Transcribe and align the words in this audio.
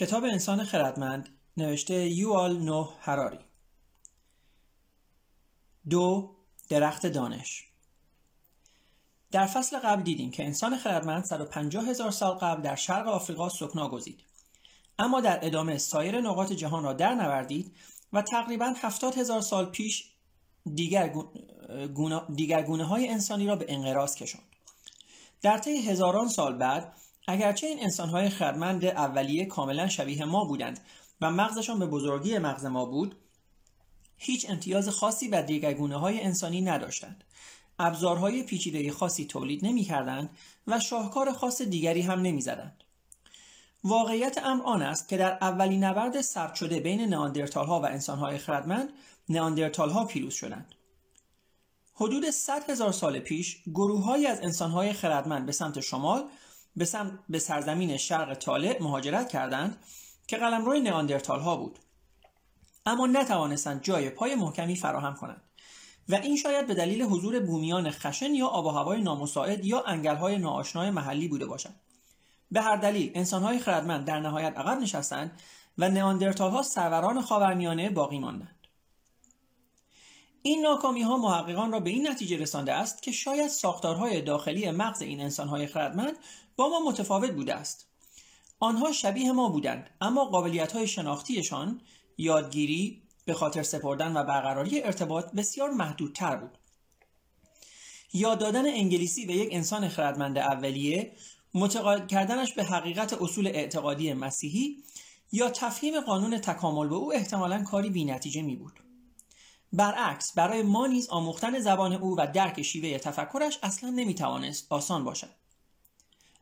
کتاب 0.00 0.24
انسان 0.24 0.64
خردمند 0.64 1.28
نوشته 1.56 1.94
یوال 1.94 2.58
نو 2.58 2.88
هراری 3.00 3.38
دو 5.90 6.36
درخت 6.68 7.06
دانش. 7.06 7.64
در 9.30 9.46
فصل 9.46 9.78
قبل 9.78 10.02
دیدیم 10.02 10.30
که 10.30 10.44
انسان 10.44 10.76
خردمند 10.76 11.24
150 11.24 11.84
هزار 11.84 12.10
سال 12.10 12.34
قبل 12.34 12.62
در 12.62 12.74
شرق 12.74 13.08
آفریقا 13.08 13.48
سکنا 13.48 13.88
گزید. 13.88 14.20
اما 14.98 15.20
در 15.20 15.46
ادامه 15.46 15.78
سایر 15.78 16.20
نقاط 16.20 16.52
جهان 16.52 16.84
را 16.84 16.92
در 16.92 17.14
نوردید 17.14 17.76
و 18.12 18.22
تقریبا 18.22 18.74
70 18.76 19.18
هزار 19.18 19.40
سال 19.40 19.66
پیش 19.66 20.10
دیگر 20.74 21.08
گونه, 21.94 22.22
دیگر 22.34 22.64
های 22.66 23.08
انسانی 23.08 23.46
را 23.46 23.56
به 23.56 23.66
انقراض 23.68 24.14
کشاند 24.14 24.44
در 25.42 25.58
طی 25.58 25.76
هزاران 25.76 26.28
سال 26.28 26.58
بعد 26.58 26.92
اگرچه 27.30 27.66
این 27.66 27.82
انسانهای 27.82 28.28
خردمند 28.28 28.84
اولیه 28.84 29.46
کاملا 29.46 29.88
شبیه 29.88 30.24
ما 30.24 30.44
بودند 30.44 30.80
و 31.20 31.30
مغزشان 31.30 31.78
به 31.78 31.86
بزرگی 31.86 32.38
مغز 32.38 32.64
ما 32.64 32.84
بود 32.84 33.16
هیچ 34.16 34.50
امتیاز 34.50 34.88
خاصی 34.88 35.28
بر 35.28 35.42
دیگرگونه 35.42 35.96
های 35.96 36.20
انسانی 36.20 36.60
نداشتند 36.60 37.24
ابزارهای 37.78 38.42
پیچیده 38.42 38.92
خاصی 38.92 39.24
تولید 39.24 39.66
نمی 39.66 39.84
کردند 39.84 40.30
و 40.66 40.80
شاهکار 40.80 41.32
خاص 41.32 41.62
دیگری 41.62 42.00
هم 42.00 42.20
نمی 42.20 42.40
زدند. 42.40 42.84
واقعیت 43.84 44.38
امر 44.44 44.64
آن 44.64 44.82
است 44.82 45.08
که 45.08 45.16
در 45.16 45.38
اولین 45.40 45.84
نبرد 45.84 46.20
سرد 46.20 46.54
شده 46.54 46.80
بین 46.80 47.00
نئاندرتال 47.00 47.66
ها 47.66 47.80
و 47.80 47.86
انسان 47.86 48.18
های 48.18 48.38
خردمند 48.38 48.88
نئاندرتال 49.28 49.90
ها 49.90 50.04
پیروز 50.04 50.34
شدند. 50.34 50.74
حدود 51.94 52.30
100 52.30 52.70
هزار 52.70 52.92
سال 52.92 53.18
پیش 53.18 53.62
گروههایی 53.74 54.26
از 54.26 54.40
انسانهای 54.40 54.92
خردمند 54.92 55.46
به 55.46 55.52
سمت 55.52 55.80
شمال 55.80 56.24
به, 56.76 56.86
به 57.28 57.38
سرزمین 57.38 57.96
شرق 57.96 58.34
طالع 58.34 58.82
مهاجرت 58.82 59.28
کردند 59.28 59.76
که 60.26 60.36
قلمرو 60.36 60.78
نئاندرتال 60.78 61.40
ها 61.40 61.56
بود. 61.56 61.78
اما 62.86 63.06
نتوانستند 63.06 63.82
جای 63.82 64.10
پای 64.10 64.34
محکمی 64.34 64.76
فراهم 64.76 65.14
کنند 65.14 65.42
و 66.08 66.14
این 66.14 66.36
شاید 66.36 66.66
به 66.66 66.74
دلیل 66.74 67.02
حضور 67.02 67.40
بومیان 67.40 67.90
خشن 67.90 68.34
یا 68.34 68.46
آب 68.46 68.66
و 68.66 68.68
هوای 68.68 69.02
نامساعد 69.02 69.64
یا 69.64 69.82
انگلهای 69.82 70.38
ناآشنای 70.38 70.90
محلی 70.90 71.28
بوده 71.28 71.46
باشد. 71.46 71.74
به 72.50 72.60
هر 72.60 72.76
دلیل 72.76 73.12
انسانهای 73.14 73.58
خردمند 73.58 74.04
در 74.04 74.20
نهایت 74.20 74.58
عقب 74.58 74.80
نشستند 74.80 75.40
و 75.78 75.88
نئاندرتال 75.88 76.50
ها 76.50 76.62
سروران 76.62 77.22
خاورمیانه 77.22 77.90
باقی 77.90 78.18
ماندند. 78.18 78.56
این 80.42 80.62
ناکامی 80.62 81.02
ها 81.02 81.16
محققان 81.16 81.72
را 81.72 81.80
به 81.80 81.90
این 81.90 82.08
نتیجه 82.08 82.36
رسانده 82.36 82.72
است 82.72 83.02
که 83.02 83.12
شاید 83.12 83.48
ساختارهای 83.48 84.22
داخلی 84.22 84.70
مغز 84.70 85.02
این 85.02 85.20
انسانهای 85.20 85.66
خردمند 85.66 86.16
با 86.60 86.68
ما 86.68 86.90
متفاوت 86.90 87.30
بوده 87.30 87.54
است 87.54 87.86
آنها 88.58 88.92
شبیه 88.92 89.32
ما 89.32 89.48
بودند 89.48 89.90
اما 90.00 90.24
قابلیت 90.24 90.72
های 90.72 90.86
شناختیشان 90.86 91.80
یادگیری 92.18 93.02
به 93.24 93.34
خاطر 93.34 93.62
سپردن 93.62 94.16
و 94.16 94.24
برقراری 94.24 94.82
ارتباط 94.82 95.32
بسیار 95.32 95.70
محدودتر 95.70 96.36
بود 96.36 96.58
یاد 98.12 98.38
دادن 98.38 98.66
انگلیسی 98.66 99.26
به 99.26 99.32
یک 99.32 99.48
انسان 99.52 99.88
خردمند 99.88 100.38
اولیه 100.38 101.12
متقاعد 101.54 102.08
کردنش 102.08 102.52
به 102.52 102.64
حقیقت 102.64 103.12
اصول 103.12 103.46
اعتقادی 103.46 104.12
مسیحی 104.12 104.84
یا 105.32 105.50
تفهیم 105.50 106.00
قانون 106.00 106.38
تکامل 106.38 106.88
به 106.88 106.94
او 106.94 107.12
احتمالا 107.12 107.62
کاری 107.62 107.90
بینتیجه 107.90 108.42
می 108.42 108.56
بود. 108.56 108.80
برعکس 109.72 110.32
برای 110.32 110.62
ما 110.62 110.86
نیز 110.86 111.08
آموختن 111.08 111.60
زبان 111.60 111.92
او 111.92 112.16
و 112.18 112.26
درک 112.34 112.62
شیوه 112.62 112.98
تفکرش 112.98 113.58
اصلا 113.62 113.90
نمی 113.90 114.14
توانست 114.14 114.66
آسان 114.70 115.04
باشد. 115.04 115.40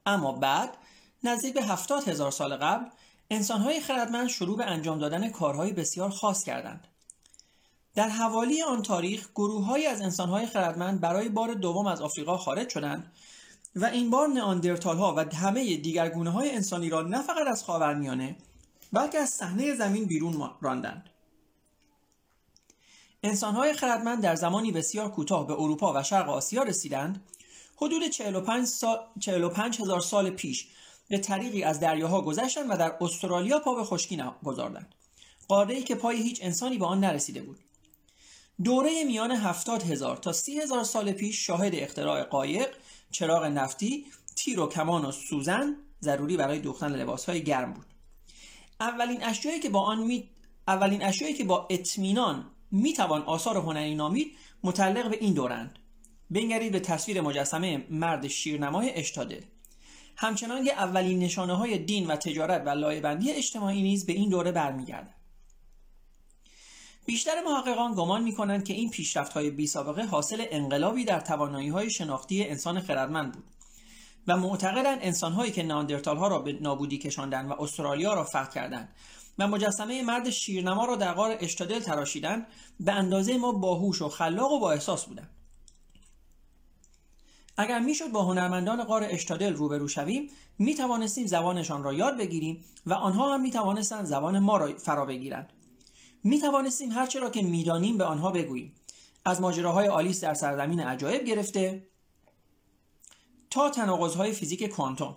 اما 0.07 0.33
بعد 0.33 0.77
نزدیک 1.25 1.55
به 1.55 1.63
هفتاد 1.63 2.09
هزار 2.09 2.31
سال 2.31 2.57
قبل 2.57 2.85
انسانهای 3.31 3.81
خردمند 3.81 4.29
شروع 4.29 4.57
به 4.57 4.65
انجام 4.65 4.99
دادن 4.99 5.31
کارهای 5.31 5.73
بسیار 5.73 6.11
خاص 6.11 6.45
کردند. 6.45 6.87
در 7.95 8.09
حوالی 8.09 8.63
آن 8.63 8.83
تاریخ 8.83 9.29
گروههایی 9.35 9.87
از 9.87 10.01
انسانهای 10.01 10.47
خردمند 10.47 11.01
برای 11.01 11.29
بار 11.29 11.55
دوم 11.55 11.87
از 11.87 12.01
آفریقا 12.01 12.37
خارج 12.37 12.69
شدند 12.69 13.13
و 13.77 13.85
این 13.85 14.11
بار 14.11 14.29
نئاندرتال 14.29 14.97
ها 14.97 15.15
و 15.15 15.37
همه 15.37 15.77
دیگر 15.77 16.09
گونه 16.09 16.31
های 16.31 16.51
انسانی 16.51 16.89
را 16.89 17.03
نه 17.03 17.23
فقط 17.23 17.47
از 17.47 17.65
خاورمیانه 17.65 18.37
بلکه 18.93 19.19
از 19.19 19.29
صحنه 19.29 19.75
زمین 19.75 20.05
بیرون 20.05 20.51
راندند. 20.61 21.11
انسانهای 23.23 23.73
خردمند 23.73 24.23
در 24.23 24.35
زمانی 24.35 24.73
بسیار 24.73 25.11
کوتاه 25.11 25.47
به 25.47 25.53
اروپا 25.53 25.93
و 25.97 26.03
شرق 26.03 26.29
آسیا 26.29 26.63
رسیدند 26.63 27.25
حدود 27.81 28.09
45, 28.09 28.67
سال، 28.67 28.99
45 29.21 29.81
هزار 29.81 30.01
سال 30.01 30.31
پیش 30.31 30.69
به 31.09 31.19
طریقی 31.19 31.63
از 31.63 31.81
دریاها 31.81 32.21
گذشتند 32.21 32.71
و 32.71 32.77
در 32.77 32.95
استرالیا 33.01 33.59
پا 33.59 33.75
به 33.75 33.85
خشکی 33.85 34.23
گذاردند 34.45 34.95
قاره 35.49 35.75
ای 35.75 35.83
که 35.83 35.95
پای 35.95 36.23
هیچ 36.23 36.39
انسانی 36.43 36.79
به 36.79 36.87
آن 36.87 37.01
نرسیده 37.01 37.43
بود 37.43 37.59
دوره 38.65 39.05
میان 39.05 39.31
هفتاد 39.31 39.83
هزار 39.83 40.17
تا 40.17 40.33
سی 40.33 40.61
هزار 40.61 40.85
سال 40.85 41.13
پیش 41.13 41.47
شاهد 41.47 41.75
اختراع 41.75 42.23
قایق، 42.23 42.69
چراغ 43.11 43.45
نفتی، 43.45 44.07
تیر 44.37 44.61
و 44.61 44.69
کمان 44.69 45.05
و 45.05 45.13
سوزن 45.13 45.77
ضروری 46.01 46.37
برای 46.37 46.59
دوختن 46.59 46.93
لباسهای 46.93 47.45
گرم 47.45 47.73
بود. 47.73 47.87
اولین 48.81 49.25
اشیایی 49.25 49.61
که 49.61 49.69
با 49.69 49.81
آن 49.81 49.99
می... 49.99 50.31
اولین 50.69 51.05
اشیایی 51.05 51.35
که 51.35 51.45
با 51.45 51.67
اطمینان 51.71 52.51
می‌توان 52.71 53.23
آثار 53.23 53.57
هنری 53.57 53.95
نامید 53.95 54.37
متعلق 54.63 55.11
به 55.11 55.19
این 55.21 55.35
دورند. 55.35 55.79
بنگرید 56.31 56.73
به 56.73 56.81
تصویر 56.81 57.21
مجسمه 57.21 57.87
مرد 57.91 58.29
شیرنمای 58.29 58.91
اشتاده. 58.95 59.45
همچنان 60.17 60.65
که 60.65 60.73
اولین 60.73 61.19
نشانه 61.19 61.57
های 61.57 61.79
دین 61.79 62.07
و 62.07 62.17
تجارت 62.17 62.63
و 62.67 62.69
لایبندی 62.69 63.33
اجتماعی 63.33 63.83
نیز 63.83 64.07
به 64.07 64.13
این 64.13 64.31
دوره 64.31 64.53
برمیگردد. 64.53 65.15
بیشتر 67.07 67.43
محققان 67.47 67.95
گمان 67.95 68.23
می 68.23 68.35
کنند 68.35 68.65
که 68.65 68.75
این 68.75 68.91
پیشرفت 68.91 69.33
های 69.33 69.51
بی 69.51 69.67
سابقه 69.67 70.05
حاصل 70.05 70.45
انقلابی 70.51 71.05
در 71.05 71.21
توانایی 71.21 71.69
های 71.69 71.91
شناختی 71.91 72.45
انسان 72.45 72.81
خردمند 72.81 73.33
بود 73.33 73.45
و 74.27 74.37
معتقدند 74.37 74.99
انسان 75.03 75.33
هایی 75.33 75.53
که 75.53 75.63
ناندرتال 75.63 76.17
ها 76.17 76.29
را 76.29 76.39
به 76.39 76.53
نابودی 76.53 76.99
کشاندند 76.99 77.51
و 77.51 77.63
استرالیا 77.63 78.15
را 78.15 78.25
فتح 78.25 78.49
کردند 78.49 78.89
و 79.39 79.49
مجسمه 79.49 80.03
مرد 80.03 80.31
شیرنما 80.31 80.85
را 80.85 80.97
در 80.97 81.15
غار 81.15 81.37
اشتادل 81.41 81.81
تراشیدند 81.81 82.47
به 82.81 82.93
اندازه 82.93 83.39
ما 83.39 83.53
باهوش 83.53 84.03
و 84.03 84.09
خلاق 84.09 84.53
و 84.53 84.61
با 84.61 84.73
احساس 84.73 85.05
بودند. 85.05 85.31
اگر 87.61 87.79
می‌شد 87.79 88.13
با 88.13 88.23
هنرمندان 88.23 88.85
غار 88.85 89.05
اشتادل 89.05 89.55
روبرو 89.55 89.89
شویم 89.89 90.31
می 90.59 90.75
توانستیم 90.75 91.27
زبانشان 91.27 91.83
را 91.83 91.93
یاد 91.93 92.17
بگیریم 92.19 92.65
و 92.87 92.93
آنها 92.93 93.35
هم 93.35 93.41
می 93.41 93.51
توانستند 93.51 94.05
زبان 94.05 94.39
ما 94.39 94.57
را 94.57 94.77
فرا 94.77 95.07
بگیرند. 95.07 95.53
می 96.25 96.39
توانستیم 96.39 96.93
هرچه 96.93 97.21
را 97.21 97.31
که 97.31 97.43
می‌دانیم 97.43 97.99
به 97.99 98.05
آنها 98.05 98.31
بگوییم. 98.31 98.75
از 99.25 99.41
ماجراهای 99.41 99.89
آلیس 99.89 100.25
در 100.25 100.35
سرزمین 100.35 100.81
عجایب 100.81 101.25
گرفته 101.25 101.87
تا 103.51 103.71
تناقضهای 103.71 104.33
فیزیک 104.33 104.65
کوانتوم. 104.65 105.17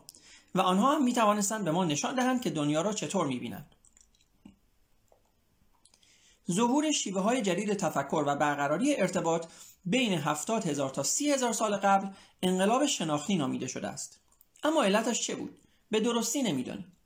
و 0.56 0.62
آنها 0.62 0.96
هم 0.96 1.04
می 1.04 1.14
توانستند 1.14 1.66
به 1.66 1.72
ما 1.72 1.86
نشان 1.86 2.16
دهند 2.16 2.42
که 2.42 2.50
دنیا 2.50 2.82
را 2.82 2.94
چطور 2.94 3.28
می 3.28 3.40
بینند. 3.40 3.66
ظهور 6.52 6.92
شیوه 6.92 7.22
های 7.22 7.42
جدید 7.42 7.74
تفکر 7.74 8.24
و 8.28 8.36
برقراری 8.36 8.96
ارتباط 8.96 9.46
بین 9.86 10.14
70 10.14 10.66
هزار 10.66 10.90
تا 10.90 11.04
30 11.04 11.32
هزار 11.32 11.54
سال 11.54 11.76
قبل 11.76 12.08
انقلاب 12.44 12.86
شناختی 12.86 13.36
نامیده 13.36 13.68
شده 13.68 13.88
است. 13.88 14.20
اما 14.64 14.84
علتش 14.84 15.22
چه 15.22 15.36
بود؟ 15.36 15.58
به 15.92 16.00
درستی 16.00 16.44
نمی‌دانیم. 16.44 16.98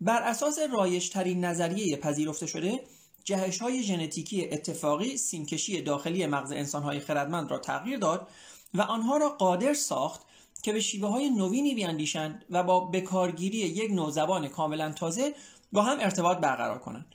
بر 0.00 0.22
اساس 0.22 0.58
رایجترین 0.72 1.44
نظریه 1.44 1.96
پذیرفته 1.96 2.46
شده 2.46 2.80
جهش 3.24 3.58
های 3.58 3.82
ژنتیکی 3.82 4.48
اتفاقی 4.50 5.16
سیمکشی 5.16 5.82
داخلی 5.82 6.26
مغز 6.26 6.52
انسان 6.52 6.82
های 6.82 7.00
خردمند 7.00 7.50
را 7.50 7.58
تغییر 7.58 7.98
داد 7.98 8.28
و 8.74 8.82
آنها 8.82 9.16
را 9.16 9.28
قادر 9.28 9.74
ساخت 9.74 10.20
که 10.62 10.72
به 10.72 10.80
شیوه 10.80 11.08
های 11.08 11.30
نوینی 11.30 11.74
بیاندیشند 11.74 12.44
و 12.50 12.62
با 12.62 12.80
بکارگیری 12.80 13.58
یک 13.58 13.90
نوع 13.90 14.10
زبان 14.10 14.48
کاملا 14.48 14.92
تازه 14.92 15.34
با 15.72 15.82
هم 15.82 16.00
ارتباط 16.00 16.38
برقرار 16.38 16.78
کنند. 16.78 17.14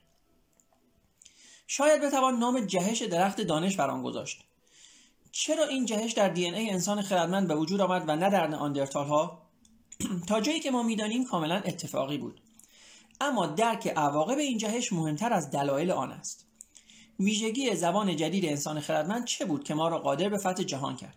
شاید 1.68 2.02
بتوان 2.02 2.40
نام 2.40 2.60
جهش 2.60 3.02
درخت 3.02 3.42
دانش 3.42 3.76
بر 3.76 3.90
آن 3.90 4.04
گذاشت. 4.04 4.44
چرا 5.32 5.66
این 5.66 5.86
جهش 5.86 6.12
در 6.12 6.30
دی 6.30 6.46
ای 6.46 6.70
انسان 6.70 7.02
خردمند 7.02 7.48
به 7.48 7.56
وجود 7.56 7.82
آمد 7.82 8.04
و 8.08 8.16
نه 8.16 8.30
در 8.30 8.48
نئاندرتال 8.48 9.08
ها 9.08 9.42
تا 10.28 10.42
جایی 10.42 10.60
که 10.60 10.72
ما 10.72 10.84
می‌دانیم 10.84 11.26
کاملا 11.26 11.56
اتفاقی 11.56 12.18
بود. 12.18 12.42
اما 13.22 13.48
درک 13.48 13.88
عواقب 13.88 14.38
این 14.38 14.58
جهش 14.58 14.94
مهمتر 14.94 15.34
از 15.34 15.52
دلایل 15.52 15.92
آن 15.92 16.12
است. 16.12 16.46
ویژگی 17.20 17.76
زبان 17.76 18.16
جدید 18.16 18.46
انسان 18.46 18.80
خردمند 18.80 19.26
چه 19.26 19.46
بود 19.46 19.64
که 19.64 19.74
ما 19.74 19.88
را 19.88 20.00
قادر 20.00 20.30
به 20.30 20.38
فتح 20.38 20.64
جهان 20.64 20.96
کرد؟ 20.96 21.16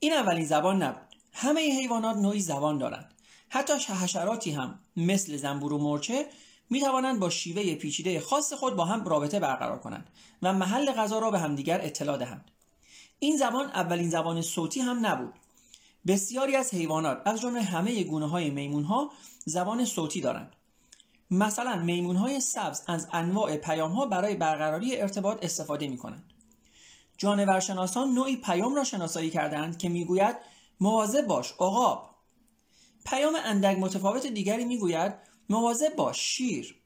این 0.00 0.12
اولین 0.12 0.44
زبان 0.44 0.82
نبود. 0.82 1.08
همه 1.32 1.60
حیوانات 1.60 2.16
نوعی 2.16 2.40
زبان 2.40 2.78
دارند. 2.78 3.14
حتی 3.48 3.72
حشراتی 3.72 4.50
هم 4.50 4.78
مثل 4.96 5.36
زنبور 5.36 5.72
و 5.72 5.78
مرچه 5.78 6.26
می 6.72 6.80
توانند 6.80 7.20
با 7.20 7.30
شیوه 7.30 7.74
پیچیده 7.74 8.20
خاص 8.20 8.52
خود 8.52 8.76
با 8.76 8.84
هم 8.84 9.04
رابطه 9.04 9.40
برقرار 9.40 9.78
کنند 9.78 10.10
و 10.42 10.52
محل 10.52 10.92
غذا 10.92 11.18
را 11.18 11.30
به 11.30 11.38
همدیگر 11.38 11.80
اطلاع 11.82 12.16
دهند. 12.16 12.50
این 13.18 13.36
زبان 13.36 13.66
اولین 13.66 14.10
زبان 14.10 14.42
صوتی 14.42 14.80
هم 14.80 15.06
نبود. 15.06 15.34
بسیاری 16.06 16.56
از 16.56 16.74
حیوانات 16.74 17.22
از 17.24 17.40
جمله 17.40 17.62
همه 17.62 18.04
گونه 18.04 18.28
های 18.28 18.50
میمون 18.50 18.84
ها 18.84 19.10
زبان 19.44 19.84
صوتی 19.84 20.20
دارند. 20.20 20.52
مثلا 21.30 21.76
میمون 21.76 22.16
های 22.16 22.40
سبز 22.40 22.82
از 22.86 23.08
انواع 23.12 23.56
پیام 23.56 23.92
ها 23.92 24.06
برای 24.06 24.34
برقراری 24.34 24.96
ارتباط 24.96 25.38
استفاده 25.44 25.88
می 25.88 25.96
کنند 25.96 26.32
جانورشناسان 27.16 28.14
نوعی 28.14 28.36
پیام 28.36 28.74
را 28.74 28.84
شناسایی 28.84 29.30
کردند 29.30 29.78
که 29.78 29.88
می‌گوید 29.88 30.36
مواظب 30.80 31.26
باش 31.26 31.52
عقاب. 31.52 32.10
پیام 33.06 33.34
اندک 33.44 33.78
متفاوت 33.78 34.26
دیگری 34.26 34.64
می‌گوید 34.64 35.31
مواظب 35.52 35.96
باش 35.96 36.18
شیر. 36.18 36.76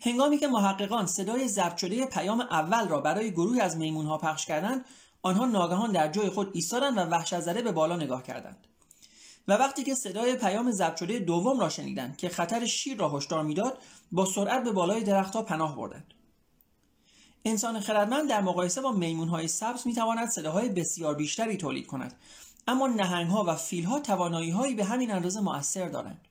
هنگامی 0.00 0.38
که 0.38 0.48
محققان 0.48 1.06
صدای 1.06 1.48
ضبط 1.48 1.76
شده 1.76 2.06
پیام 2.06 2.40
اول 2.40 2.88
را 2.88 3.00
برای 3.00 3.30
گروهی 3.30 3.60
از 3.60 3.76
ها 3.76 4.18
پخش 4.18 4.46
کردند 4.46 4.84
آنها 5.22 5.46
ناگهان 5.46 5.92
در 5.92 6.08
جای 6.08 6.28
خود 6.28 6.50
ایستادند 6.54 6.98
و 6.98 7.00
وحشت 7.00 7.40
زده 7.40 7.62
به 7.62 7.72
بالا 7.72 7.96
نگاه 7.96 8.22
کردند. 8.22 8.66
و 9.48 9.52
وقتی 9.52 9.82
که 9.84 9.94
صدای 9.94 10.36
پیام 10.36 10.70
ضبط 10.70 10.96
شده 10.96 11.18
دوم 11.18 11.60
را 11.60 11.68
شنیدند 11.68 12.16
که 12.16 12.28
خطر 12.28 12.66
شیر 12.66 12.98
را 12.98 13.08
هشدار 13.08 13.44
می‌داد 13.44 13.78
با 14.12 14.24
سرعت 14.24 14.64
به 14.64 14.72
بالای 14.72 15.02
درختها 15.02 15.42
پناه 15.42 15.76
بردند. 15.76 16.14
انسان 17.44 17.80
خردمند 17.80 18.28
در 18.28 18.40
مقایسه 18.40 18.80
با 18.80 18.92
های 19.30 19.48
سبز 19.48 19.86
می‌تواند 19.86 20.28
صداهای 20.28 20.68
بسیار 20.68 21.14
بیشتری 21.14 21.56
تولید 21.56 21.86
کند 21.86 22.14
اما 22.68 23.04
ها 23.04 23.44
و 23.44 23.56
ها 23.86 24.00
توانایی 24.00 24.50
هایی 24.50 24.74
به 24.74 24.84
همین 24.84 25.10
اندازه 25.10 25.40
مؤثر 25.40 25.88
دارند. 25.88 26.28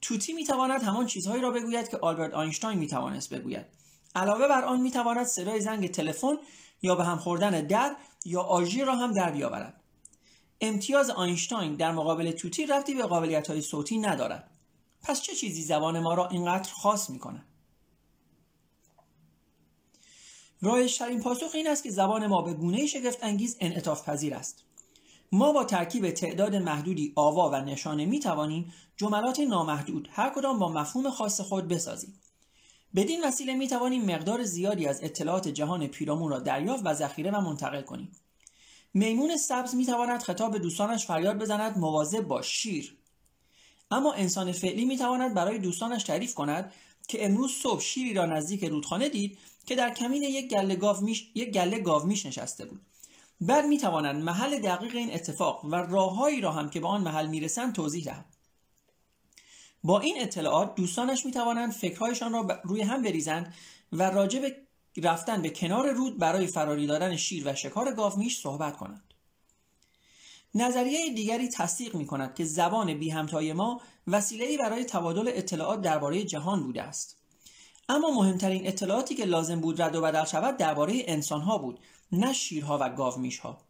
توتی 0.00 0.32
می‌تواند 0.32 0.82
همان 0.82 1.06
چیزهایی 1.06 1.42
را 1.42 1.50
بگوید 1.50 1.88
که 1.88 1.96
آلبرت 1.96 2.34
آینشتاین 2.34 2.78
می‌توانست 2.78 3.34
بگوید. 3.34 3.66
علاوه 4.14 4.48
بر 4.48 4.64
آن 4.64 4.80
می‌تواند 4.80 5.26
صدای 5.26 5.60
زنگ 5.60 5.90
تلفن 5.90 6.36
یا 6.82 6.94
به 6.94 7.04
هم 7.04 7.18
خوردن 7.18 7.66
در 7.66 7.96
یا 8.24 8.40
آژیر 8.40 8.84
را 8.84 8.96
هم 8.96 9.12
در 9.12 9.30
بیاورد. 9.30 9.80
امتیاز 10.60 11.10
آینشتاین 11.10 11.76
در 11.76 11.92
مقابل 11.92 12.30
توتی 12.30 12.66
رفتی 12.66 12.94
به 12.94 13.02
قابلیت 13.02 13.50
های 13.50 13.60
صوتی 13.60 13.98
ندارد. 13.98 14.50
پس 15.02 15.22
چه 15.22 15.34
چیزی 15.34 15.62
زبان 15.62 16.00
ما 16.00 16.14
را 16.14 16.28
اینقدر 16.28 16.72
خاص 16.72 17.10
می 17.10 17.18
کند؟ 17.18 17.44
رایشترین 20.62 21.20
پاسخ 21.20 21.50
این 21.54 21.68
است 21.68 21.82
که 21.82 21.90
زبان 21.90 22.26
ما 22.26 22.42
به 22.42 22.54
گونه 22.54 22.86
شگفت 22.86 23.18
انگیز 23.22 23.56
انعطاف 23.60 24.08
پذیر 24.08 24.34
است. 24.34 24.64
ما 25.32 25.52
با 25.52 25.64
ترکیب 25.64 26.10
تعداد 26.10 26.56
محدودی 26.56 27.12
آوا 27.16 27.50
و 27.50 27.54
نشانه 27.54 28.06
می 28.06 28.20
توانیم 28.20 28.72
جملات 28.96 29.40
نامحدود 29.40 30.08
هر 30.12 30.30
کدام 30.30 30.58
با 30.58 30.68
مفهوم 30.68 31.10
خاص 31.10 31.40
خود 31.40 31.68
بسازیم. 31.68 32.20
بدین 32.94 33.24
وسیله 33.24 33.54
می 33.54 33.68
توانیم 33.68 34.04
مقدار 34.04 34.44
زیادی 34.44 34.86
از 34.86 35.04
اطلاعات 35.04 35.48
جهان 35.48 35.86
پیرامون 35.86 36.30
را 36.30 36.38
دریافت 36.38 36.82
و 36.86 36.94
ذخیره 36.94 37.30
و 37.30 37.40
منتقل 37.40 37.82
کنیم. 37.82 38.12
میمون 38.94 39.36
سبز 39.36 39.74
می 39.74 39.86
تواند 39.86 40.22
خطاب 40.22 40.52
به 40.52 40.58
دوستانش 40.58 41.06
فریاد 41.06 41.38
بزند 41.38 41.78
مواظب 41.78 42.20
با 42.20 42.42
شیر. 42.42 42.96
اما 43.90 44.12
انسان 44.12 44.52
فعلی 44.52 44.84
می 44.84 44.98
تواند 44.98 45.34
برای 45.34 45.58
دوستانش 45.58 46.04
تعریف 46.04 46.34
کند 46.34 46.72
که 47.08 47.24
امروز 47.24 47.52
صبح 47.52 47.80
شیری 47.80 48.14
را 48.14 48.26
نزدیک 48.26 48.64
رودخانه 48.64 49.08
دید 49.08 49.38
که 49.66 49.76
در 49.76 49.94
کمین 49.94 50.22
یک 50.22 50.48
گله 50.48 50.76
گاو 50.76 51.00
میش, 51.00 51.30
یک 51.34 51.50
گله 51.50 51.78
گاو 51.78 52.06
میش 52.06 52.26
نشسته 52.26 52.64
بود. 52.64 52.80
بعد 53.40 53.66
می 53.66 53.78
توانند 53.78 54.22
محل 54.22 54.58
دقیق 54.58 54.96
این 54.96 55.14
اتفاق 55.14 55.64
و 55.64 55.74
راههایی 55.74 56.40
را 56.40 56.52
هم 56.52 56.70
که 56.70 56.80
به 56.80 56.88
آن 56.88 57.00
محل 57.00 57.26
می‌رسند 57.26 57.74
توضیح 57.74 58.04
دهند. 58.04 58.36
با 59.84 60.00
این 60.00 60.22
اطلاعات 60.22 60.74
دوستانش 60.74 61.26
می 61.26 61.32
توانند 61.32 61.72
فکرهایشان 61.72 62.32
را 62.32 62.60
روی 62.64 62.82
هم 62.82 63.02
بریزند 63.02 63.54
و 63.92 64.10
راجع 64.10 64.40
به 64.40 64.56
رفتن 64.96 65.42
به 65.42 65.50
کنار 65.50 65.92
رود 65.92 66.18
برای 66.18 66.46
فراری 66.46 66.86
دادن 66.86 67.16
شیر 67.16 67.48
و 67.48 67.54
شکار 67.54 67.92
گاومیش 67.92 68.40
صحبت 68.40 68.76
کنند. 68.76 69.14
نظریه 70.54 71.14
دیگری 71.14 71.48
تصدیق 71.48 71.94
می 71.94 72.06
کند 72.06 72.34
که 72.34 72.44
زبان 72.44 72.98
بی 72.98 73.10
همتای 73.10 73.52
ما 73.52 73.80
وسیله‌ای 74.06 74.58
برای 74.58 74.84
تبادل 74.84 75.30
اطلاعات 75.34 75.80
درباره 75.80 76.24
جهان 76.24 76.62
بوده 76.62 76.82
است. 76.82 77.16
اما 77.88 78.10
مهمترین 78.10 78.66
اطلاعاتی 78.66 79.14
که 79.14 79.24
لازم 79.24 79.60
بود 79.60 79.82
رد 79.82 79.96
و 79.96 80.00
بدل 80.00 80.24
شود 80.24 80.56
درباره 80.56 81.02
انسانها 81.06 81.58
بود. 81.58 81.78
نه 82.12 82.32
شیرها 82.32 82.78
و 82.80 82.88
گاومیشها 82.88 83.68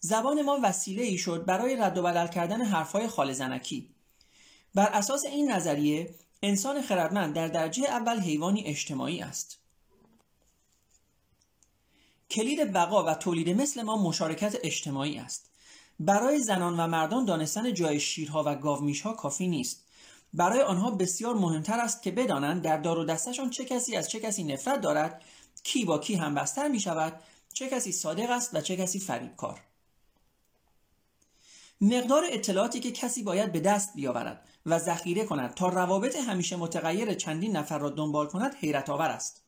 زبان 0.00 0.42
ما 0.42 0.58
وسیله 0.62 1.02
ای 1.02 1.18
شد 1.18 1.44
برای 1.44 1.76
رد 1.76 1.98
و 1.98 2.02
بدل 2.02 2.26
کردن 2.26 2.62
حرفهای 2.62 3.08
خال 3.08 3.32
زنکی. 3.32 3.90
بر 4.74 4.86
اساس 4.86 5.24
این 5.24 5.50
نظریه 5.50 6.14
انسان 6.42 6.82
خردمند 6.82 7.34
در 7.34 7.48
درجه 7.48 7.84
اول 7.84 8.20
حیوانی 8.20 8.64
اجتماعی 8.66 9.20
است. 9.20 9.58
کلید 12.30 12.72
بقا 12.72 13.04
و 13.04 13.14
تولید 13.14 13.60
مثل 13.60 13.82
ما 13.82 13.96
مشارکت 13.96 14.56
اجتماعی 14.62 15.18
است. 15.18 15.50
برای 16.00 16.40
زنان 16.40 16.80
و 16.80 16.86
مردان 16.86 17.24
دانستن 17.24 17.74
جای 17.74 18.00
شیرها 18.00 18.42
و 18.46 18.54
گاومیشها 18.54 19.12
کافی 19.12 19.48
نیست. 19.48 19.84
برای 20.34 20.62
آنها 20.62 20.90
بسیار 20.90 21.34
مهمتر 21.34 21.80
است 21.80 22.02
که 22.02 22.10
بدانند 22.10 22.62
در 22.62 22.76
دار 22.76 22.98
و 22.98 23.04
دستشان 23.04 23.50
چه 23.50 23.64
کسی 23.64 23.96
از 23.96 24.10
چه 24.10 24.20
کسی 24.20 24.44
نفرت 24.44 24.80
دارد 24.80 25.22
کی 25.62 25.84
با 25.84 25.98
کی 25.98 26.14
همبستر 26.14 26.68
می 26.68 26.80
شود 26.80 27.20
چه 27.54 27.68
کسی 27.68 27.92
صادق 27.92 28.30
است 28.30 28.54
و 28.54 28.60
چه 28.60 28.76
کسی 28.76 28.98
فریبکار 29.00 29.60
مقدار 31.80 32.24
اطلاعاتی 32.30 32.80
که 32.80 32.92
کسی 32.92 33.22
باید 33.22 33.52
به 33.52 33.60
دست 33.60 33.94
بیاورد 33.94 34.48
و 34.66 34.78
ذخیره 34.78 35.24
کند 35.24 35.54
تا 35.54 35.68
روابط 35.68 36.16
همیشه 36.16 36.56
متغیر 36.56 37.14
چندین 37.14 37.56
نفر 37.56 37.78
را 37.78 37.90
دنبال 37.90 38.26
کند 38.26 38.54
حیرت 38.54 38.90
آور 38.90 39.10
است 39.10 39.42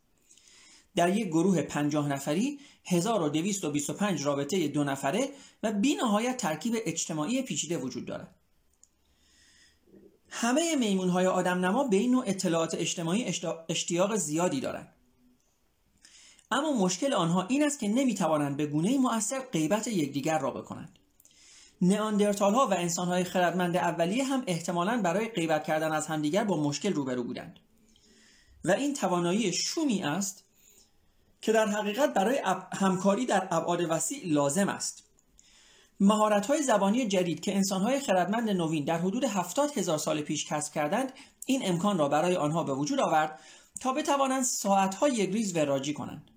در 0.95 1.17
یک 1.17 1.27
گروه 1.27 1.63
پنجاه 1.63 2.09
نفری 2.09 2.61
1225 2.85 4.23
رابطه 4.23 4.69
دو 4.69 4.85
نفره 4.85 5.29
و 5.63 5.73
بی 5.73 5.95
نهایت 5.95 6.37
ترکیب 6.37 6.77
اجتماعی 6.87 7.43
پیچیده 7.43 7.79
وجود 7.79 8.07
دارد. 8.07 8.35
همه 10.29 10.77
میمون 10.77 11.09
های 11.09 11.27
آدم 11.27 11.59
نما 11.59 11.85
به 11.85 11.97
این 11.97 12.11
نوع 12.11 12.25
اطلاعات 12.27 12.75
اجتماعی 12.75 13.33
اشتیاق 13.69 14.17
زیادی 14.17 14.61
دارند. 14.61 14.96
اما 16.51 16.73
مشکل 16.73 17.13
آنها 17.13 17.47
این 17.47 17.63
است 17.63 17.79
که 17.79 17.89
نمی‌توانند 17.89 18.57
به 18.57 18.67
گونه 18.67 18.99
مؤثر 18.99 19.41
غیبت 19.41 19.87
یکدیگر 19.87 20.39
را 20.39 20.51
بکنند. 20.51 20.99
نئاندرتال 21.83 22.55
ها 22.55 22.67
و 22.67 22.75
انسان 22.75 23.09
های 23.09 23.25
خردمند 23.25 23.77
اولیه 23.77 24.25
هم 24.25 24.43
احتمالا 24.47 25.03
برای 25.03 25.29
غیبت 25.29 25.65
کردن 25.65 25.93
از 25.93 26.07
همدیگر 26.07 26.45
با 26.45 26.57
مشکل 26.57 26.93
روبرو 26.93 27.23
بودند. 27.23 27.61
و 28.65 28.71
این 28.71 28.95
توانایی 28.95 29.53
شومی 29.53 30.03
است 30.03 30.45
که 31.41 31.53
در 31.53 31.67
حقیقت 31.67 32.15
برای 32.15 32.41
همکاری 32.73 33.27
در 33.27 33.49
ابعاد 33.51 33.81
وسیع 33.91 34.23
لازم 34.27 34.69
است 34.69 35.03
مهارت 36.01 36.47
های 36.47 36.63
زبانی 36.63 37.09
جدید 37.09 37.41
که 37.41 37.57
انسان 37.57 37.83
های 37.83 38.01
خردمند 38.01 38.51
نوین 38.51 38.85
در 38.85 38.99
حدود 38.99 39.25
هفتاد 39.25 39.79
هزار 39.79 39.99
سال 39.99 40.21
پیش 40.21 40.47
کسب 40.47 40.75
کردند 40.75 41.13
این 41.47 41.63
امکان 41.65 41.99
را 41.99 42.09
برای 42.09 42.37
آنها 42.37 42.65
به 42.65 42.75
وجود 42.75 43.01
آورد 43.01 43.39
تا 43.81 43.93
بتوانند 43.93 44.43
ساعت 44.43 44.97
یک 45.13 45.31
ریز 45.31 45.57
وراجی 45.57 45.95
کنند 45.95 46.31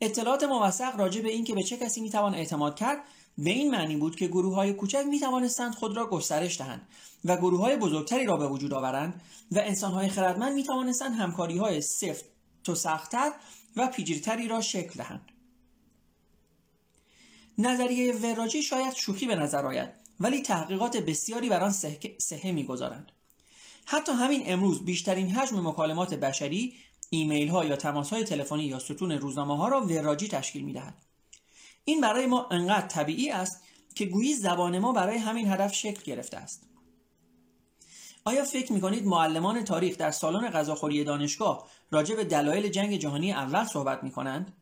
اطلاعات 0.00 0.42
موثق 0.42 0.96
راجع 0.96 1.20
به 1.20 1.28
اینکه 1.28 1.54
به 1.54 1.62
چه 1.62 1.76
کسی 1.76 2.00
می‌توان 2.00 2.34
اعتماد 2.34 2.76
کرد 2.76 2.98
به 3.38 3.50
این 3.50 3.70
معنی 3.70 3.96
بود 3.96 4.16
که 4.16 4.26
گروه 4.26 4.54
های 4.54 4.72
کوچک 4.72 5.04
می 5.10 5.20
توانستند 5.20 5.74
خود 5.74 5.96
را 5.96 6.06
گسترش 6.06 6.58
دهند 6.58 6.88
و 7.24 7.36
گروه 7.36 7.60
های 7.60 7.76
بزرگتری 7.76 8.24
را 8.24 8.36
به 8.36 8.48
وجود 8.48 8.74
آورند 8.74 9.20
و 9.50 9.58
انسان 9.58 9.92
های 9.92 10.08
خردمند 10.08 10.54
می 10.54 10.62
توانستند 10.62 11.14
همکاری 11.14 11.58
های 11.58 11.80
سفت 11.80 12.24
تو 12.64 12.74
سختتر 12.74 13.32
و 13.76 13.86
پیجیرتری 13.86 14.48
را 14.48 14.60
شکل 14.60 14.92
دهند. 14.96 15.28
نظریه 17.58 18.16
وراجی 18.16 18.62
شاید 18.62 18.94
شوخی 18.94 19.26
به 19.26 19.34
نظر 19.34 19.66
آید 19.66 19.88
ولی 20.20 20.42
تحقیقات 20.42 20.96
بسیاری 20.96 21.48
بر 21.48 21.60
آن 21.60 21.72
صحه 22.18 22.52
می‌گذارند. 22.52 23.12
حتی 23.84 24.12
همین 24.12 24.42
امروز 24.46 24.84
بیشترین 24.84 25.30
حجم 25.30 25.68
مکالمات 25.68 26.14
بشری 26.14 26.74
ایمیل 27.10 27.48
ها 27.48 27.64
یا 27.64 27.76
تماس 27.76 28.10
های 28.10 28.24
تلفنی 28.24 28.64
یا 28.64 28.78
ستون 28.78 29.12
روزنامه 29.12 29.56
ها 29.56 29.68
را 29.68 29.80
وراجی 29.80 30.28
تشکیل 30.28 30.62
می 30.62 30.72
دهد. 30.72 30.94
این 31.84 32.00
برای 32.00 32.26
ما 32.26 32.46
انقدر 32.50 32.86
طبیعی 32.86 33.30
است 33.30 33.62
که 33.94 34.04
گویی 34.04 34.34
زبان 34.34 34.78
ما 34.78 34.92
برای 34.92 35.18
همین 35.18 35.52
هدف 35.52 35.74
شکل 35.74 36.02
گرفته 36.02 36.36
است. 36.36 36.66
آیا 38.24 38.44
فکر 38.44 38.72
می‌کنید 38.72 39.06
معلمان 39.06 39.64
تاریخ 39.64 39.96
در 39.96 40.10
سالن 40.10 40.50
غذاخوری 40.50 41.04
دانشگاه 41.04 41.68
راجع 41.90 42.14
به 42.14 42.24
دلایل 42.24 42.68
جنگ 42.68 42.96
جهانی 42.96 43.32
اول 43.32 43.64
صحبت 43.64 44.04
می‌کنند؟ 44.04 44.56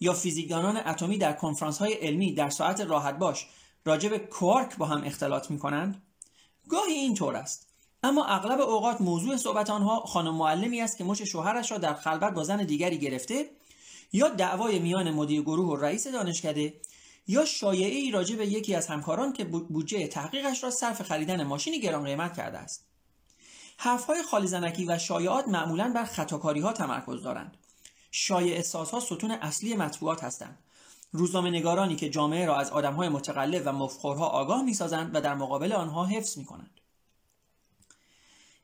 یا 0.00 0.12
فیزیکدانان 0.12 0.76
اتمی 0.76 1.18
در 1.18 1.32
کنفرانس 1.32 1.78
های 1.78 1.92
علمی 1.92 2.34
در 2.34 2.50
ساعت 2.50 2.80
راحت 2.80 3.18
باش 3.18 3.46
راجع 3.84 4.08
به 4.08 4.18
کوارک 4.18 4.76
با 4.76 4.86
هم 4.86 5.04
اختلاط 5.04 5.50
می‌کنند؟ 5.50 6.02
گاهی 6.68 6.92
این 6.92 7.14
طور 7.14 7.36
است. 7.36 7.67
اما 8.02 8.24
اغلب 8.24 8.60
اوقات 8.60 9.00
موضوع 9.00 9.36
صحبت 9.36 9.70
آنها 9.70 10.00
خانم 10.00 10.34
معلمی 10.34 10.80
است 10.80 10.98
که 10.98 11.04
مچ 11.04 11.22
شوهرش 11.22 11.72
را 11.72 11.78
در 11.78 11.94
خلوت 11.94 12.34
با 12.34 12.44
زن 12.44 12.64
دیگری 12.64 12.98
گرفته 12.98 13.50
یا 14.12 14.28
دعوای 14.28 14.78
میان 14.78 15.10
مدیر 15.10 15.42
گروه 15.42 15.68
و 15.68 15.76
رئیس 15.76 16.06
دانشکده 16.06 16.80
یا 17.26 17.44
شایعه 17.44 17.98
ای 17.98 18.10
راجع 18.10 18.36
به 18.36 18.46
یکی 18.46 18.74
از 18.74 18.86
همکاران 18.86 19.32
که 19.32 19.44
بودجه 19.44 20.06
تحقیقش 20.06 20.64
را 20.64 20.70
صرف 20.70 21.02
خریدن 21.02 21.42
ماشینی 21.42 21.80
گران 21.80 22.04
قیمت 22.04 22.36
کرده 22.36 22.58
است. 22.58 22.84
حرفهای 23.76 24.22
خالی 24.22 24.46
زنکی 24.46 24.84
و 24.84 24.98
شایعات 24.98 25.48
معمولا 25.48 25.92
بر 25.94 26.04
خطاکاری 26.04 26.60
ها 26.60 26.72
تمرکز 26.72 27.22
دارند. 27.22 27.56
شایع 28.10 28.62
ها 28.74 29.00
ستون 29.00 29.30
اصلی 29.30 29.74
مطبوعات 29.74 30.24
هستند. 30.24 30.58
روزنامه 31.12 31.50
نگارانی 31.50 31.96
که 31.96 32.10
جامعه 32.10 32.46
را 32.46 32.56
از 32.56 32.70
آدمهای 32.70 33.08
متقلب 33.08 33.62
و 33.66 33.72
مفخورها 33.72 34.26
آگاه 34.26 34.62
می‌سازند 34.62 35.14
و 35.14 35.20
در 35.20 35.34
مقابل 35.34 35.72
آنها 35.72 36.04
حفظ 36.04 36.38
می‌کنند. 36.38 36.80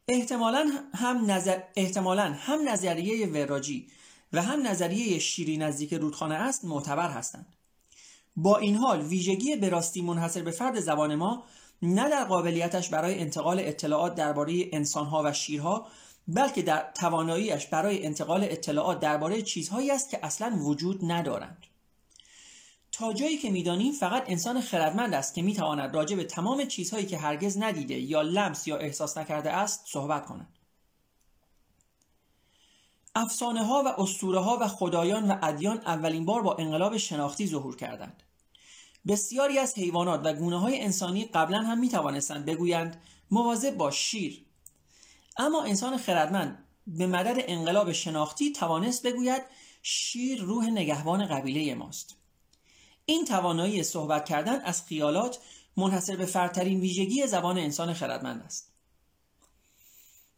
احتمالا 0.09 0.71
هم, 0.95 1.31
نظر... 1.31 1.61
احتمالاً 1.77 2.33
هم 2.33 2.69
نظریه 2.69 3.27
وراجی 3.27 3.87
و 4.33 4.43
هم 4.43 4.67
نظریه 4.67 5.19
شیری 5.19 5.57
نزدیک 5.57 5.95
رودخانه 5.95 6.35
است 6.35 6.65
معتبر 6.65 7.11
هستند. 7.11 7.47
با 8.37 8.59
این 8.59 8.77
حال 8.77 9.01
ویژگی 9.01 9.57
به 9.57 9.69
راستی 9.69 10.03
منحصر 10.03 10.43
به 10.43 10.51
فرد 10.51 10.81
زبان 10.81 11.15
ما 11.15 11.45
نه 11.83 12.09
در 12.09 12.25
قابلیتش 12.25 12.89
برای 12.89 13.19
انتقال 13.19 13.61
اطلاعات 13.61 14.15
درباره 14.15 14.69
انسانها 14.73 15.23
و 15.25 15.33
شیرها 15.33 15.87
بلکه 16.29 16.63
در 16.63 16.93
تواناییش 16.95 17.67
برای 17.67 18.07
انتقال 18.07 18.45
اطلاعات 18.45 19.01
درباره 19.01 19.43
چیزهایی 19.43 19.91
است 19.91 20.11
که 20.11 20.19
اصلا 20.23 20.57
وجود 20.61 21.01
ندارند. 21.03 21.67
تا 22.95 23.13
جایی 23.13 23.39
که 23.39 23.51
می‌دانیم 23.51 23.93
فقط 23.93 24.25
انسان 24.27 24.61
خردمند 24.61 25.15
است 25.15 25.35
که 25.35 25.43
می‌تواند 25.43 25.95
راجع 25.95 26.17
به 26.17 26.25
تمام 26.25 26.65
چیزهایی 26.65 27.07
که 27.07 27.19
هرگز 27.19 27.59
ندیده 27.59 27.95
یا 27.95 28.23
لمس 28.23 28.69
یا 28.69 28.77
احساس 28.77 29.19
نکرده 29.19 29.51
است 29.51 29.85
صحبت 29.87 30.27
کند. 30.27 30.59
افسانه 33.15 33.65
ها 33.65 33.83
و 33.87 34.01
اسطوره 34.01 34.41
ها 34.41 34.59
و 34.61 34.69
خدایان 34.69 35.31
و 35.31 35.39
ادیان 35.43 35.77
اولین 35.77 36.25
بار 36.25 36.43
با 36.43 36.55
انقلاب 36.55 36.97
شناختی 36.97 37.47
ظهور 37.47 37.77
کردند. 37.77 38.23
بسیاری 39.07 39.59
از 39.59 39.75
حیوانات 39.79 40.21
و 40.25 40.33
گونه 40.33 40.61
های 40.61 40.81
انسانی 40.81 41.25
قبلا 41.25 41.59
هم 41.59 41.79
می 41.79 41.89
توانستند 41.89 42.45
بگویند 42.45 43.03
مواظب 43.31 43.77
با 43.77 43.91
شیر. 43.91 44.45
اما 45.37 45.63
انسان 45.63 45.97
خردمند 45.97 46.65
به 46.87 47.07
مدد 47.07 47.45
انقلاب 47.49 47.93
شناختی 47.93 48.53
توانست 48.53 49.07
بگوید 49.07 49.43
شیر 49.83 50.43
روح 50.43 50.71
نگهبان 50.71 51.27
قبیله 51.27 51.75
ماست. 51.75 52.17
این 53.07 53.25
توانایی 53.25 53.83
صحبت 53.83 54.25
کردن 54.25 54.61
از 54.61 54.85
خیالات 54.85 55.39
منحصر 55.77 56.17
به 56.17 56.27
فرترین 56.27 56.81
ویژگی 56.81 57.27
زبان 57.27 57.59
انسان 57.59 57.93
خردمند 57.93 58.43
است. 58.43 58.75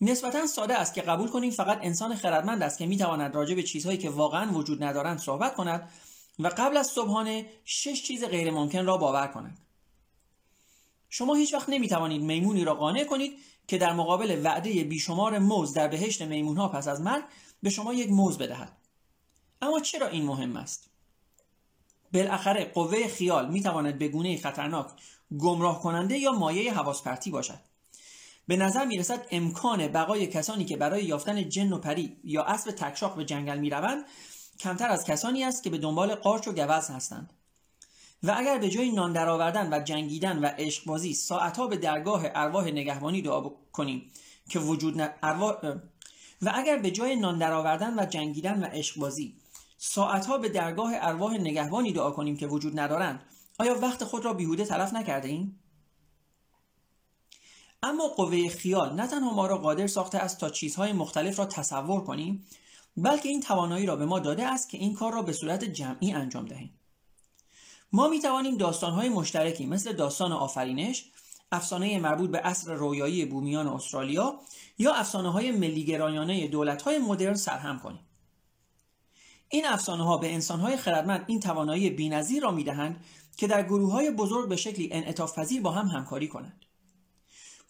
نسبتا 0.00 0.46
ساده 0.46 0.78
است 0.78 0.94
که 0.94 1.02
قبول 1.02 1.28
کنیم 1.28 1.50
فقط 1.50 1.78
انسان 1.82 2.14
خردمند 2.14 2.62
است 2.62 2.78
که 2.78 2.86
می‌تواند 2.86 3.34
راجع 3.34 3.54
به 3.54 3.62
چیزهایی 3.62 3.98
که 3.98 4.10
واقعا 4.10 4.52
وجود 4.52 4.84
ندارند 4.84 5.18
صحبت 5.18 5.54
کند 5.54 5.90
و 6.38 6.48
قبل 6.48 6.76
از 6.76 6.86
صبحانه 6.86 7.46
شش 7.64 8.02
چیز 8.02 8.24
غیر 8.24 8.50
ممکن 8.50 8.86
را 8.86 8.96
باور 8.96 9.26
کند. 9.26 9.58
شما 11.08 11.34
هیچ 11.34 11.54
وقت 11.54 11.68
نمی 11.68 11.88
توانید 11.88 12.22
میمونی 12.22 12.64
را 12.64 12.74
قانع 12.74 13.04
کنید 13.04 13.38
که 13.68 13.78
در 13.78 13.92
مقابل 13.92 14.40
وعده 14.44 14.84
بیشمار 14.84 15.38
موز 15.38 15.72
در 15.74 15.88
بهشت 15.88 16.22
میمونها 16.22 16.68
پس 16.68 16.88
از 16.88 17.00
مرگ 17.00 17.24
به 17.62 17.70
شما 17.70 17.94
یک 17.94 18.10
موز 18.10 18.38
بدهد. 18.38 18.76
اما 19.62 19.80
چرا 19.80 20.08
این 20.08 20.24
مهم 20.24 20.56
است؟ 20.56 20.90
بالاخره 22.14 22.64
قوه 22.64 23.08
خیال 23.08 23.50
می 23.50 23.62
تواند 23.62 23.98
به 23.98 24.08
گونه 24.08 24.38
خطرناک 24.38 24.86
گمراه 25.38 25.82
کننده 25.82 26.18
یا 26.18 26.32
مایه 26.32 26.74
حواس 26.74 27.02
پرتی 27.02 27.30
باشد. 27.30 27.58
به 28.48 28.56
نظر 28.56 28.84
می 28.84 28.98
رسد 28.98 29.26
امکان 29.30 29.88
بقای 29.88 30.26
کسانی 30.26 30.64
که 30.64 30.76
برای 30.76 31.04
یافتن 31.04 31.48
جن 31.48 31.72
و 31.72 31.78
پری 31.78 32.16
یا 32.24 32.42
اسب 32.42 32.70
تکشاق 32.70 33.16
به 33.16 33.24
جنگل 33.24 33.58
می 33.58 33.70
روند 33.70 34.04
کمتر 34.60 34.88
از 34.88 35.04
کسانی 35.04 35.44
است 35.44 35.62
که 35.62 35.70
به 35.70 35.78
دنبال 35.78 36.14
قارچ 36.14 36.48
و 36.48 36.52
گوز 36.52 36.90
هستند. 36.90 37.30
و 38.22 38.34
اگر 38.36 38.58
به 38.58 38.68
جای 38.68 38.92
نان 38.92 39.12
درآوردن 39.12 39.72
و 39.72 39.82
جنگیدن 39.82 40.38
و 40.38 40.46
عشقبازی 40.46 41.14
ساعتها 41.14 41.66
به 41.66 41.76
درگاه 41.76 42.24
ارواح 42.34 42.64
نگهبانی 42.64 43.22
دعا 43.22 43.50
کنیم 43.72 44.12
که 44.48 44.58
وجود 44.58 45.00
ن... 45.00 45.08
و 46.42 46.52
اگر 46.54 46.78
به 46.78 46.90
جای 46.90 47.16
نان 47.16 47.38
درآوردن 47.38 47.98
و 47.98 48.06
جنگیدن 48.06 48.62
و 48.62 48.66
عشقبازی 48.66 49.34
ساعتها 49.88 50.38
به 50.38 50.48
درگاه 50.48 50.92
ارواح 50.94 51.34
نگهبانی 51.34 51.92
دعا 51.92 52.10
کنیم 52.10 52.36
که 52.36 52.46
وجود 52.46 52.80
ندارند. 52.80 53.22
آیا 53.58 53.78
وقت 53.80 54.04
خود 54.04 54.24
را 54.24 54.32
بیهوده 54.32 54.64
تلف 54.64 54.94
نکرده 54.94 55.28
ایم؟ 55.28 55.60
اما 57.82 58.08
قوه 58.08 58.48
خیال 58.48 58.94
نه 58.94 59.06
تنها 59.06 59.34
ما 59.34 59.46
را 59.46 59.58
قادر 59.58 59.86
ساخته 59.86 60.18
است 60.18 60.38
تا 60.38 60.50
چیزهای 60.50 60.92
مختلف 60.92 61.38
را 61.38 61.46
تصور 61.46 62.04
کنیم 62.04 62.46
بلکه 62.96 63.28
این 63.28 63.40
توانایی 63.40 63.86
را 63.86 63.96
به 63.96 64.06
ما 64.06 64.18
داده 64.18 64.46
است 64.46 64.68
که 64.68 64.78
این 64.78 64.94
کار 64.94 65.12
را 65.12 65.22
به 65.22 65.32
صورت 65.32 65.64
جمعی 65.64 66.12
انجام 66.12 66.46
دهیم. 66.46 66.78
ما 67.92 68.08
می 68.08 68.20
توانیم 68.20 68.56
داستانهای 68.56 69.08
مشترکی 69.08 69.66
مثل 69.66 69.92
داستان 69.92 70.32
آفرینش 70.32 71.10
افسانه 71.52 71.98
مربوط 71.98 72.30
به 72.30 72.40
اصر 72.44 72.74
رویایی 72.74 73.24
بومیان 73.24 73.66
استرالیا 73.66 74.40
یا 74.78 74.94
افسانه 74.94 75.32
های 75.32 75.50
ملیگرایانه 75.50 76.48
دولت 76.48 76.82
های 76.82 76.98
مدرن 76.98 77.34
سرهم 77.34 77.78
کنیم. 77.78 78.05
این 79.48 79.66
افسانه 79.66 80.04
ها 80.04 80.16
به 80.16 80.34
انسان 80.34 80.60
های 80.60 80.76
خردمند 80.76 81.24
این 81.26 81.40
توانایی 81.40 81.90
بینظیر 81.90 82.42
را 82.42 82.50
می‌دهند 82.50 83.04
که 83.36 83.46
در 83.46 83.62
گروه 83.62 83.92
های 83.92 84.10
بزرگ 84.10 84.48
به 84.48 84.56
شکلی 84.56 84.88
انعطاف 84.92 85.38
پذیر 85.38 85.62
با 85.62 85.70
هم 85.70 85.86
همکاری 85.86 86.28
کنند. 86.28 86.64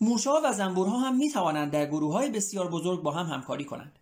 موشها 0.01 0.41
و 0.45 0.53
زنبورها 0.53 0.99
هم 0.99 1.17
می 1.17 1.31
توانند 1.31 1.73
در 1.73 1.87
گروه 1.87 2.13
های 2.13 2.31
بسیار 2.31 2.71
بزرگ 2.71 3.03
با 3.03 3.11
هم 3.11 3.27
همکاری 3.27 3.65
کنند. 3.65 3.99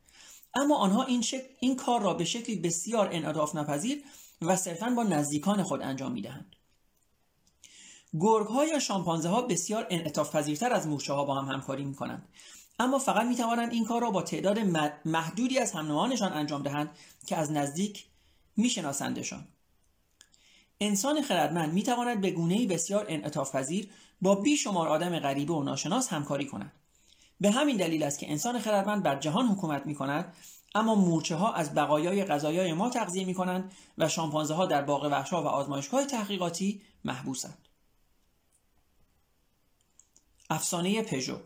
اما 0.55 0.77
آنها 0.77 1.05
این, 1.05 1.23
شکل، 1.23 1.49
این 1.61 1.77
کار 1.77 2.03
را 2.03 2.15
به 2.15 2.25
شکلی 2.25 2.57
بسیار 2.57 3.09
انعطاف 3.13 3.55
نپذیر 3.55 4.03
و 4.43 4.57
صرفا 4.57 4.91
با 4.91 5.03
نزدیکان 5.03 5.63
خود 5.63 5.83
انجام 5.83 6.13
می 6.13 6.23
دهند. 6.23 6.57
گرگ 8.21 8.47
ها 8.47 8.65
یا 8.65 8.79
شامپانزه 8.79 9.29
ها 9.29 9.43
بسیار 9.43 9.87
انعطاف 9.91 10.37
پذیرتر 10.37 10.73
از 10.73 10.87
موشه 10.87 11.13
ها 11.13 11.25
با 11.25 11.35
هم 11.35 11.55
همکاری 11.55 11.85
می 11.85 11.95
کنند 11.95 12.29
اما 12.79 12.99
فقط 12.99 13.27
می 13.27 13.37
توانند 13.37 13.73
این 13.73 13.85
کار 13.85 14.03
را 14.03 14.11
با 14.11 14.23
تعداد 14.23 14.59
محدودی 15.05 15.59
از 15.59 15.73
همنوانشان 15.73 16.33
انجام 16.33 16.63
دهند 16.63 16.91
که 17.27 17.37
از 17.37 17.53
نزدیک 17.53 18.07
می 18.57 18.69
شناسندشان. 18.69 19.49
انسان 20.81 21.23
خردمند 21.23 21.73
می 21.73 21.83
تواند 21.83 22.21
به 22.21 22.31
گونه 22.31 22.67
بسیار 22.67 23.07
انعطاف 23.09 23.55
پذیر 23.55 23.89
با 24.23 24.35
بیشمار 24.35 24.89
آدم 24.89 25.19
غریبه 25.19 25.53
و 25.53 25.63
ناشناس 25.63 26.09
همکاری 26.09 26.47
کند. 26.47 26.73
به 27.41 27.51
همین 27.51 27.77
دلیل 27.77 28.03
است 28.03 28.19
که 28.19 28.31
انسان 28.31 28.59
خردمند 28.59 29.03
بر 29.03 29.17
جهان 29.17 29.47
حکومت 29.47 29.87
می 29.87 29.95
کند 29.95 30.35
اما 30.75 30.95
مورچه 30.95 31.37
ها 31.37 31.53
از 31.53 31.75
بقایای 31.75 32.25
غذایای 32.25 32.73
ما 32.73 32.91
تغذیه 32.91 33.25
می 33.25 33.35
کنند 33.35 33.73
و 33.99 34.09
شامپانزه 34.09 34.55
ها 34.55 34.67
در 34.67 34.83
باغ 34.83 35.05
وحشا 35.05 35.43
و 35.43 35.47
آزمایشگاه 35.47 36.05
تحقیقاتی 36.05 36.83
محبوسند. 37.05 37.69
افسانه 40.51 41.03
پژو 41.03 41.39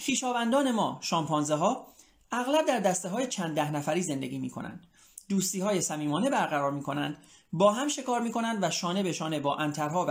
خیشاوندان 0.00 0.70
ما 0.70 0.98
شامپانزه 1.02 1.54
ها 1.54 1.86
اغلب 2.32 2.66
در 2.66 2.80
دسته 2.80 3.08
های 3.08 3.26
چند 3.26 3.54
ده 3.54 3.70
نفری 3.70 4.02
زندگی 4.02 4.38
می 4.38 4.50
کنند. 4.50 4.86
دوستی 5.28 5.60
های 5.60 5.80
صمیمانه 5.80 6.30
برقرار 6.30 6.72
می 6.72 6.82
کنند 6.82 7.16
با 7.52 7.72
هم 7.72 7.88
شکار 7.88 8.20
می 8.20 8.32
کنند 8.32 8.58
و 8.62 8.70
شانه 8.70 9.02
به 9.02 9.12
شانه 9.12 9.40
با 9.40 9.56
انترها 9.56 10.06
و 10.08 10.10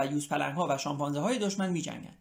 ها 0.52 0.66
و 0.70 0.78
شامپانزه 0.78 1.20
های 1.20 1.38
دشمن 1.38 1.70
می 1.70 1.82
جنگند. 1.82 2.18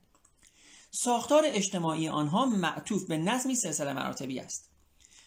ساختار 0.91 1.43
اجتماعی 1.45 2.09
آنها 2.09 2.45
معطوف 2.45 3.03
به 3.03 3.17
نظمی 3.17 3.55
سلسله 3.55 3.93
مراتبی 3.93 4.39
است 4.39 4.69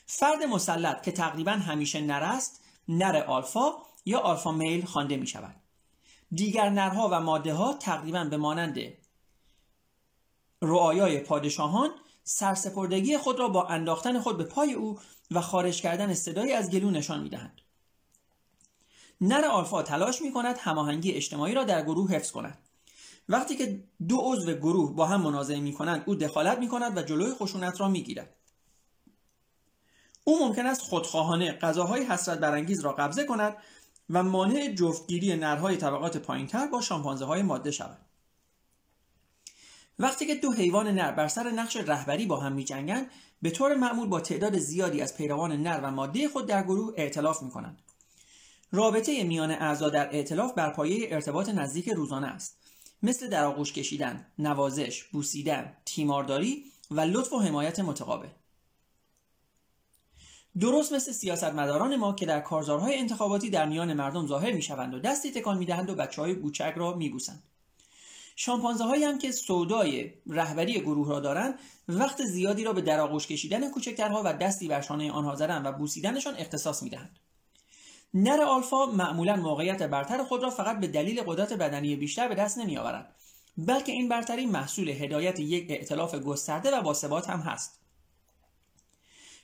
فرد 0.07 0.43
مسلط 0.43 1.03
که 1.03 1.13
تقریبا 1.13 1.53
همیشه 1.53 2.01
نر 2.01 2.23
است 2.23 2.65
نر 2.89 3.17
آلفا 3.17 3.73
یا 4.05 4.19
آلفا 4.19 4.53
میل 4.53 4.85
خوانده 4.85 5.17
می 5.17 5.27
شود 5.27 5.55
دیگر 6.33 6.71
نرها 6.71 7.09
و 7.13 7.21
ماده 7.21 7.55
ها 7.55 7.75
تقریبا 7.75 8.25
به 8.25 8.37
مانند 8.37 8.79
رعایای 10.63 11.19
پادشاهان 11.19 11.91
سرسپردگی 12.25 13.19
خود 13.19 13.39
را 13.39 13.49
با 13.49 13.67
انداختن 13.67 14.21
خود 14.21 14.39
به 14.39 14.45
پای 14.45 14.73
او 14.73 14.99
و 15.31 15.41
خارج 15.41 15.83
کردن 15.83 16.15
صدایی 16.15 16.53
از 16.53 16.71
گلو 16.71 16.91
نشان 16.91 17.23
می 17.23 17.29
دهند. 17.29 17.61
نر 19.21 19.45
آلفا 19.45 19.83
تلاش 19.83 20.23
می 20.23 20.33
کند 20.33 20.59
هماهنگی 20.59 21.13
اجتماعی 21.13 21.55
را 21.55 21.65
در 21.65 21.83
گروه 21.83 22.11
حفظ 22.11 22.31
کند. 22.31 22.59
وقتی 23.29 23.57
که 23.57 23.85
دو 24.09 24.17
عضو 24.21 24.53
گروه 24.53 24.95
با 24.95 25.07
هم 25.07 25.21
منازعه 25.21 25.61
می 25.61 25.73
کنند 25.73 26.03
او 26.07 26.15
دخالت 26.15 26.59
می 26.59 26.69
کند 26.69 26.99
و 26.99 27.03
جلوی 27.03 27.35
خشونت 27.35 27.81
را 27.81 27.89
می 27.89 28.03
گیرد. 28.03 28.37
او 30.25 30.49
ممکن 30.49 30.67
است 30.67 30.81
خودخواهانه 30.81 31.53
غذاهای 31.53 32.05
حسرت 32.05 32.39
برانگیز 32.39 32.81
را 32.81 32.93
قبضه 32.93 33.25
کند 33.25 33.57
و 34.11 34.23
مانع 34.23 34.75
جفتگیری 34.75 35.37
نرهای 35.37 35.77
طبقات 35.77 36.17
پایینتر 36.17 36.67
با 36.67 36.81
شامپانزه 36.81 37.25
های 37.25 37.43
ماده 37.43 37.71
شود. 37.71 37.99
وقتی 39.99 40.27
که 40.27 40.35
دو 40.35 40.53
حیوان 40.53 40.89
نر 40.89 41.13
بر 41.13 41.29
سر 41.29 41.51
نقش 41.51 41.77
رهبری 41.77 42.27
با 42.27 42.37
هم 42.37 42.53
می 42.53 42.65
جنگند 42.65 43.11
به 43.43 43.51
طور 43.51 43.75
معمول 43.75 44.09
با 44.09 44.21
تعداد 44.21 44.59
زیادی 44.59 45.01
از 45.01 45.17
پیروان 45.17 45.53
نر 45.63 45.81
و 45.83 45.91
ماده 45.91 46.29
خود 46.29 46.47
در 46.47 46.63
گروه 46.63 46.95
ائتلاف 46.97 47.43
می 47.43 47.51
کنند. 47.51 47.83
رابطه 48.73 49.25
میان 49.25 49.51
اعضا 49.51 49.89
در 49.89 50.15
ائتلاف 50.15 50.55
بر 50.55 50.71
پایه 50.71 51.09
ارتباط 51.11 51.49
نزدیک 51.49 51.89
روزانه 51.89 52.27
است 52.27 52.59
مثل 53.03 53.29
در 53.29 53.45
آغوش 53.45 53.73
کشیدن، 53.73 54.27
نوازش، 54.39 55.05
بوسیدن، 55.05 55.77
تیمارداری 55.85 56.65
و 56.91 57.01
لطف 57.01 57.33
و 57.33 57.39
حمایت 57.39 57.81
متقابل. 57.81 58.29
درست 60.61 60.93
مثل 60.93 61.13
سیاستمداران 61.13 61.97
ما 61.97 62.13
که 62.13 62.27
در 62.27 62.41
کارزارهای 62.41 62.99
انتخاباتی 62.99 63.51
در 63.51 63.67
میان 63.67 63.93
مردم 63.93 64.27
ظاهر 64.27 64.53
می‌شوند 64.53 64.95
و 64.95 64.99
دستی 64.99 65.31
تکان 65.31 65.59
می‌دهند 65.59 65.91
و 65.91 65.95
بچه 65.95 66.23
های 66.23 66.35
کوچک 66.35 66.75
را 66.77 66.95
میبوسند 66.95 67.43
شامپانزه 68.37 68.85
هایی 68.85 69.05
هم 69.05 69.19
که 69.19 69.33
سودای 69.33 70.13
رهبری 70.27 70.81
گروه 70.81 71.09
را 71.09 71.21
دارند 71.21 71.59
وقت 71.89 72.25
زیادی 72.25 72.65
را 72.65 72.73
به 72.73 72.81
در 72.81 73.01
آغوش 73.01 73.27
کشیدن 73.27 73.71
کوچکترها 73.71 74.23
و 74.25 74.33
دستی 74.33 74.69
بر 74.69 74.81
شانه 74.81 75.13
آنها 75.13 75.35
زدن 75.35 75.67
و 75.67 75.73
بوسیدنشان 75.73 76.35
اختصاص 76.39 76.83
می‌دهند. 76.83 77.19
نر 78.15 78.41
آلفا 78.41 78.87
معمولا 78.87 79.37
موقعیت 79.37 79.83
برتر 79.83 80.25
خود 80.25 80.43
را 80.43 80.51
فقط 80.51 80.81
به 80.81 80.87
دلیل 80.87 81.23
قدرت 81.23 81.53
بدنی 81.53 81.97
بیشتر 81.97 82.29
به 82.29 82.35
دست 82.35 82.59
نمیآورد 82.59 83.15
بلکه 83.57 83.93
این 83.93 84.09
برتری 84.09 84.47
محصول 84.47 84.89
هدایت 84.89 85.41
یک 85.41 85.71
ائتلاف 85.71 86.15
گسترده 86.15 86.71
و 86.71 86.83
باثبات 86.83 87.31
هم 87.31 87.41
هست. 87.41 87.79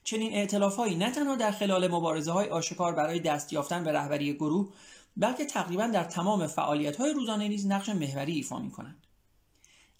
چنین 0.04 0.34
ائتلاف 0.34 0.76
هایی 0.76 0.96
نه 0.96 1.10
تنها 1.10 1.36
در 1.36 1.50
خلال 1.50 1.88
مبارزه 1.88 2.32
های 2.32 2.48
آشکار 2.48 2.92
برای 2.92 3.20
دست 3.20 3.52
یافتن 3.52 3.84
به 3.84 3.92
رهبری 3.92 4.34
گروه 4.34 4.72
بلکه 5.18 5.44
تقریبا 5.44 5.86
در 5.86 6.04
تمام 6.04 6.46
فعالیت 6.46 6.96
های 6.96 7.12
روزانه 7.12 7.48
نیز 7.48 7.66
نقش 7.66 7.88
محوری 7.88 8.32
ایفا 8.32 8.58
می 8.58 8.70
کنند. 8.70 9.06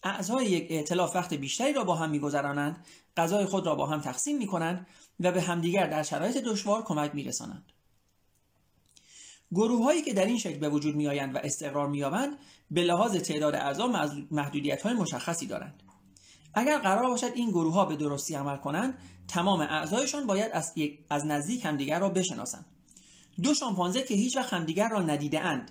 اعضای 0.03 0.47
یک 0.47 0.67
ائتلاف 0.71 1.17
وقت 1.17 1.35
بیشتری 1.35 1.73
را 1.73 1.85
با 1.85 1.95
هم 1.95 2.11
میگذرانند 2.11 2.87
غذای 3.17 3.45
خود 3.45 3.67
را 3.67 3.75
با 3.75 3.87
هم 3.87 4.01
تقسیم 4.01 4.39
می 4.39 4.47
کنند 4.47 4.87
و 5.21 5.33
به 5.33 5.43
همدیگر 5.43 5.87
در 5.87 6.03
شرایط 6.03 6.37
دشوار 6.37 6.83
کمک 6.83 7.15
می 7.15 7.25
رسانند. 7.25 7.73
گروه 9.53 9.85
هایی 9.85 10.03
که 10.03 10.13
در 10.13 10.25
این 10.25 10.39
شکل 10.39 10.59
به 10.59 10.69
وجود 10.69 10.97
می 10.97 11.09
آیند 11.09 11.35
و 11.35 11.39
استقرار 11.39 11.89
می 11.89 11.99
یابند 11.99 12.37
به 12.71 12.83
لحاظ 12.83 13.17
تعداد 13.17 13.55
اعضا 13.55 13.87
محدودیت 14.31 14.83
های 14.83 14.95
مشخصی 14.95 15.47
دارند. 15.47 15.83
اگر 16.55 16.79
قرار 16.79 17.09
باشد 17.09 17.33
این 17.35 17.51
گروه 17.51 17.75
ها 17.75 17.85
به 17.85 17.97
درستی 17.97 18.35
عمل 18.35 18.57
کنند 18.57 18.99
تمام 19.29 19.61
اعضایشان 19.61 20.27
باید 20.27 20.53
از, 20.53 20.75
از 21.11 21.27
نزدیک 21.27 21.65
همدیگر 21.65 22.01
را 22.01 22.09
بشناسند 22.09 22.67
دو 23.43 23.55
شامپانزه 23.55 24.03
که 24.03 24.15
هیچ 24.15 24.37
وقت 24.37 24.53
همدیگر 24.53 24.89
را 24.89 25.03
ندیده 25.03 25.41
اند 25.41 25.71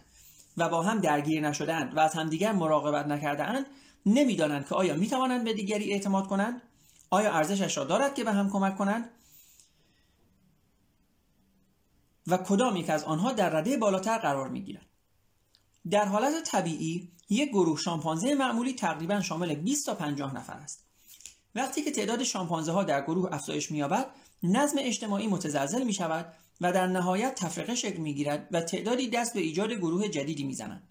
و 0.58 0.70
با 0.70 0.82
هم 0.82 1.00
درگیر 1.00 1.50
نشده 1.50 1.74
اند 1.74 1.98
و 1.98 2.00
از 2.00 2.14
همدیگر 2.14 2.52
مراقبت 2.52 3.08
نکرده 3.08 3.44
اند 3.44 3.66
نمی‌دانند 4.06 4.68
که 4.68 4.76
آیا 4.76 4.96
می 4.96 5.08
توانند 5.08 5.44
به 5.44 5.54
دیگری 5.54 5.94
اعتماد 5.94 6.28
کنند؟ 6.28 6.62
آیا 7.10 7.34
ارزشش 7.34 7.78
را 7.78 7.84
دارد 7.84 8.16
که 8.16 8.24
به 8.24 8.32
هم 8.32 8.50
کمک 8.50 8.78
کنند؟ 8.78 9.10
و 12.28 12.38
کدام 12.38 12.76
یک 12.76 12.90
از 12.90 13.04
آنها 13.04 13.32
در 13.32 13.50
رده 13.50 13.78
بالاتر 13.78 14.18
قرار 14.18 14.50
می 14.50 14.62
گیرند 14.62 14.86
در 15.90 16.06
حالت 16.06 16.44
طبیعی 16.44 17.12
یک 17.30 17.50
گروه 17.50 17.80
شامپانزه 17.80 18.36
معمولی 18.36 18.74
تقریبا 18.74 19.22
شامل 19.22 19.56
20 19.56 19.86
تا 19.86 19.96
50 19.96 20.36
نفر 20.36 20.54
است. 20.54 20.84
وقتی 21.56 21.82
که 21.82 21.92
تعداد 21.92 22.24
شامپانزه 22.24 22.72
ها 22.72 22.84
در 22.84 23.02
گروه 23.02 23.34
افزایش 23.34 23.72
می‌یابد 23.72 24.06
نظم 24.44 24.78
اجتماعی 24.80 25.28
متزلزل 25.28 25.84
می 25.84 25.94
شود 25.94 26.34
و 26.62 26.72
در 26.72 26.88
نهایت 26.88 27.36
تفرقه 27.36 27.76
شکل 27.76 27.98
می 27.98 28.14
گیرد 28.14 28.48
و 28.52 28.62
تعدادی 28.62 29.10
دست 29.10 29.34
به 29.34 29.40
ایجاد 29.40 29.72
گروه 29.72 30.08
جدیدی 30.08 30.44
می 30.44 30.54
زنند. 30.54 30.88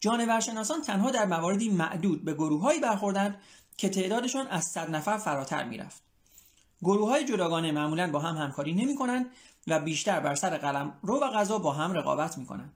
جانورشناسان 0.00 0.82
تنها 0.82 1.10
در 1.10 1.26
مواردی 1.26 1.70
معدود 1.70 2.24
به 2.24 2.34
گروههایی 2.34 2.80
برخوردند 2.80 3.40
که 3.76 3.88
تعدادشان 3.88 4.46
از 4.46 4.64
صد 4.64 4.90
نفر 4.90 5.18
فراتر 5.18 5.64
می‌رفت. 5.64 6.02
گروه 6.82 7.08
های 7.08 7.24
جداگانه 7.24 7.72
معمولا 7.72 8.10
با 8.10 8.18
هم 8.18 8.36
همکاری 8.36 8.74
نمی 8.74 8.94
کنند 8.94 9.26
و 9.66 9.80
بیشتر 9.80 10.20
بر 10.20 10.34
سر 10.34 10.56
قلم 10.56 10.98
رو 11.02 11.20
و 11.20 11.30
غذا 11.30 11.58
با 11.58 11.72
هم 11.72 11.92
رقابت 11.92 12.38
می 12.38 12.46
کنند. 12.46 12.72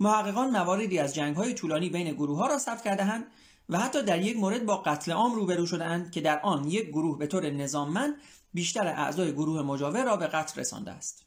محققان 0.00 0.50
مواردی 0.50 0.98
از 0.98 1.14
جنگ 1.14 1.36
های 1.36 1.54
طولانی 1.54 1.88
بین 1.88 2.12
گروه 2.12 2.38
ها 2.38 2.46
را 2.46 2.58
ثبت 2.58 2.82
کردهاند 2.82 3.26
و 3.68 3.78
حتی 3.78 4.02
در 4.02 4.22
یک 4.22 4.36
مورد 4.36 4.66
با 4.66 4.76
قتل 4.76 5.12
عام 5.12 5.34
روبرو 5.34 5.66
شدهاند 5.66 6.10
که 6.10 6.20
در 6.20 6.40
آن 6.40 6.68
یک 6.68 6.88
گروه 6.88 7.18
به 7.18 7.26
طور 7.26 7.50
نظاممند 7.50 8.14
بیشتر 8.54 8.86
اعضای 8.86 9.32
گروه 9.32 9.62
مجاور 9.62 10.04
را 10.04 10.16
به 10.16 10.26
قتل 10.26 10.60
رسانده 10.60 10.90
است. 10.90 11.24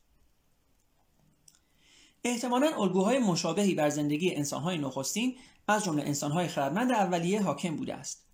احتمالا 2.24 2.68
الگوهای 2.68 3.20
مشابهی 3.20 3.76
بر 3.76 3.90
زندگی 3.90 4.36
انسانهای 4.36 4.78
نخستین 4.78 5.36
از 5.68 5.84
جمله 5.84 6.04
انسانهای 6.04 6.48
خردمند 6.48 6.92
اولیه 6.92 7.42
حاکم 7.42 7.76
بوده 7.76 7.94
است. 7.94 8.26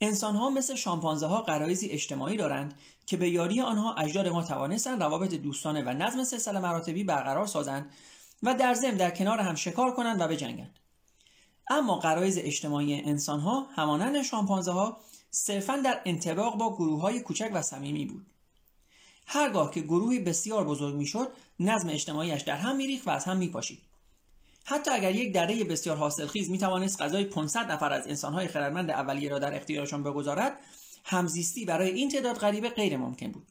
انسانها 0.00 0.50
مثل 0.50 0.74
شامپانزه 0.74 1.26
ها 1.26 1.42
قرایزی 1.42 1.88
اجتماعی 1.88 2.36
دارند 2.36 2.74
که 3.06 3.16
به 3.16 3.30
یاری 3.30 3.60
آنها 3.60 3.94
اجداد 3.94 4.28
ما 4.28 4.42
توانستند 4.42 5.02
روابط 5.02 5.34
دوستانه 5.34 5.82
و 5.82 5.88
نظم 5.88 6.24
سلسله 6.24 6.60
مراتبی 6.60 7.04
برقرار 7.04 7.46
سازند 7.46 7.90
و 8.42 8.54
در 8.54 8.74
ضمن 8.74 8.96
در 8.96 9.10
کنار 9.10 9.38
هم 9.38 9.54
شکار 9.54 9.94
کنند 9.94 10.20
و 10.20 10.28
بجنگند 10.28 10.78
اما 11.72 11.96
قرایز 11.96 12.38
اجتماعی 12.38 13.00
انسان 13.00 13.40
ها 13.40 13.66
همانند 13.74 14.22
شامپانزه 14.22 14.72
ها 14.72 15.00
صرفا 15.30 15.76
در 15.76 16.00
انتباق 16.04 16.56
با 16.56 16.74
گروه 16.74 17.00
های 17.00 17.20
کوچک 17.20 17.50
و 17.54 17.62
صمیمی 17.62 18.04
بود. 18.04 18.26
هرگاه 19.26 19.70
که 19.70 19.80
گروهی 19.80 20.18
بسیار 20.18 20.64
بزرگ 20.64 20.94
می‌شد 20.94 21.32
نظم 21.60 21.88
اجتماعیش 21.88 22.42
در 22.42 22.56
هم 22.56 22.76
میریخت 22.76 23.08
و 23.08 23.10
از 23.10 23.24
هم 23.24 23.36
میپاشید. 23.36 23.82
حتی 24.64 24.90
اگر 24.90 25.14
یک 25.14 25.32
دره 25.32 25.64
بسیار 25.64 25.96
حاصلخیز 25.96 26.50
می 26.50 26.58
توانست 26.58 27.02
غذای 27.02 27.24
500 27.24 27.72
نفر 27.72 27.92
از 27.92 28.06
انسانهای 28.06 28.48
خردمند 28.48 28.90
اولیه 28.90 29.30
را 29.30 29.38
در 29.38 29.56
اختیارشان 29.56 30.02
بگذارد 30.02 30.58
همزیستی 31.04 31.64
برای 31.64 31.90
این 31.90 32.08
تعداد 32.08 32.36
غریبه 32.36 32.68
غیر 32.68 32.96
ممکن 32.96 33.30
بود. 33.30 33.46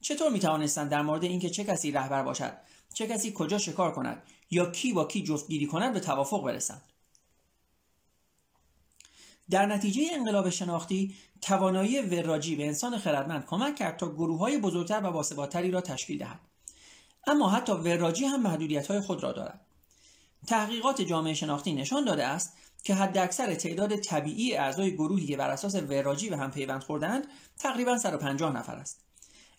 چطور 0.00 0.30
می 0.30 0.38
توانستند 0.38 0.90
در 0.90 1.02
مورد 1.02 1.24
اینکه 1.24 1.50
چه 1.50 1.64
کسی 1.64 1.90
رهبر 1.90 2.22
باشد 2.22 2.52
چه 2.94 3.06
کسی 3.06 3.32
کجا 3.34 3.58
شکار 3.58 3.92
کند 3.92 4.22
یا 4.50 4.70
کی 4.70 4.92
با 4.92 5.04
کی 5.04 5.22
جفتگیری 5.22 5.66
کند 5.66 5.92
به 5.92 6.00
توافق 6.00 6.44
برسند؟ 6.44 6.82
در 9.50 9.66
نتیجه 9.66 10.02
انقلاب 10.12 10.50
شناختی 10.50 11.14
توانایی 11.40 12.00
وراجی 12.00 12.56
به 12.56 12.66
انسان 12.66 12.98
خردمند 12.98 13.46
کمک 13.46 13.76
کرد 13.76 13.96
تا 13.96 14.08
گروه 14.08 14.38
های 14.38 14.58
بزرگتر 14.58 15.00
و 15.04 15.10
باثباتتری 15.10 15.70
را 15.70 15.80
تشکیل 15.80 16.18
دهد. 16.18 16.40
اما 17.26 17.50
حتی 17.50 17.72
وراجی 17.72 18.24
هم 18.24 18.42
محدودیت 18.42 18.86
های 18.86 19.00
خود 19.00 19.22
را 19.22 19.32
دارد. 19.32 19.60
تحقیقات 20.46 21.02
جامعه 21.02 21.34
شناختی 21.34 21.72
نشان 21.72 22.04
داده 22.04 22.26
است 22.26 22.56
که 22.84 22.94
حداکثر 22.94 23.54
تعداد 23.54 23.96
طبیعی 23.96 24.56
اعضای 24.56 24.94
گروهی 24.94 25.26
که 25.26 25.36
بر 25.36 25.50
اساس 25.50 25.74
وراجی 25.74 26.30
به 26.30 26.36
هم 26.36 26.50
پیوند 26.50 26.82
خوردند 26.82 27.26
تقریبا 27.58 27.98
150 27.98 28.56
نفر 28.56 28.74
است. 28.74 29.00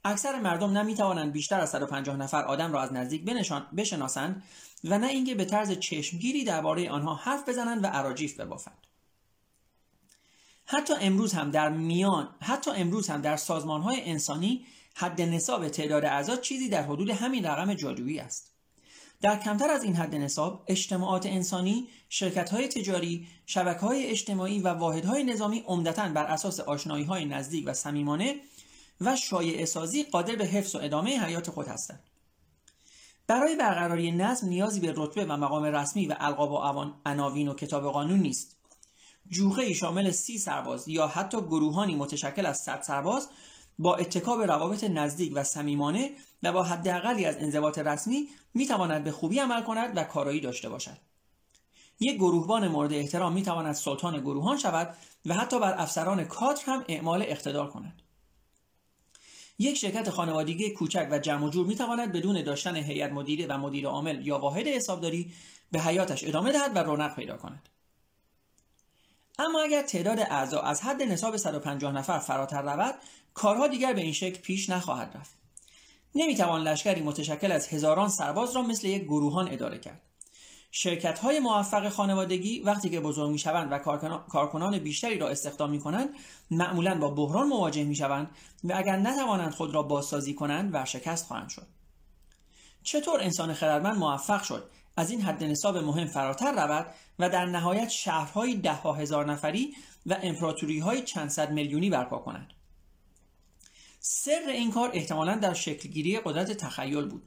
اکثر 0.05 0.39
مردم 0.39 0.77
نمی 0.77 0.95
توانند 0.95 1.31
بیشتر 1.31 1.59
از 1.59 1.69
150 1.69 2.17
نفر 2.17 2.43
آدم 2.43 2.73
را 2.73 2.81
از 2.81 2.93
نزدیک 2.93 3.25
بشناسند 3.77 4.43
و 4.83 4.97
نه 4.97 5.07
اینکه 5.07 5.35
به 5.35 5.45
طرز 5.45 5.71
چشمگیری 5.71 6.43
درباره 6.43 6.89
آنها 6.89 7.15
حرف 7.15 7.49
بزنند 7.49 7.83
و 7.83 7.89
اراجیف 7.93 8.39
ببافند. 8.39 8.86
حتی 10.69 10.93
امروز 11.01 11.33
هم 11.33 11.51
در 11.51 11.69
میان 11.69 12.29
حتی 12.41 12.71
امروز 12.71 13.07
هم 13.07 13.21
در 13.21 13.37
سازمان 13.37 13.81
های 13.81 14.01
انسانی 14.01 14.65
حد 14.95 15.21
نصاب 15.21 15.69
تعداد 15.69 16.05
اعضا 16.05 16.35
چیزی 16.35 16.69
در 16.69 16.83
حدود 16.83 17.09
همین 17.09 17.45
رقم 17.45 17.73
جادویی 17.73 18.19
است. 18.19 18.53
در 19.21 19.39
کمتر 19.39 19.71
از 19.71 19.83
این 19.83 19.95
حد 19.95 20.15
نصاب 20.15 20.63
اجتماعات 20.67 21.25
انسانی 21.25 21.87
شرکت 22.09 22.49
های 22.49 22.67
تجاری 22.67 23.27
شبکه 23.45 23.79
های 23.79 24.05
اجتماعی 24.05 24.59
و 24.59 24.67
واحدهای 24.67 25.23
نظامی 25.23 25.63
عمدتا 25.67 26.09
بر 26.09 26.25
اساس 26.25 26.59
آشنایی 26.59 27.03
های 27.03 27.25
نزدیک 27.25 27.63
و 27.67 27.73
صمیمانه 27.73 28.35
و 29.01 29.15
شایع 29.15 29.65
سازی 29.65 30.03
قادر 30.03 30.35
به 30.35 30.45
حفظ 30.45 30.75
و 30.75 30.79
ادامه 30.81 31.25
حیات 31.25 31.49
خود 31.49 31.67
هستند. 31.67 32.03
برای 33.27 33.55
برقراری 33.55 34.11
نظم 34.11 34.47
نیازی 34.47 34.79
به 34.79 34.93
رتبه 34.95 35.25
و 35.25 35.37
مقام 35.37 35.63
رسمی 35.63 36.07
و 36.07 36.15
القاب 36.19 36.51
و 36.51 36.91
عناوین 37.05 37.47
و 37.47 37.53
کتاب 37.53 37.91
قانون 37.91 38.19
نیست. 38.19 38.56
جوخه 39.29 39.73
شامل 39.73 40.11
سی 40.11 40.37
سرباز 40.37 40.87
یا 40.87 41.07
حتی 41.07 41.37
گروهانی 41.41 41.95
متشکل 41.95 42.45
از 42.45 42.57
صد 42.57 42.81
سرباز 42.81 43.29
با 43.79 43.95
اتکاب 43.95 44.41
روابط 44.41 44.83
نزدیک 44.83 45.31
و 45.35 45.43
صمیمانه 45.43 46.11
و 46.43 46.51
با 46.51 46.63
حداقلی 46.63 47.25
از 47.25 47.37
انضباط 47.37 47.79
رسمی 47.79 48.27
می‌تواند 48.53 49.03
به 49.03 49.11
خوبی 49.11 49.39
عمل 49.39 49.63
کند 49.63 49.97
و 49.97 50.03
کارایی 50.03 50.39
داشته 50.39 50.69
باشد. 50.69 50.97
یک 51.99 52.15
گروهبان 52.15 52.67
مورد 52.67 52.93
احترام 52.93 53.33
می‌تواند 53.33 53.75
سلطان 53.75 54.19
گروهان 54.19 54.57
شود 54.57 54.97
و 55.25 55.33
حتی 55.33 55.59
بر 55.59 55.75
افسران 55.77 56.23
کادر 56.23 56.61
هم 56.65 56.85
اعمال 56.87 57.21
اقتدار 57.21 57.69
کند. 57.69 58.01
یک 59.59 59.77
شرکت 59.77 60.09
خانوادگی 60.09 60.69
کوچک 60.69 61.07
و 61.11 61.19
جمع 61.19 61.49
جور 61.49 61.67
می‌تواند 61.67 62.11
بدون 62.11 62.43
داشتن 62.43 62.75
هیئت 62.75 63.11
مدیره 63.11 63.47
و 63.47 63.57
مدیر 63.57 63.87
عامل 63.87 64.27
یا 64.27 64.39
واحد 64.39 64.67
حسابداری 64.67 65.33
به 65.71 65.79
حیاتش 65.79 66.23
ادامه 66.23 66.51
دهد 66.51 66.75
و 66.75 66.79
رونق 66.79 67.15
پیدا 67.15 67.37
کند. 67.37 67.69
اما 69.39 69.61
اگر 69.61 69.81
تعداد 69.81 70.19
اعضا 70.19 70.61
از 70.61 70.81
حد 70.81 71.01
نصاب 71.03 71.37
150 71.37 71.91
نفر 71.91 72.19
فراتر 72.19 72.61
رود 72.61 72.95
کارها 73.33 73.67
دیگر 73.67 73.93
به 73.93 74.01
این 74.01 74.13
شکل 74.13 74.41
پیش 74.41 74.69
نخواهد 74.69 75.17
رفت. 75.17 75.37
نمی‌توان 76.15 76.61
لشکری 76.61 77.01
متشکل 77.01 77.51
از 77.51 77.67
هزاران 77.67 78.09
سرباز 78.09 78.55
را 78.55 78.61
مثل 78.61 78.87
یک 78.87 79.03
گروهان 79.03 79.51
اداره 79.51 79.79
کرد. 79.79 80.01
شرکت 80.71 81.19
های 81.19 81.39
موفق 81.39 81.89
خانوادگی 81.89 82.59
وقتی 82.59 82.89
که 82.89 82.99
بزرگ 82.99 83.29
می 83.29 83.39
شوند 83.39 83.71
و 83.71 83.77
کارکنان 84.29 84.79
بیشتری 84.79 85.17
را 85.17 85.27
استخدام 85.27 85.69
می 85.69 85.79
کنند 85.79 86.09
معمولا 86.51 86.99
با 86.99 87.09
بحران 87.09 87.47
مواجه 87.47 87.83
می 87.83 87.95
شوند 87.95 88.29
و 88.63 88.73
اگر 88.75 88.95
نتوانند 88.95 89.51
خود 89.51 89.75
را 89.75 89.83
بازسازی 89.83 90.33
کنند 90.33 90.73
ورشکست 90.73 91.25
خواهند 91.25 91.49
شد. 91.49 91.67
چطور 92.83 93.21
انسان 93.21 93.53
خردمند 93.53 93.97
موفق 93.97 94.43
شد؟ 94.43 94.69
از 94.97 95.11
این 95.11 95.21
حد 95.21 95.43
نصاب 95.43 95.77
مهم 95.77 96.07
فراتر 96.07 96.51
رود 96.51 96.85
و 97.19 97.29
در 97.29 97.45
نهایت 97.45 97.89
شهرهای 97.89 98.55
ده 98.55 98.73
هزار 98.73 99.25
نفری 99.31 99.75
و 100.05 100.17
امپراتوری 100.23 100.79
های 100.79 101.01
چند 101.01 101.29
صد 101.29 101.51
میلیونی 101.51 101.89
برپا 101.89 102.17
کند 102.17 102.53
سر 103.99 104.43
این 104.47 104.71
کار 104.71 104.91
احتمالا 104.93 105.35
در 105.35 105.53
شکلگیری 105.53 106.19
قدرت 106.19 106.51
تخیل 106.51 107.05
بود. 107.05 107.23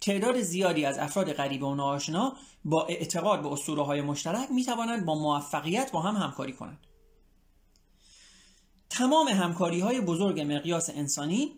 تعداد 0.00 0.40
زیادی 0.40 0.84
از 0.84 0.98
افراد 0.98 1.32
غریب 1.32 1.62
و 1.62 1.74
ناآشنا 1.74 2.36
با 2.64 2.86
اعتقاد 2.86 3.42
به 3.42 3.52
اسطوره 3.52 3.82
های 3.82 4.00
مشترک 4.00 4.50
می 4.50 4.64
توانند 4.64 5.04
با 5.04 5.14
موفقیت 5.14 5.92
با 5.92 6.00
هم 6.00 6.16
همکاری 6.16 6.52
کنند. 6.52 6.86
تمام 8.90 9.28
همکاری 9.28 9.80
های 9.80 10.00
بزرگ 10.00 10.40
مقیاس 10.40 10.90
انسانی 10.90 11.52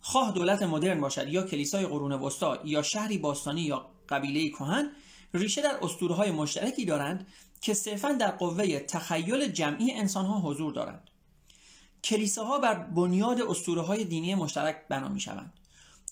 خواه 0.00 0.32
دولت 0.32 0.62
مدرن 0.62 1.00
باشد 1.00 1.28
یا 1.28 1.42
کلیسای 1.42 1.86
قرون 1.86 2.12
وسطا 2.12 2.58
یا 2.64 2.82
شهری 2.82 3.18
باستانی 3.18 3.62
یا 3.62 3.91
قبیله 4.12 4.48
کهن 4.48 4.90
ریشه 5.34 5.62
در 5.62 5.78
اسطوره 5.82 6.14
های 6.14 6.30
مشترکی 6.30 6.84
دارند 6.84 7.26
که 7.60 7.74
صرفا 7.74 8.12
در 8.12 8.30
قوه 8.30 8.78
تخیل 8.78 9.46
جمعی 9.46 9.92
انسان 9.92 10.26
ها 10.26 10.40
حضور 10.40 10.72
دارند. 10.72 11.10
کلیساها 12.04 12.58
بر 12.58 12.74
بنیاد 12.74 13.40
اسطوره 13.40 13.82
های 13.82 14.04
دینی 14.04 14.34
مشترک 14.34 14.76
بنا 14.88 15.08
می 15.08 15.20
شوند 15.20 15.52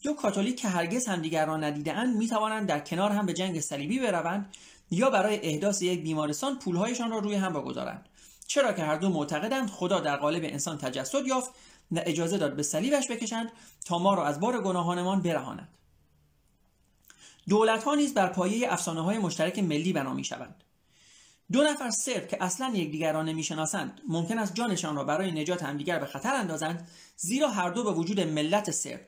دو 0.03 0.15
کاتولیک 0.15 0.57
که 0.57 0.69
هرگز 0.69 1.07
همدیگر 1.07 1.47
را 1.47 1.57
ندیدهاند 1.57 2.17
می 2.17 2.29
توانند 2.29 2.69
در 2.69 2.81
کنار 2.81 3.11
هم 3.11 3.27
به 3.27 3.33
جنگ 3.33 3.61
صلیبی 3.61 3.99
بروند 3.99 4.55
یا 4.91 5.11
برای 5.11 5.41
احداث 5.43 5.83
یک 5.83 6.03
بیمارستان 6.03 6.59
پولهایشان 6.59 7.11
را 7.11 7.19
روی 7.19 7.35
هم 7.35 7.53
بگذارند. 7.53 8.09
چرا 8.47 8.73
که 8.73 8.83
هر 8.83 8.97
دو 8.97 9.09
معتقدند 9.09 9.71
خدا 9.71 10.01
در 10.01 10.17
قالب 10.17 10.45
انسان 10.45 10.79
تجسد 10.79 11.27
یافت 11.27 11.51
و 11.93 12.03
اجازه 12.07 12.39
داد 12.39 12.57
به 12.57 12.63
صلیبش 12.63 13.11
بکشند 13.11 13.53
تا 13.87 13.99
ما 13.99 14.15
را 14.15 14.27
از 14.27 14.41
بار 14.41 14.63
گناهانمان 14.63 15.23
برهاند. 15.23 15.69
دولت 17.51 17.85
ها 17.85 17.95
نیز 17.95 18.15
بر 18.15 18.27
پایه 18.27 18.73
افسانه 18.73 19.01
های 19.01 19.19
مشترک 19.19 19.59
ملی 19.59 19.93
بنا 19.93 20.15
می 20.15 20.25
شوند 20.25 20.65
دو 21.53 21.63
نفر 21.63 21.91
سرب 21.91 22.29
که 22.29 22.45
اصلا 22.45 22.73
یکدیگر 22.75 23.13
را 23.13 23.23
نمی‌شناسند 23.23 24.01
ممکن 24.09 24.39
است 24.39 24.55
جانشان 24.55 24.97
را 24.97 25.05
برای 25.05 25.31
نجات 25.31 25.63
همدیگر 25.63 25.99
به 25.99 26.07
خطر 26.07 26.35
اندازند 26.35 26.89
زیرا 27.17 27.49
هر 27.49 27.71
دو 27.71 27.85
به 27.85 27.91
وجود 27.91 28.21
ملت 28.21 28.71
سرب 28.71 29.01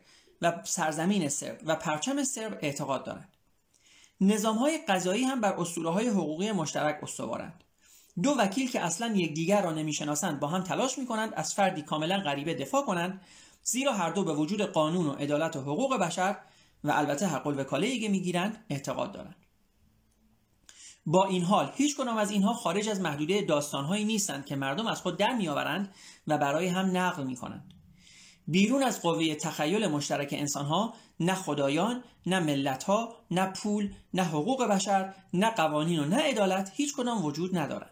و 0.42 0.60
سرزمین 0.64 1.28
سرب 1.28 1.60
و 1.66 1.76
پرچم 1.76 2.24
سرب 2.24 2.58
اعتقاد 2.62 3.04
دارند. 3.04 3.28
نظام 4.20 4.56
های 4.56 4.78
قضایی 4.88 5.24
هم 5.24 5.40
بر 5.40 5.52
اسطوره 5.52 5.90
های 5.90 6.08
حقوقی 6.08 6.52
مشترک 6.52 6.98
استوارند. 7.02 7.64
دو 8.22 8.30
وکیل 8.38 8.70
که 8.70 8.80
اصلا 8.80 9.06
یکدیگر 9.06 9.62
را 9.62 9.72
نمی‌شناسند 9.72 10.40
با 10.40 10.48
هم 10.48 10.62
تلاش 10.62 10.98
می 10.98 11.06
کنند 11.06 11.34
از 11.34 11.54
فردی 11.54 11.82
کاملا 11.82 12.18
غریبه 12.18 12.54
دفاع 12.54 12.82
کنند 12.82 13.20
زیرا 13.62 13.92
هر 13.92 14.10
دو 14.10 14.24
به 14.24 14.34
وجود 14.34 14.62
قانون 14.62 15.06
و 15.06 15.12
عدالت 15.12 15.56
و 15.56 15.60
حقوق 15.60 15.96
بشر 15.96 16.36
و 16.84 16.90
البته 16.90 17.26
حق 17.26 17.46
الوکاله 17.46 17.86
ای 17.86 18.00
که 18.00 18.08
می‌گیرند 18.08 18.64
اعتقاد 18.70 19.12
دارند 19.12 19.36
با 21.06 21.24
این 21.24 21.42
حال 21.42 21.72
هیچ 21.74 21.96
کنام 21.96 22.16
از 22.16 22.30
اینها 22.30 22.52
خارج 22.52 22.88
از 22.88 23.00
محدوده 23.00 23.42
داستانهایی 23.42 24.04
نیستند 24.04 24.46
که 24.46 24.56
مردم 24.56 24.86
از 24.86 25.00
خود 25.00 25.18
در 25.18 25.34
میآورند 25.34 25.94
و 26.26 26.38
برای 26.38 26.66
هم 26.66 26.96
نقل 26.96 27.24
می 27.24 27.36
کنند. 27.36 27.74
بیرون 28.48 28.82
از 28.82 29.02
قوه 29.02 29.34
تخیل 29.34 29.86
مشترک 29.86 30.28
انسانها 30.32 30.94
نه 31.20 31.34
خدایان 31.34 32.04
نه 32.26 32.40
ملتها 32.40 33.16
نه 33.30 33.46
پول 33.46 33.94
نه 34.14 34.24
حقوق 34.24 34.64
بشر 34.64 35.14
نه 35.32 35.50
قوانین 35.50 36.00
و 36.00 36.04
نه 36.04 36.16
عدالت 36.16 36.72
هیچ 36.74 36.94
کدام 36.96 37.24
وجود 37.24 37.58
ندارند 37.58 37.90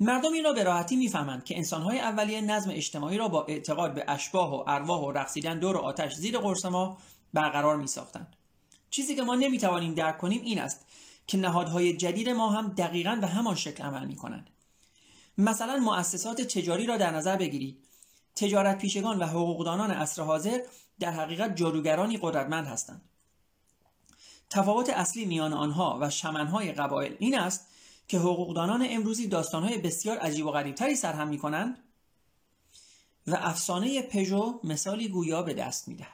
مردم 0.00 0.32
این 0.32 0.44
را 0.44 0.52
به 0.52 0.64
راحتی 0.64 0.96
می‌فهمند 0.96 1.44
که 1.44 1.56
انسانهای 1.56 2.00
اولیه 2.00 2.40
نظم 2.40 2.70
اجتماعی 2.70 3.18
را 3.18 3.28
با 3.28 3.44
اعتقاد 3.44 3.94
به 3.94 4.04
اشباه 4.08 4.54
و 4.54 4.64
ارواح 4.66 5.00
و 5.00 5.12
رقصیدن 5.12 5.58
دور 5.58 5.76
آتش 5.76 6.14
زیر 6.14 6.38
قرص 6.38 6.64
ما 6.64 6.98
برقرار 7.34 7.76
می 7.76 7.86
ساختند. 7.86 8.36
چیزی 8.90 9.16
که 9.16 9.22
ما 9.22 9.34
نمی‌توانیم 9.34 9.94
درک 9.94 10.18
کنیم 10.18 10.42
این 10.42 10.58
است 10.58 10.86
که 11.26 11.38
نهادهای 11.38 11.96
جدید 11.96 12.28
ما 12.28 12.50
هم 12.50 12.68
دقیقا 12.68 13.18
به 13.20 13.26
همان 13.26 13.54
شکل 13.54 13.84
عمل 13.84 14.06
می 14.06 14.16
کنند. 14.16 14.50
مثلا 15.38 15.76
مؤسسات 15.76 16.40
تجاری 16.40 16.86
را 16.86 16.96
در 16.96 17.10
نظر 17.10 17.36
بگیرید 17.36 17.84
تجارت 18.36 18.78
پیشگان 18.78 19.18
و 19.18 19.26
حقوقدانان 19.26 19.90
عصر 19.90 20.22
حاضر 20.22 20.60
در 21.00 21.10
حقیقت 21.10 21.56
جادوگرانی 21.56 22.18
قدرتمند 22.22 22.66
هستند 22.66 23.02
تفاوت 24.50 24.90
اصلی 24.90 25.24
میان 25.24 25.52
آنها 25.52 25.98
و 26.00 26.10
شمنهای 26.10 26.72
قبایل 26.72 27.16
این 27.18 27.38
است 27.38 27.66
که 28.08 28.18
حقوقدانان 28.18 28.86
امروزی 28.90 29.28
داستانهای 29.28 29.78
بسیار 29.78 30.18
عجیب 30.18 30.46
و 30.46 30.50
غریبتری 30.50 30.94
سرهم 30.94 31.28
می 31.28 31.38
کنند 31.38 31.78
و 33.26 33.36
افسانه 33.40 34.02
پژو 34.02 34.60
مثالی 34.64 35.08
گویا 35.08 35.42
به 35.42 35.54
دست 35.54 35.88
می‌دهد 35.88 36.13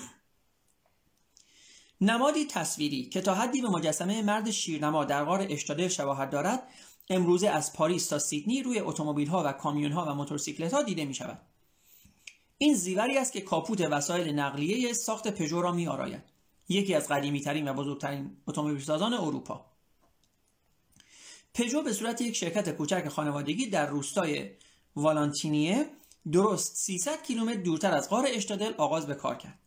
نمادی 2.01 2.47
تصویری 2.47 3.09
که 3.09 3.21
تا 3.21 3.35
حدی 3.35 3.63
به 3.63 3.69
مجسمه 3.69 4.23
مرد 4.23 4.51
شیرنما 4.51 5.05
در 5.05 5.25
غار 5.25 5.47
اشتادل 5.51 5.89
شباهت 5.89 6.31
دارد 6.31 6.69
امروزه 7.11 7.49
از 7.49 7.73
پاریس 7.73 8.09
تا 8.09 8.19
سیدنی 8.19 8.63
روی 8.63 8.79
اتومبیل 8.79 9.29
ها 9.29 9.43
و 9.47 9.53
کامیون 9.53 9.93
ها 9.93 10.07
و 10.09 10.15
موتورسیکلت 10.15 10.75
ها 10.75 10.83
دیده 10.83 11.05
می 11.05 11.15
شود. 11.15 11.39
این 12.59 12.75
زیوری 12.75 13.19
است 13.19 13.33
که 13.33 13.41
کاپوت 13.41 13.81
وسایل 13.81 14.39
نقلیه 14.39 14.93
ساخت 14.93 15.29
پژو 15.29 15.63
را 15.63 15.73
می 15.73 15.89
آراید. 15.89 16.23
یکی 16.69 16.95
از 16.95 17.09
قدیمی 17.09 17.41
ترین 17.41 17.69
و 17.69 17.75
بزرگترین 17.75 18.37
اتومبیل 18.47 18.85
سازان 18.85 19.15
اروپا. 19.15 19.67
پژو 21.55 21.83
به 21.83 21.93
صورت 21.93 22.21
یک 22.21 22.37
شرکت 22.37 22.71
کوچک 22.71 23.09
خانوادگی 23.09 23.67
در 23.67 23.87
روستای 23.87 24.51
والانتینیه 24.97 25.91
درست 26.33 26.77
300 26.77 27.23
کیلومتر 27.23 27.61
دورتر 27.61 27.97
از 27.97 28.09
غار 28.09 28.27
اشتادل 28.29 28.73
آغاز 28.79 29.07
به 29.07 29.15
کار 29.15 29.35
کرد. 29.35 29.59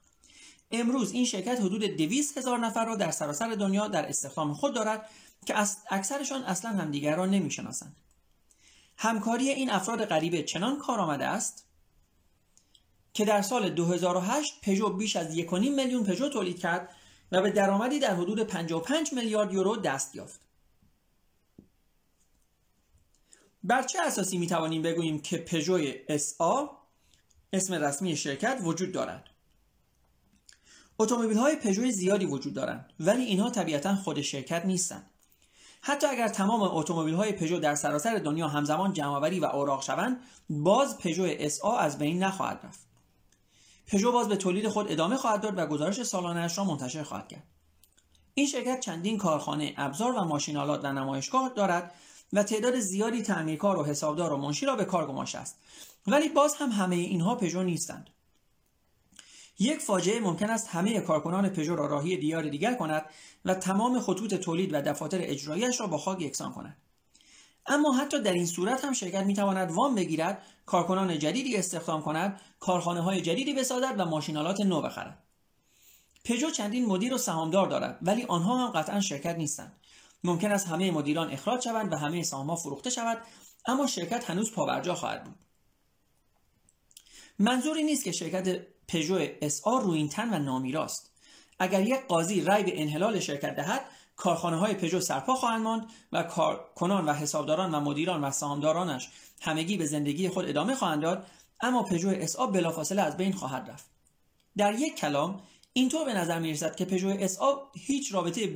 امروز 0.72 1.12
این 1.12 1.26
شرکت 1.26 1.60
حدود 1.60 1.84
200 1.84 2.38
هزار 2.38 2.58
نفر 2.58 2.86
را 2.86 2.96
در 2.96 3.12
سراسر 3.12 3.50
دنیا 3.50 3.88
در 3.88 4.10
استخدام 4.10 4.54
خود 4.54 4.76
دارد 4.76 5.10
که 5.46 5.56
اکثرشان 5.90 6.44
اصلا 6.44 6.72
همدیگر 6.72 7.16
را 7.16 7.26
نمی‌شناسند. 7.26 7.96
همکاری 8.98 9.50
این 9.50 9.72
افراد 9.72 10.06
غریبه 10.06 10.44
چنان 10.44 10.78
کار 10.78 11.00
آمده 11.00 11.26
است 11.26 11.66
که 13.14 13.26
در 13.26 13.42
سال 13.42 13.70
2008 13.70 14.62
پژو 14.62 14.90
بیش 14.90 15.16
از 15.16 15.36
1.5 15.38 15.54
میلیون 15.54 16.04
پژو 16.04 16.30
تولید 16.30 16.60
کرد 16.60 16.96
و 17.32 17.42
به 17.42 17.52
درآمدی 17.52 18.00
در 18.00 18.16
حدود 18.16 18.44
55 18.44 19.14
میلیارد 19.14 19.54
یورو 19.54 19.76
دست 19.76 20.16
یافت. 20.16 20.42
بر 23.64 23.84
چه 23.84 24.02
اساسی 24.02 24.38
می 24.38 24.48
توانیم 24.48 24.82
بگوییم 24.82 25.22
که 25.22 25.38
پژو 25.38 25.92
SA 25.92 26.70
اسم 27.54 27.74
رسمی 27.74 28.16
شرکت 28.16 28.60
وجود 28.64 28.92
دارد؟ 28.92 29.29
اتومبیل 31.00 31.38
های 31.38 31.56
پژو 31.56 31.92
زیادی 31.92 32.26
وجود 32.26 32.54
دارند 32.54 32.94
ولی 33.00 33.24
اینها 33.24 33.50
طبیعتا 33.50 33.96
خود 33.96 34.22
شرکت 34.22 34.66
نیستند. 34.66 35.10
حتی 35.82 36.08
اگر 36.08 36.28
تمام 36.28 36.62
اتومبیل 36.62 37.14
های 37.14 37.32
پژو 37.32 37.60
در 37.60 37.76
سراسر 37.76 38.18
دنیا 38.18 38.48
همزمان 38.48 38.94
جمعآوری 38.94 39.40
و 39.40 39.46
اوراق 39.46 39.84
شوند 39.84 40.18
باز 40.50 40.98
پژو 40.98 41.28
اس 41.40 41.66
از 41.66 41.98
بین 41.98 42.24
نخواهد 42.24 42.60
رفت. 42.64 42.80
پژو 43.88 44.12
باز 44.12 44.28
به 44.28 44.36
تولید 44.36 44.68
خود 44.68 44.92
ادامه 44.92 45.18
خواهد 45.18 45.42
داد 45.42 45.58
و 45.58 45.66
گزارش 45.66 46.04
سالانه 46.04 46.56
را 46.56 46.64
منتشر 46.64 47.04
خواهد 47.04 47.28
کرد. 47.28 47.44
این 48.34 48.48
شرکت 48.48 48.80
چندین 48.80 49.18
کارخانه 49.18 49.74
ابزار 49.78 50.12
و 50.12 50.24
ماشینالات 50.24 50.86
و 50.86 50.94
نمایشگاه 50.94 51.52
دارد 51.56 51.92
و 52.34 52.44
تعداد 52.44 52.80
زیادی 52.80 53.22
تعمیرکار 53.22 53.78
و 53.78 53.86
حسابدار 53.86 54.34
و 54.34 54.38
منشی 54.38 54.66
را 54.66 54.76
به 54.76 54.86
کار 54.86 55.08
گماشته 55.08 55.38
است. 55.38 55.60
ولی 56.08 56.30
باز 56.30 56.56
هم 56.56 56.70
همه 56.70 56.96
اینها 56.96 57.36
پژو 57.36 57.64
نیستند. 57.64 58.10
یک 59.60 59.80
فاجعه 59.80 60.20
ممکن 60.20 60.50
است 60.50 60.68
همه 60.68 61.00
کارکنان 61.00 61.50
پژو 61.50 61.76
را 61.76 61.86
راهی 61.86 62.18
دیار 62.18 62.50
دیگر 62.50 62.74
کند 62.74 63.06
و 63.46 63.54
تمام 63.54 64.00
خطوط 64.00 64.34
تولید 64.34 64.74
و 64.74 64.82
دفاتر 64.82 65.18
اجرایش 65.22 65.80
را 65.80 65.88
با 65.88 65.98
خاک 65.98 66.22
یکسان 66.22 66.52
کند. 66.52 66.78
اما 67.66 67.92
حتی 67.94 68.22
در 68.22 68.34
این 68.34 68.46
صورت 68.46 68.86
هم 68.86 68.94
شرکت 68.94 69.24
می 69.24 69.34
تواند 69.34 69.72
وام 69.72 69.96
بگیرد 69.96 70.42
کارکنان 70.66 71.20
جدیدی 71.20 71.58
استخدام 71.58 72.02
کند 72.02 72.42
کارخانه 72.60 73.02
های 73.02 73.22
جدیدی 73.22 73.54
بسازد 73.54 73.96
و 73.98 74.06
ماشینالات 74.06 74.62
نو 74.62 74.82
بخرد. 74.82 75.24
پژو 76.26 76.52
چندین 76.52 76.86
مدیر 76.86 77.14
و 77.14 77.18
سهامدار 77.18 77.68
دارد 77.68 78.00
ولی 78.02 78.24
آنها 78.24 78.58
هم 78.58 78.72
قطعا 78.72 79.02
شرکت 79.02 79.36
نیستند. 79.36 79.80
ممکن 80.24 80.52
است 80.52 80.68
همه 80.68 80.92
مدیران 80.92 81.32
اخراج 81.32 81.64
شوند 81.64 81.94
و 81.94 81.96
همه 81.96 82.24
سهامها 82.24 82.56
فروخته 82.56 82.90
شود 82.90 83.18
اما 83.66 83.88
شرکت 83.88 84.30
هنوز 84.30 84.52
پاورجا 84.52 84.96
خواهد 84.96 85.24
بود. 85.24 85.36
منظوری 87.40 87.84
نیست 87.84 88.04
که 88.04 88.12
شرکت 88.12 88.68
پژو 88.90 89.28
اس 89.42 89.62
آر 89.64 90.08
تن 90.12 90.34
و 90.34 90.40
نامیراست 90.40 91.12
اگر 91.60 91.82
یک 91.82 92.08
قاضی 92.08 92.42
رأی 92.42 92.64
به 92.64 92.82
انحلال 92.82 93.20
شرکت 93.20 93.56
دهد 93.56 93.82
کارخانه 94.16 94.58
های 94.58 94.74
پژو 94.74 95.00
سرپا 95.00 95.36
خواهند 95.36 95.62
ماند 95.62 95.88
و 96.12 96.24
کارکنان 96.24 97.06
و 97.06 97.14
حسابداران 97.14 97.76
و 97.76 97.80
مدیران 97.80 98.24
و 98.24 98.32
سهامدارانش 98.32 99.10
همگی 99.42 99.78
به 99.78 99.86
زندگی 99.86 100.30
خود 100.30 100.50
ادامه 100.50 100.76
خواهند 100.76 101.02
داد 101.02 101.28
اما 101.62 101.84
پژو 101.84 102.10
اس 102.10 102.36
آ 102.36 102.48
بلافاصله 102.48 103.02
از 103.02 103.18
بین 103.18 103.34
خواهد 103.34 103.70
رفت. 103.70 103.86
در 104.58 104.74
یک 104.74 104.96
کلام 104.96 105.42
اینطور 105.74 106.06
به 106.06 106.14
نظر 106.14 106.40
می 106.40 106.52
رسد 106.52 106.76
که 106.76 106.86
پژو 106.86 107.16
اس 107.20 107.40
آ 107.40 107.56
هیچ 107.76 108.14
رابطه 108.14 108.48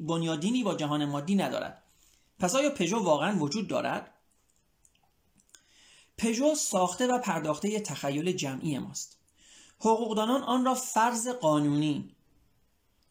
بنیادینی 0.00 0.62
با 0.64 0.74
جهان 0.74 1.04
مادی 1.04 1.34
ندارد. 1.34 1.82
پس 2.38 2.54
آیا 2.54 2.70
پژو 2.70 2.98
واقعا 2.98 3.38
وجود 3.38 3.68
دارد؟ 3.68 4.10
پژو 6.18 6.54
ساخته 6.54 7.06
و 7.06 7.18
پرداخته 7.18 7.80
تخیل 7.80 8.32
جمعی 8.32 8.78
ماست. 8.78 9.23
حقوقدانان 9.80 10.42
آن 10.42 10.64
را 10.64 10.74
فرض 10.74 11.28
قانونی 11.28 12.14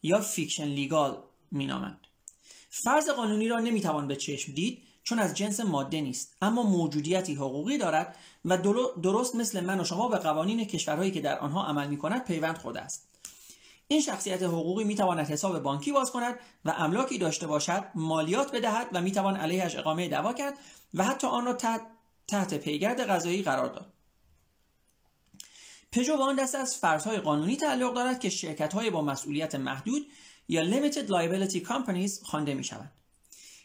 یا 0.02 0.20
fiction 0.20 0.64
legal 0.64 1.22
مینامند. 1.50 2.00
فرض 2.70 3.08
قانونی 3.08 3.48
را 3.48 3.58
نمی‌توان 3.58 4.08
به 4.08 4.16
چشم 4.16 4.52
دید 4.52 4.82
چون 5.02 5.18
از 5.18 5.34
جنس 5.34 5.60
ماده 5.60 6.00
نیست 6.00 6.36
اما 6.42 6.62
موجودیتی 6.62 7.34
حقوقی 7.34 7.78
دارد 7.78 8.16
و 8.44 8.56
درست 9.02 9.34
مثل 9.34 9.64
من 9.64 9.80
و 9.80 9.84
شما 9.84 10.08
به 10.08 10.18
قوانین 10.18 10.64
کشورهایی 10.64 11.10
که 11.10 11.20
در 11.20 11.38
آنها 11.38 11.66
عمل 11.66 11.88
می 11.88 11.98
کند 11.98 12.24
پیبند 12.24 12.58
خود 12.58 12.76
است. 12.76 13.08
این 13.88 14.00
شخصیت 14.00 14.42
حقوقی 14.42 14.84
می 14.84 14.94
تواند 14.94 15.26
حساب 15.26 15.58
بانکی 15.58 15.92
باز 15.92 16.10
کند 16.10 16.38
و 16.64 16.74
املاکی 16.76 17.18
داشته 17.18 17.46
باشد 17.46 17.84
مالیات 17.94 18.54
بدهد 18.54 18.88
و 18.92 19.00
می 19.00 19.12
توان 19.12 19.36
علیهش 19.36 19.76
اقامه 19.76 20.08
دعوا 20.08 20.32
کرد 20.32 20.58
و 20.94 21.04
حتی 21.04 21.26
آن 21.26 21.44
را 21.44 21.52
تحت, 21.52 21.80
تحت 22.28 22.54
پیگرد 22.54 23.00
قضایی 23.00 23.42
قرار 23.42 23.68
داد. 23.68 23.93
پژو 25.94 26.16
به 26.16 26.22
آن 26.22 26.36
دسته 26.36 26.58
از 26.58 26.76
فرضهای 26.76 27.16
قانونی 27.16 27.56
تعلق 27.56 27.94
دارد 27.94 28.20
که 28.20 28.30
شرکت‌های 28.30 28.90
با 28.90 29.02
مسئولیت 29.02 29.54
محدود 29.54 30.06
یا 30.48 30.62
Limited 30.70 31.08
Liability 31.08 31.66
Companies 31.66 32.22
خوانده 32.22 32.54
می‌شوند. 32.54 32.92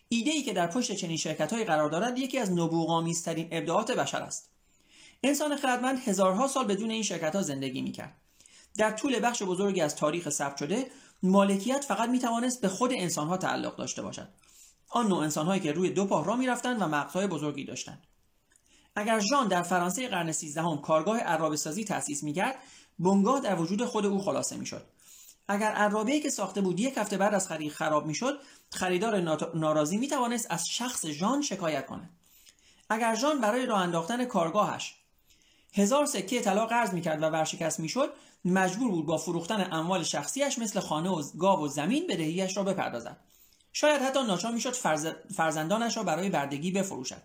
ایده 0.10 0.32
ای 0.32 0.42
که 0.42 0.54
در 0.54 0.68
پشت 0.68 0.92
چنین 0.92 1.18
شرکت‌هایی 1.18 1.66
قرار 1.66 1.90
دارد 1.90 2.18
یکی 2.18 2.38
از 2.38 2.52
نبوغامیزترین 2.52 3.48
ابداعات 3.52 3.92
بشر 3.92 4.22
است. 4.22 4.50
انسان 5.24 5.58
خردمند 5.58 6.00
هزارها 6.00 6.48
سال 6.48 6.66
بدون 6.66 6.92
این 6.92 7.04
شرکت‌ها 7.04 7.42
زندگی 7.42 7.82
می‌کرد. 7.82 8.16
در 8.78 8.92
طول 8.92 9.20
بخش 9.24 9.44
بزرگی 9.44 9.82
از 9.82 9.96
تاریخ 9.96 10.30
ثبت 10.30 10.58
شده 10.58 10.88
مالکیت 11.24 11.86
فقط 11.88 12.10
می‌توانست 12.10 12.62
به 12.62 12.68
خود 12.68 12.92
انسانها 12.94 13.38
تعلق 13.38 13.76
داشته 13.76 14.02
باشد 14.02 14.28
آن 14.90 15.08
نوع 15.08 15.20
انسانهایی 15.20 15.62
که 15.62 15.72
روی 15.72 15.90
دو 15.90 16.06
پا 16.06 16.22
را 16.22 16.36
می‌رفتند 16.36 16.82
و 16.82 16.88
مغزهای 16.88 17.28
بزرگی 17.28 17.66
داشتند 17.66 18.08
اگر 18.96 19.20
ژان 19.20 19.48
در 19.48 19.62
فرانسه 19.62 20.08
قرن 20.08 20.32
سیزدهم 20.32 20.78
کارگاه 20.78 21.20
عرابه 21.20 21.58
سازی 21.58 21.84
تأسیس 21.84 22.24
می‌کرد 22.24 22.56
بنگاه 23.00 23.40
در 23.40 23.62
وجود 23.62 23.86
خود 23.86 24.06
او 24.06 24.22
خلاصه 24.22 24.58
می‌شد. 24.58 24.86
اگر 25.48 25.72
عرابه 25.72 26.20
که 26.20 26.30
ساخته 26.30 26.62
بود 26.62 26.80
یک 26.80 26.98
هفته 26.98 27.18
بعد 27.18 27.34
از 27.34 27.48
خرید 27.48 27.72
خراب 27.72 28.06
می‌شد 28.06 28.40
خریدار 28.72 29.20
ناراضی 29.56 29.98
می‌توانست 29.98 30.48
از 30.50 30.68
شخص 30.68 31.06
ژان 31.06 31.42
شکایت 31.42 31.86
کند. 31.86 32.10
اگر 32.90 33.16
ژان 33.16 33.42
برای 33.42 33.66
راه 33.66 33.82
انداختن 33.82 34.26
کارگاهش 34.26 34.96
هزار 35.74 36.06
سکه 36.06 36.42
طلا 36.42 36.66
قرض 36.66 36.94
می‌کرد 36.94 37.24
و 37.24 37.26
ورشکست 37.26 37.80
می‌شد 37.80 38.14
مجبور 38.46 38.92
بود 38.92 39.06
با 39.06 39.18
فروختن 39.18 39.68
اموال 39.72 40.04
شخصیش 40.04 40.60
مثل 40.60 40.80
خانه 40.80 41.10
و 41.10 41.24
گاو 41.38 41.66
و 41.66 41.68
زمین 41.68 42.08
بدهیش 42.08 42.58
را 42.58 42.64
بپردازد. 42.64 43.18
شاید 43.74 44.02
حتی 44.02 44.24
ناچار 44.24 44.52
می‌شد 44.52 44.74
فرز... 44.74 45.08
فرزندانش 45.36 45.98
را 45.98 46.04
برای 46.04 46.30
بردگی 46.30 46.72
بفروشد. 46.72 47.22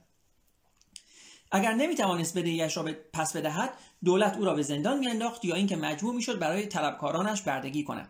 اگر 1.54 1.72
نمی‌توانست 1.72 2.38
بدهیش 2.38 2.76
را 2.76 2.84
پس 3.12 3.36
بدهد 3.36 3.74
دولت 4.04 4.36
او 4.36 4.44
را 4.44 4.54
به 4.54 4.62
زندان 4.62 4.98
میانداخت 4.98 5.44
یا 5.44 5.54
اینکه 5.54 5.76
مجبور 5.76 6.14
می‌شد 6.14 6.38
برای 6.38 6.66
طلبکارانش 6.66 7.42
بردگی 7.42 7.84
کند 7.84 8.08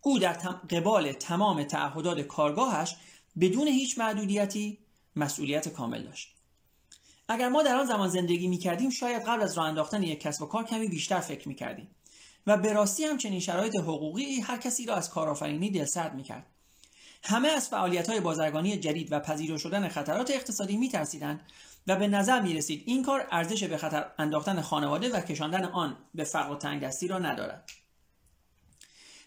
او 0.00 0.18
در 0.18 0.32
قبال 0.70 1.12
تمام 1.12 1.64
تعهدات 1.64 2.20
کارگاهش 2.20 2.96
بدون 3.40 3.68
هیچ 3.68 3.98
محدودیتی 3.98 4.78
مسئولیت 5.16 5.68
کامل 5.68 6.02
داشت 6.02 6.34
اگر 7.28 7.48
ما 7.48 7.62
در 7.62 7.76
آن 7.76 7.86
زمان 7.86 8.08
زندگی 8.08 8.48
می 8.48 8.58
کردیم 8.58 8.90
شاید 8.90 9.22
قبل 9.22 9.42
از 9.42 9.58
راه 9.58 9.66
انداختن 9.66 10.02
یک 10.02 10.20
کسب 10.20 10.42
و 10.42 10.46
کار 10.46 10.64
کمی 10.64 10.88
بیشتر 10.88 11.20
فکر 11.20 11.48
می 11.48 11.54
کردیم 11.54 11.88
و 12.46 12.56
به 12.56 12.72
راستی 12.72 13.04
هم 13.04 13.18
چنین 13.18 13.40
شرایط 13.40 13.76
حقوقی 13.76 14.40
هر 14.40 14.56
کسی 14.56 14.86
را 14.86 14.94
از 14.94 15.10
کارآفرینی 15.10 15.70
دلسرد 15.70 16.14
می 16.14 16.22
کرد. 16.22 16.46
همه 17.22 17.48
از 17.48 17.68
فعالیت 17.68 18.10
های 18.10 18.20
بازرگانی 18.20 18.76
جدید 18.76 19.12
و 19.12 19.20
پذیرا 19.20 19.58
شدن 19.58 19.88
خطرات 19.88 20.30
اقتصادی 20.30 20.76
می 20.76 20.88
ترسیدند 20.88 21.40
و 21.86 21.96
به 21.96 22.08
نظر 22.08 22.40
می 22.40 22.54
رسید 22.54 22.82
این 22.86 23.02
کار 23.02 23.28
ارزش 23.30 23.64
به 23.64 23.76
خطر 23.76 24.06
انداختن 24.18 24.60
خانواده 24.60 25.12
و 25.12 25.20
کشاندن 25.20 25.64
آن 25.64 25.96
به 26.14 26.24
فقر 26.24 26.52
و 26.52 26.56
تنگدستی 26.56 27.08
را 27.08 27.18
ندارد. 27.18 27.70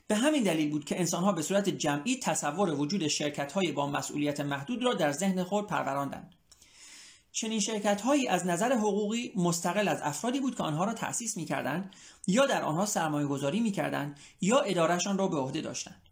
به 0.08 0.16
همین 0.16 0.44
دلیل 0.44 0.70
بود 0.70 0.86
که 0.86 1.00
انسانها 1.00 1.32
به 1.32 1.42
صورت 1.42 1.70
جمعی 1.70 2.20
تصور 2.20 2.70
وجود 2.70 3.08
شرکت 3.08 3.52
های 3.52 3.72
با 3.72 3.88
مسئولیت 3.88 4.40
محدود 4.40 4.84
را 4.84 4.94
در 4.94 5.12
ذهن 5.12 5.44
خود 5.44 5.68
پروراندند. 5.68 6.36
چنین 7.32 7.60
شرکت 7.60 8.02
هایی 8.02 8.28
از 8.28 8.46
نظر 8.46 8.74
حقوقی 8.74 9.34
مستقل 9.36 9.88
از 9.88 10.02
افرادی 10.04 10.40
بود 10.40 10.56
که 10.56 10.64
آنها 10.64 10.86
را 10.86 10.94
تأسیس 10.94 11.38
می 11.38 11.46
کردند 11.46 11.94
یا 12.28 12.46
در 12.46 12.64
آنها 12.64 12.86
سرمایه 12.86 13.28
گذاری 13.28 13.60
می 13.60 13.72
کردند 13.72 14.20
یا 14.42 14.60
ادارهشان 14.60 15.18
را 15.18 15.28
به 15.28 15.38
عهده 15.38 15.62
داشتند. 15.62 16.09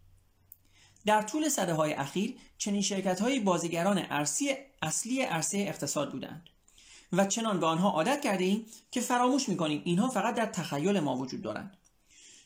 در 1.07 1.21
طول 1.21 1.49
صده 1.49 1.73
های 1.73 1.93
اخیر 1.93 2.35
چنین 2.57 2.81
شرکت 2.81 3.19
های 3.19 3.39
بازیگران 3.39 4.05
ارسی 4.09 4.55
اصلی 4.81 5.21
عرصه 5.21 5.57
اقتصاد 5.57 6.11
بودند 6.11 6.49
و 7.13 7.25
چنان 7.25 7.59
به 7.59 7.65
آنها 7.65 7.89
عادت 7.89 8.21
کرده 8.21 8.43
ایم 8.43 8.65
که 8.91 9.01
فراموش 9.01 9.49
می 9.49 9.57
کنیم 9.57 9.81
اینها 9.85 10.09
فقط 10.09 10.35
در 10.35 10.45
تخیل 10.45 10.99
ما 10.99 11.17
وجود 11.17 11.41
دارند. 11.41 11.77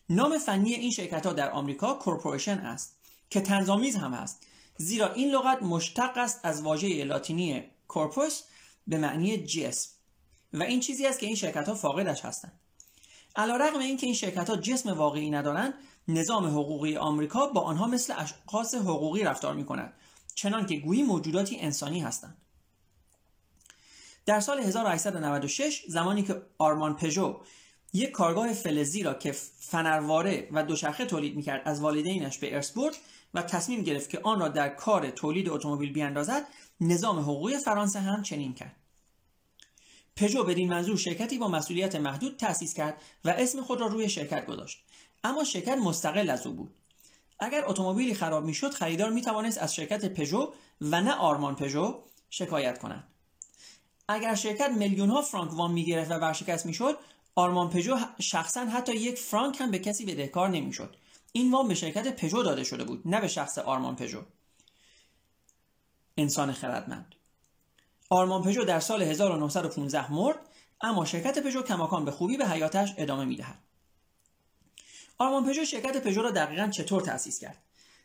نام 0.10 0.38
فنی 0.38 0.74
این 0.74 0.92
شرکت 0.92 1.26
ها 1.26 1.34
در 1.34 1.52
آمریکا 1.52 1.94
کورپوریشن 1.94 2.58
است 2.58 2.98
که 3.30 3.42
تنظامیز 3.42 3.96
هم 3.96 4.14
است 4.14 4.48
زیرا 4.78 5.14
این 5.14 5.32
لغت 5.32 5.64
مشتق 5.64 6.18
است 6.18 6.40
از 6.44 6.62
واژه 6.62 7.04
لاتینی 7.04 7.64
کورپوس 7.88 8.42
به 8.88 8.98
معنی 8.98 9.38
جسم 9.38 9.90
و 10.54 10.64
این 10.64 10.80
چیزی 10.80 11.08
است 11.08 11.20
که 11.20 11.26
این 11.26 11.36
شرکت 11.36 11.68
ها 11.68 11.76
فاقدش 11.76 12.26
هستند 12.26 12.61
علیرغم 13.36 13.80
اینکه 13.80 14.06
این 14.06 14.16
شرکت 14.16 14.50
ها 14.50 14.56
جسم 14.56 14.94
واقعی 14.94 15.30
ندارند 15.30 15.74
نظام 16.08 16.46
حقوقی 16.46 16.98
آمریکا 16.98 17.48
با 17.48 17.62
آنها 17.62 17.88
مثل 17.88 18.14
اشخاص 18.18 18.76
حقوقی 18.76 19.24
رفتار 19.24 19.54
می 19.56 19.66
کند 19.66 19.94
چنان 20.36 20.66
که 20.66 20.76
گویی 20.76 21.04
موجوداتی 21.04 21.60
انسانی 21.60 22.00
هستند. 22.00 22.38
در 24.26 24.40
سال 24.40 24.60
1896 24.60 25.86
زمانی 25.88 26.24
که 26.24 26.42
آرمان 26.58 26.96
پژو 26.96 27.40
یک 27.94 28.12
کارگاه 28.12 28.54
فلزی 28.54 29.04
را 29.04 29.14
که 29.14 29.32
فنرواره 29.60 30.48
و 30.52 30.64
دوچرخه 30.64 31.06
تولید 31.06 31.36
می‌کرد 31.36 31.62
از 31.66 31.82
والدینش 31.82 32.38
به 32.38 32.56
ارث 32.56 32.72
برد 32.72 32.96
و 33.34 33.42
تصمیم 33.42 33.82
گرفت 33.82 34.10
که 34.10 34.20
آن 34.24 34.40
را 34.40 34.48
در 34.48 34.70
کار 34.70 35.10
تولید 35.10 35.50
اتومبیل 35.50 35.94
بیاندازد 35.94 36.48
نظام 36.82 37.20
حقوقی 37.20 37.58
فرانسه 37.58 38.00
هم 38.00 38.22
چنین 38.22 38.54
کرد. 38.54 38.76
پژو 40.22 40.44
بدین 40.44 40.70
منظور 40.70 40.98
شرکتی 40.98 41.38
با 41.38 41.48
مسئولیت 41.48 41.96
محدود 41.96 42.38
تأسیس 42.38 42.74
کرد 42.74 43.02
و 43.26 43.30
اسم 43.30 43.62
خود 43.62 43.82
را 43.82 43.88
روی 43.88 44.10
شرکت 44.10 44.46
گذاشت. 44.46 44.84
اما 45.24 45.44
شرکت 45.44 45.78
مستقل 45.78 46.30
از 46.30 46.48
او 46.48 46.54
بود. 46.54 46.76
اگر 47.40 47.66
اتومبیلی 47.66 48.14
خراب 48.14 48.46
می‌شد 48.46 48.70
خریدار 48.70 49.10
می 49.10 49.22
توانست 49.22 49.58
از 49.58 49.76
شرکت 49.76 50.06
پژو 50.14 50.54
و 50.82 51.02
نه 51.02 51.14
آرمان 51.14 51.56
پژو 51.56 52.04
شکایت 52.30 52.80
کند. 52.80 53.04
اگر 54.08 54.36
شرکت 54.36 54.70
میلیون 54.70 55.10
ها 55.10 55.22
فرانک 55.22 55.54
وام 55.54 55.74
می 55.74 55.86
گرفت 55.86 56.12
و 56.12 56.14
ورشکست 56.14 56.66
می‌شد 56.66 56.98
آرمان 57.36 57.70
پژو 57.70 57.98
شخصا 58.20 58.66
حتی 58.66 58.96
یک 58.96 59.18
فرانک 59.18 59.62
هم 59.62 59.72
به 59.72 59.80
کسی 59.80 60.06
بدهکار 60.06 60.50
نمی‌شد. 60.50 60.96
این 61.32 61.52
وام 61.52 61.68
به 61.68 61.76
شرکت 61.76 62.16
پژو 62.16 62.44
داده 62.44 62.64
شده 62.64 62.84
بود 62.84 63.02
نه 63.06 63.22
به 63.22 63.28
شخص 63.28 63.58
آرمان 63.58 63.96
پژو. 63.96 64.22
انسان 66.18 66.52
خردمند. 66.52 67.16
آرمان 68.12 68.44
پژو 68.44 68.64
در 68.64 68.80
سال 68.80 69.02
1915 69.02 70.12
مرد 70.12 70.38
اما 70.82 71.06
شرکت 71.06 71.40
پژو 71.40 71.62
کماکان 71.62 72.06
به 72.06 72.12
خوبی 72.12 72.38
به 72.38 72.48
حیاتش 72.48 72.94
ادامه 72.98 73.26
می‌دهد. 73.26 73.58
آرمان 75.18 75.46
پژو 75.46 75.66
شرکت 75.66 76.04
پژو 76.04 76.22
را 76.22 76.32
دقیقا 76.32 76.68
چطور 76.68 77.02
تأسیس 77.02 77.40
کرد؟ 77.40 77.58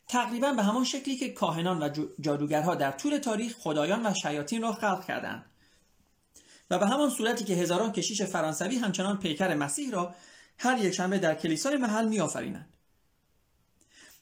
تقریبا 0.08 0.52
به 0.52 0.62
همان 0.62 0.84
شکلی 0.84 1.16
که 1.16 1.32
کاهنان 1.32 1.82
و 1.82 2.06
جادوگرها 2.20 2.74
در 2.74 2.90
طول 2.90 3.18
تاریخ 3.18 3.56
خدایان 3.58 4.06
و 4.06 4.14
شیاطین 4.14 4.62
را 4.62 4.72
خلق 4.72 5.04
کردند. 5.04 5.44
و 6.70 6.78
به 6.78 6.86
همان 6.86 7.10
صورتی 7.10 7.44
که 7.44 7.54
هزاران 7.54 7.92
کشیش 7.92 8.22
فرانسوی 8.22 8.76
همچنان 8.76 9.18
پیکر 9.18 9.54
مسیح 9.54 9.90
را 9.90 10.14
هر 10.58 10.78
یک 10.78 10.94
شنبه 10.94 11.18
در 11.18 11.34
کلیسای 11.34 11.76
محل 11.76 12.08
میآفرینند 12.08 12.72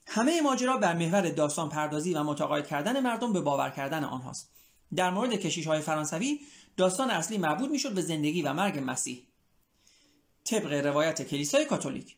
همه 0.06 0.40
ماجرا 0.40 0.76
بر 0.76 0.94
محور 0.94 1.30
داستان 1.30 1.68
پردازی 1.68 2.14
و 2.14 2.22
متقاعد 2.22 2.66
کردن 2.66 3.00
مردم 3.00 3.32
به 3.32 3.40
باور 3.40 3.70
کردن 3.70 4.04
آنهاست. 4.04 4.54
در 4.96 5.10
مورد 5.10 5.34
کشیش 5.34 5.66
های 5.66 5.80
فرانسوی 5.80 6.40
داستان 6.76 7.10
اصلی 7.10 7.38
مربوط 7.38 7.70
می‌شد 7.70 7.94
به 7.94 8.02
زندگی 8.02 8.42
و 8.42 8.52
مرگ 8.52 8.82
مسیح 8.86 9.26
طبق 10.44 10.72
روایت 10.86 11.22
کلیسای 11.22 11.64
کاتولیک 11.64 12.16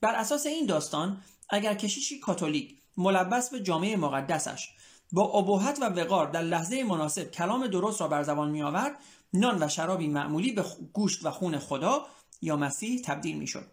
بر 0.00 0.14
اساس 0.14 0.46
این 0.46 0.66
داستان 0.66 1.22
اگر 1.48 1.74
کشیشی 1.74 2.18
کاتولیک 2.18 2.76
ملبس 2.96 3.50
به 3.50 3.60
جامعه 3.60 3.96
مقدسش 3.96 4.68
با 5.12 5.22
ابهت 5.22 5.78
و 5.80 5.84
وقار 5.84 6.30
در 6.30 6.42
لحظه 6.42 6.84
مناسب 6.84 7.30
کلام 7.30 7.66
درست 7.66 8.00
را 8.00 8.08
بر 8.08 8.22
زبان 8.22 8.50
می 8.50 8.62
آورد 8.62 8.98
نان 9.32 9.62
و 9.62 9.68
شرابی 9.68 10.08
معمولی 10.08 10.52
به 10.52 10.64
گوشت 10.92 11.26
و 11.26 11.30
خون 11.30 11.58
خدا 11.58 12.06
یا 12.42 12.56
مسیح 12.56 13.02
تبدیل 13.04 13.36
می 13.36 13.46
شد. 13.46 13.66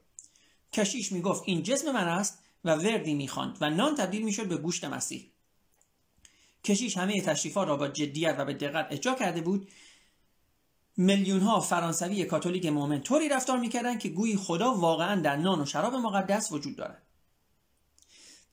کشیش 0.74 1.12
می 1.12 1.22
گفت 1.22 1.44
این 1.46 1.64
جسم 1.64 1.92
من 1.92 2.08
است 2.08 2.40
و 2.64 2.76
وردی 2.76 3.14
می 3.14 3.28
خواند 3.28 3.58
و 3.62 3.70
نان 3.70 3.96
تبدیل 3.96 4.22
می 4.22 4.34
شد 4.34 4.48
به 4.48 4.58
گوشت 4.58 4.86
مسیح. 4.86 5.33
کشیش 6.64 6.98
همه 6.98 7.22
تشریفات 7.22 7.68
را 7.68 7.78
با 7.78 7.88
جدیت 7.88 8.36
و 8.38 8.46
به 8.46 8.54
دقت 8.54 8.88
اجرا 8.92 9.16
کرده 9.16 9.42
بود. 9.42 9.68
میلیون 10.98 11.40
ها 11.40 11.60
فرانسوی 11.60 12.26
کاتولیک 12.26 12.66
مؤمن 12.66 13.02
طوری 13.02 13.30
رفتار 13.30 13.58
می‌کردند 13.58 14.00
که 14.00 14.10
گویی 14.10 14.38
خدا 14.38 14.74
واقعا 14.74 15.22
در 15.22 15.36
نان 15.36 15.62
و 15.62 15.66
شراب 15.66 15.94
مقدس 15.94 16.52
وجود 16.52 16.76
دارد. 16.76 17.02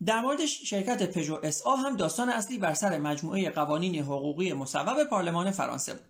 در 0.06 0.20
مورد 0.20 0.46
شرکت 0.46 1.10
پژو 1.10 1.40
اس 1.42 1.62
آ 1.62 1.74
هم 1.74 1.96
داستان 1.96 2.28
اصلی 2.28 2.58
بر 2.58 2.74
سر 2.74 2.98
مجموعه 2.98 3.50
قوانین 3.50 4.02
حقوقی 4.02 4.52
مصوب 4.52 5.04
پارلمان 5.04 5.50
فرانسه 5.50 5.94
بود. 5.94 6.02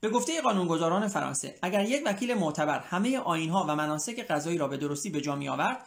به 0.00 0.10
گفته 0.10 0.40
قانونگذاران 0.40 1.08
فرانسه 1.08 1.58
اگر 1.62 1.84
یک 1.84 2.02
وکیل 2.06 2.34
معتبر 2.34 2.78
همه 2.78 3.18
آینها 3.18 3.64
و 3.68 3.76
مناسک 3.76 4.18
قضایی 4.18 4.58
را 4.58 4.68
به 4.68 4.76
درستی 4.76 5.10
به 5.10 5.20
جا 5.20 5.32
آورد 5.32 5.86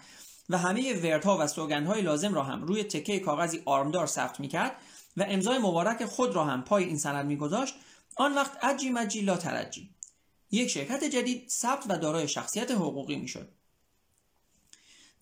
و 0.50 0.58
همه 0.58 0.94
وردها 0.94 1.38
و 1.38 1.48
سوگندهای 1.48 2.02
لازم 2.02 2.34
را 2.34 2.44
هم 2.44 2.64
روی 2.64 2.84
تکه 2.84 3.20
کاغذی 3.20 3.62
آرمدار 3.66 4.08
ثبت 4.08 4.40
می‌کرد 4.40 4.76
و 5.18 5.26
امضای 5.28 5.58
مبارک 5.58 6.06
خود 6.06 6.36
را 6.36 6.46
هم 6.46 6.64
پای 6.64 6.84
این 6.84 6.98
سند 6.98 7.26
میگذاشت 7.26 7.76
آن 8.16 8.36
وقت 8.36 8.64
اجی 8.64 8.90
مجی 8.90 9.22
لا 9.22 9.38
ترجی. 9.38 9.90
یک 10.52 10.68
شرکت 10.68 11.04
جدید 11.04 11.50
ثبت 11.50 11.84
و 11.90 11.98
دارای 11.98 12.28
شخصیت 12.28 12.72
حقوقی 12.72 13.16
می‌شد. 13.16 13.50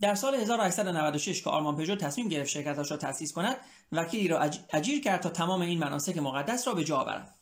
در 0.02 0.16
سال 0.16 0.36
1896 0.36 1.42
که 1.42 1.50
آرمان 1.50 1.76
پژو 1.76 1.96
تصمیم 1.96 2.28
گرفت 2.28 2.50
شرکتش 2.50 2.92
را 2.92 2.98
تأسیس 2.98 3.34
کند 3.34 3.58
وکیلی 3.92 4.28
را 4.28 4.40
اجیر 4.74 5.02
کرد 5.02 5.22
تا 5.22 5.30
تمام 5.30 5.62
این 5.62 5.80
مناسک 5.80 6.18
مقدس 6.18 6.68
را 6.68 6.74
به 6.74 6.84
جا 6.84 6.98
آورد. 6.98 7.36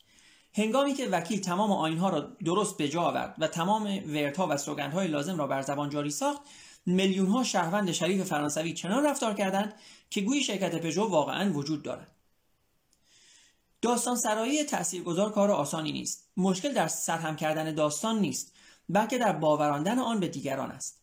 هنگامی 0.53 0.93
که 0.93 1.07
وکیل 1.07 1.41
تمام 1.41 1.71
آینها 1.71 2.09
را 2.09 2.19
درست 2.45 2.77
به 2.77 2.89
جا 2.89 3.01
آورد 3.01 3.35
و 3.39 3.47
تمام 3.47 3.83
وردها 3.83 4.47
و 4.47 4.57
سوگندهای 4.57 5.07
لازم 5.07 5.37
را 5.37 5.47
بر 5.47 5.61
زبان 5.61 5.89
جاری 5.89 6.09
ساخت 6.09 6.41
میلیونها 6.85 7.43
شهروند 7.43 7.91
شریف 7.91 8.23
فرانسوی 8.27 8.73
چنان 8.73 9.05
رفتار 9.05 9.33
کردند 9.33 9.73
که 10.09 10.21
گویی 10.21 10.43
شرکت 10.43 10.75
پژو 10.75 11.03
واقعا 11.03 11.53
وجود 11.53 11.83
دارد. 11.83 12.11
داستان 13.81 14.15
سرایی 14.15 14.63
تاثیرگذار 14.63 15.31
کار 15.31 15.51
آسانی 15.51 15.91
نیست. 15.91 16.29
مشکل 16.37 16.73
در 16.73 16.87
سرهم 16.87 17.35
کردن 17.35 17.75
داستان 17.75 18.19
نیست 18.19 18.53
بلکه 18.89 19.17
در 19.17 19.31
باوراندن 19.31 19.99
آن 19.99 20.19
به 20.19 20.27
دیگران 20.27 20.71
است. 20.71 21.01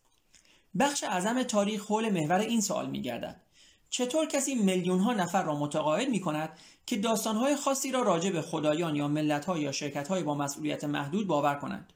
بخش 0.79 1.03
اعظم 1.03 1.43
تاریخ 1.43 1.85
حول 1.85 2.09
محور 2.09 2.39
این 2.39 2.61
سوال 2.61 2.89
میگردد. 2.89 3.41
چطور 3.89 4.25
کسی 4.25 4.55
میلیون 4.55 4.99
ها 4.99 5.13
نفر 5.13 5.43
را 5.43 5.55
متقاعد 5.55 6.09
می 6.09 6.19
کند 6.19 6.49
که 6.85 6.97
داستان 6.97 7.35
های 7.35 7.55
خاصی 7.55 7.91
را 7.91 8.01
راجع 8.01 8.29
به 8.29 8.41
خدایان 8.41 8.95
یا 8.95 9.07
ملت 9.07 9.45
ها 9.45 9.57
یا 9.57 9.71
شرکت 9.71 10.07
های 10.07 10.23
با 10.23 10.35
مسئولیت 10.35 10.83
محدود 10.83 11.27
باور 11.27 11.55
کنند؟ 11.55 11.93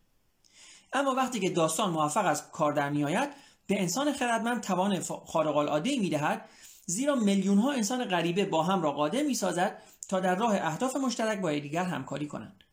اما 0.93 1.13
وقتی 1.13 1.39
که 1.39 1.50
داستان 1.50 1.91
موفق 1.91 2.26
از 2.26 2.52
کار 2.52 2.74
در 2.74 2.89
میآید 2.89 3.30
به 3.67 3.82
انسان 3.82 4.13
خردمند 4.13 4.62
توان 4.62 5.00
خارق 5.26 5.58
العاده 5.58 6.00
می 6.00 6.10
دهد 6.10 6.50
زیرا 6.86 7.15
میلیون 7.15 7.58
ها 7.58 7.72
انسان 7.72 8.06
غریبه 8.06 8.46
با 8.46 8.63
هم 8.63 8.82
را 8.82 8.91
قادر 8.91 9.24
می 9.24 9.34
سازد 9.34 9.82
تا 10.07 10.19
در 10.19 10.35
راه 10.35 10.55
اهداف 10.55 10.95
مشترک 10.95 11.41
با 11.41 11.51
دیگر 11.51 11.83
همکاری 11.83 12.27
کنند. 12.27 12.63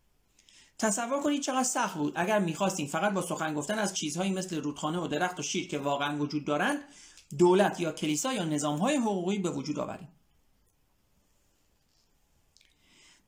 تصور 0.79 1.23
کنید 1.23 1.43
چقدر 1.43 1.63
سخت 1.63 1.95
بود. 1.95 2.13
اگر 2.17 2.39
می‌خواستیم 2.39 2.87
فقط 2.87 3.13
با 3.13 3.23
سخن 3.23 3.55
گفتن 3.55 3.79
از 3.79 3.95
چیزهایی 3.95 4.33
مثل 4.33 4.63
رودخانه 4.63 4.99
و 4.99 5.07
درخت 5.07 5.41
و 5.41 5.43
شیر 5.43 5.69
که 5.69 5.79
واقعا 5.79 6.19
وجود 6.19 6.45
دارند 6.45 6.79
دولت 7.39 7.81
یا 7.81 7.93
کلیسا 7.93 8.33
یا 8.33 8.45
نظامهای 8.45 8.97
حقوقی 8.97 9.39
به 9.39 9.51
وجود 9.51 9.79
آوریم. 9.79 10.09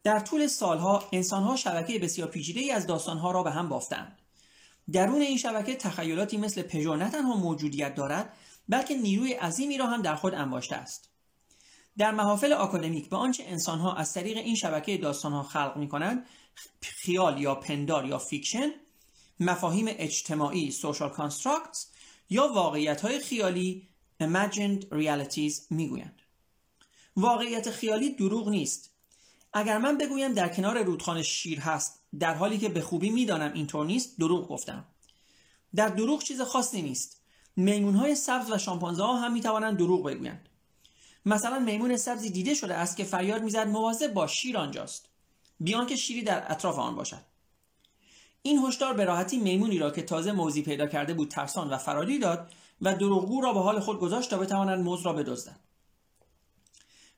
در 0.05 0.21
طول 0.21 0.47
سالها 0.47 1.09
انسانها 1.13 1.57
شبکه 1.57 1.99
بسیار 1.99 2.29
پیچیده 2.29 2.61
ای 2.61 2.71
از 2.71 2.87
داستانها 2.87 3.31
را 3.31 3.43
به 3.43 3.51
هم 3.51 3.69
بافتند. 3.69 4.19
درون 4.93 5.23
این 5.23 5.39
شبکه 5.39 5.77
تخیلاتی 5.77 6.37
مثل 6.37 6.63
پژو 6.63 6.97
نه 6.97 7.11
تنها 7.11 7.37
موجودیت 7.37 7.95
دارد 7.95 8.33
بلکه 8.69 8.95
نیروی 8.95 9.33
عظیمی 9.33 9.79
را 9.79 9.87
هم 9.87 10.03
در 10.03 10.15
خود 10.15 10.35
انباشته 10.35 10.77
است. 10.77 11.12
در 11.99 12.11
محافل 12.11 12.53
آکادمیک 12.53 13.09
به 13.09 13.17
آنچه 13.17 13.45
انسانها 13.47 13.95
از 13.95 14.13
طریق 14.13 14.37
این 14.37 14.55
شبکه 14.55 14.97
داستانها 14.97 15.43
خلق 15.43 15.77
می 15.77 15.89
کنند 15.89 16.27
خیال 16.81 17.41
یا 17.41 17.55
پندار 17.55 18.07
یا 18.07 18.19
fiction 18.19 18.71
مفاهیم 19.41 19.87
اجتماعی 19.89 20.73
social 20.73 21.17
constructs 21.19 21.79
یا 22.31 22.53
واقعیت 22.53 23.01
های 23.01 23.19
خیالی 23.19 23.89
imagined 24.23 24.85
realities 24.93 25.55
می‌گویند. 25.71 26.23
واقعیت 27.17 27.71
خیالی 27.71 28.15
دروغ 28.15 28.49
نیست. 28.49 28.91
اگر 29.53 29.79
من 29.79 29.99
بگویم 29.99 30.33
در 30.33 30.49
کنار 30.49 30.83
رودخانه 30.83 31.23
شیر 31.23 31.61
هست 31.61 32.03
در 32.19 32.35
حالی 32.35 32.59
که 32.59 32.69
به 32.69 32.81
خوبی 32.81 33.11
می‌دانم 33.11 33.53
اینطور 33.53 33.87
نیست 33.87 34.19
دروغ 34.19 34.49
گفتم. 34.49 34.85
در 35.75 35.89
دروغ 35.89 36.23
چیز 36.23 36.41
خاصی 36.41 36.83
نیست. 36.83 37.21
میمون 37.57 37.95
های 37.95 38.15
سبز 38.15 38.51
و 38.51 38.59
شامپانزه 38.59 39.03
ها 39.03 39.17
هم 39.17 39.33
می‌توانند 39.33 39.79
دروغ 39.79 40.07
بگویند. 40.07 40.49
مثلا 41.27 41.59
میمون 41.59 41.97
سبزی 41.97 42.31
دیده 42.31 42.55
شده 42.55 42.75
است 42.75 42.97
که 42.97 43.05
فریاد 43.05 43.43
می‌زد 43.43 43.69
مواظب 43.69 44.13
با 44.13 44.27
شیر 44.27 44.59
آنجاست. 44.59 45.09
بیان 45.61 45.87
که 45.87 45.97
شیری 45.97 46.23
در 46.23 46.53
اطراف 46.53 46.79
آن 46.79 46.97
باشد. 46.97 47.23
این 48.43 48.59
هشدار 48.59 48.95
به 48.95 49.05
راحتی 49.05 49.39
میمونی 49.39 49.79
را 49.79 49.91
که 49.91 50.03
تازه 50.03 50.33
موزی 50.33 50.63
پیدا 50.63 50.87
کرده 50.87 51.15
بود 51.15 51.29
ترسان 51.29 51.71
و 51.71 51.79
فراری 51.79 52.19
داد 52.19 52.53
و 52.81 52.95
دروغگو 52.95 53.41
را 53.41 53.53
به 53.53 53.61
حال 53.61 53.81
خود 53.81 54.01
گذاشت 54.01 54.31
تا 54.31 54.39
بتوانند 54.39 54.85
موز 54.85 55.07
را 55.07 55.13
بدزدند. 55.13 55.61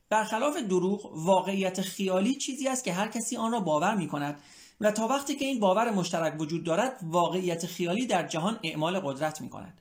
برخلاف 0.08 0.56
دروغ 0.56 1.12
واقعیت 1.14 1.80
خیالی 1.80 2.34
چیزی 2.34 2.68
است 2.68 2.84
که 2.84 2.92
هر 2.92 3.08
کسی 3.08 3.36
آن 3.36 3.52
را 3.52 3.60
باور 3.60 3.94
می 3.94 4.08
کند 4.08 4.40
و 4.80 4.90
تا 4.90 5.06
وقتی 5.06 5.34
که 5.34 5.44
این 5.44 5.60
باور 5.60 5.90
مشترک 5.90 6.40
وجود 6.40 6.64
دارد 6.64 7.00
واقعیت 7.02 7.66
خیالی 7.66 8.06
در 8.06 8.26
جهان 8.26 8.60
اعمال 8.62 9.00
قدرت 9.00 9.40
می 9.40 9.50
کند 9.50 9.80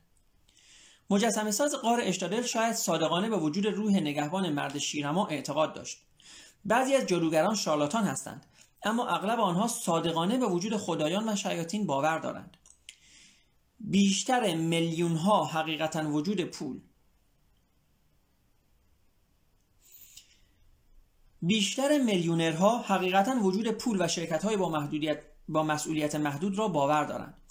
مجسمه 1.10 1.50
ساز 1.50 1.74
قار 1.74 2.00
اشتادل 2.02 2.42
شاید 2.42 2.74
صادقانه 2.74 3.28
به 3.28 3.36
وجود 3.36 3.66
روح 3.66 3.92
نگهبان 3.92 4.50
مرد 4.52 4.78
شیرما 4.78 5.26
اعتقاد 5.26 5.74
داشت. 5.74 5.98
بعضی 6.64 6.94
از 6.94 7.06
جلوگران 7.06 7.54
شارلاتان 7.54 8.04
هستند 8.04 8.46
اما 8.82 9.08
اغلب 9.08 9.40
آنها 9.40 9.68
صادقانه 9.68 10.38
به 10.38 10.46
وجود 10.46 10.76
خدایان 10.76 11.28
و 11.28 11.36
شیاطین 11.36 11.86
باور 11.86 12.18
دارند. 12.18 12.56
بیشتر 13.80 14.54
میلیون 14.54 15.16
ها 15.16 15.44
حقیقتا 15.44 16.10
وجود 16.10 16.44
پول. 16.44 16.80
بیشتر 21.42 21.98
میلیونرها 21.98 22.78
حقیقتا 22.78 23.36
وجود 23.42 23.70
پول 23.70 24.02
و 24.02 24.08
شرکت 24.08 24.44
های 24.44 24.56
با, 24.56 24.68
محدودیت 24.68 25.22
با 25.48 25.62
مسئولیت 25.62 26.14
محدود 26.14 26.58
را 26.58 26.68
باور 26.68 27.04
دارند. 27.04 27.43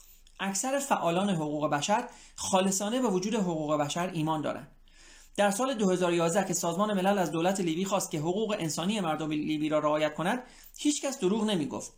اکثر 0.43 0.79
فعالان 0.79 1.29
حقوق 1.29 1.69
بشر 1.69 2.07
خالصانه 2.35 3.01
به 3.01 3.07
وجود 3.07 3.35
حقوق 3.35 3.77
بشر 3.77 4.09
ایمان 4.09 4.41
دارند. 4.41 4.71
در 5.35 5.51
سال 5.51 5.73
2011 5.73 6.47
که 6.47 6.53
سازمان 6.53 6.93
ملل 6.93 7.17
از 7.17 7.31
دولت 7.31 7.59
لیبی 7.59 7.85
خواست 7.85 8.11
که 8.11 8.19
حقوق 8.19 8.55
انسانی 8.59 8.99
مردم 8.99 9.31
لیبی 9.31 9.69
را 9.69 9.79
رعایت 9.79 10.13
کند 10.13 10.43
هیچکس 10.77 11.19
دروغ 11.19 11.43
نمی 11.43 11.67
گفت 11.67 11.93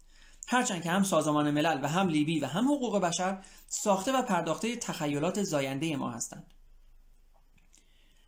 هرچند 0.48 0.84
که 0.84 0.90
هم 0.90 1.04
سازمان 1.04 1.52
ملل 1.52 1.80
و 1.84 1.88
هم 1.88 2.08
لیبی 2.08 2.40
و 2.40 2.46
هم 2.46 2.66
حقوق 2.66 3.00
بشر 3.00 3.38
ساخته 3.68 4.12
و 4.12 4.22
پرداخته 4.22 4.76
تخیلات 4.76 5.44
زاینده 5.44 5.96
ما 5.96 6.12
هستند. 6.12 6.48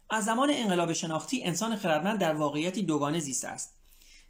از 0.10 0.26
زمان 0.26 0.50
انقلاب 0.54 0.94
شناختی 0.94 1.44
انسان 1.44 1.76
خردمند 1.76 2.20
در 2.20 2.36
واقعیتی 2.36 2.82
دوگانه 2.82 3.20
زیسته 3.20 3.48
است. 3.48 3.74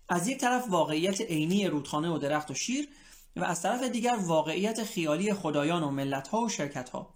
از 0.09 0.27
یک 0.27 0.37
طرف 0.37 0.65
واقعیت 0.69 1.21
عینی 1.21 1.67
رودخانه 1.67 2.09
و 2.09 2.17
درخت 2.17 2.51
و 2.51 2.53
شیر 2.53 2.89
و 3.37 3.43
از 3.43 3.61
طرف 3.61 3.83
دیگر 3.83 4.17
واقعیت 4.21 4.83
خیالی 4.83 5.33
خدایان 5.33 5.83
و 5.83 5.91
ملتها 5.91 6.41
و 6.41 6.49
شرکتها. 6.49 7.13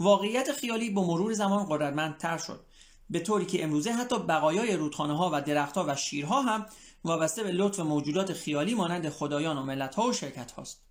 واقعیت 0.00 0.52
خیالی 0.52 0.90
با 0.90 1.06
مرور 1.06 1.32
زمان 1.32 1.66
قدرتمندتر 1.68 2.38
شد. 2.38 2.66
به 3.10 3.20
طوری 3.20 3.46
که 3.46 3.64
امروزه 3.64 3.92
حتی 3.92 4.18
بقایای 4.18 4.76
رودخانه 4.76 5.16
ها 5.16 5.30
و 5.32 5.40
درختها 5.42 5.84
و 5.88 5.96
شیرها 5.96 6.42
هم 6.42 6.66
وابسته 7.04 7.42
به 7.42 7.52
لطف 7.52 7.80
موجودات 7.80 8.32
خیالی 8.32 8.74
مانند 8.74 9.08
خدایان 9.08 9.58
و 9.58 9.62
ملت 9.62 9.94
ها 9.94 10.08
و 10.08 10.12
شرکت 10.12 10.52
هاست 10.52 10.82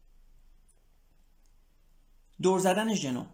دور 2.41 2.60
زدن 2.60 2.95
ژنوم 2.95 3.28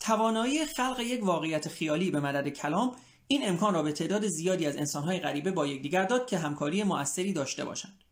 توانایی 0.00 0.66
خلق 0.66 1.00
یک 1.00 1.24
واقعیت 1.24 1.68
خیالی 1.68 2.10
به 2.10 2.20
مدد 2.20 2.48
کلام 2.48 2.96
این 3.26 3.48
امکان 3.48 3.74
را 3.74 3.82
به 3.82 3.92
تعداد 3.92 4.26
زیادی 4.28 4.66
از 4.66 4.76
انسانهای 4.76 5.20
غریبه 5.20 5.50
با 5.50 5.66
یکدیگر 5.66 6.04
داد 6.04 6.26
که 6.26 6.38
همکاری 6.38 6.82
موثری 6.82 7.32
داشته 7.32 7.64
باشند. 7.64 8.03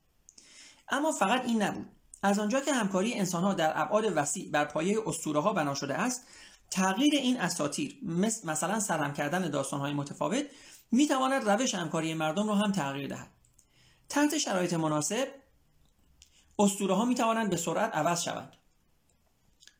اما 0.93 1.13
فقط 1.13 1.45
این 1.45 1.63
نبود. 1.63 1.87
از 2.23 2.39
آنجا 2.39 2.61
که 2.61 2.73
همکاری 2.73 3.15
انسانها 3.15 3.55
در 3.55 3.73
ابعاد 3.75 4.05
وسیع 4.17 4.51
بر 4.51 4.65
پایه 4.65 4.99
اسطوره 5.07 5.41
ها 5.41 5.53
بنا 5.53 5.75
شده 5.75 5.95
است 5.95 6.27
تغییر 6.71 7.15
این 7.15 7.41
اساطیر 7.41 7.99
مثلا 8.45 8.81
سرهم 8.81 9.13
کردن 9.13 9.51
داستانهای 9.51 9.93
متفاوت 9.93 10.45
می 10.93 11.07
تواند 11.07 11.51
روش 11.51 11.75
همکاری 11.75 12.15
مردم 12.15 12.49
را 12.49 12.55
هم 12.55 12.73
تغییر 12.73 13.09
دهد. 13.09 13.31
تحت 14.09 14.39
شرایط 14.39 14.73
مناسب 14.75 15.29
اسطوره 16.59 16.95
ها 16.95 17.05
می 17.05 17.15
توانند 17.15 17.51
به 17.51 17.57
سرعت 17.57 17.95
عوض 17.95 18.23
شوند. 18.23 18.53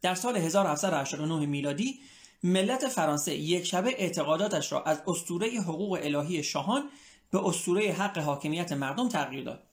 در 0.03 0.15
سال 0.15 0.37
1789 0.37 1.47
میلادی 1.47 2.01
ملت 2.43 2.89
فرانسه 2.89 3.35
یک 3.35 3.65
شبه 3.65 3.95
اعتقاداتش 3.99 4.73
را 4.73 4.83
از 4.83 5.03
اسطوره 5.07 5.49
حقوق 5.61 5.99
الهی 6.03 6.43
شاهان 6.43 6.91
به 7.31 7.47
اسطوره 7.47 7.93
حق 7.93 8.19
حاکمیت 8.19 8.73
مردم 8.73 9.09
تغییر 9.09 9.45
داد. 9.45 9.72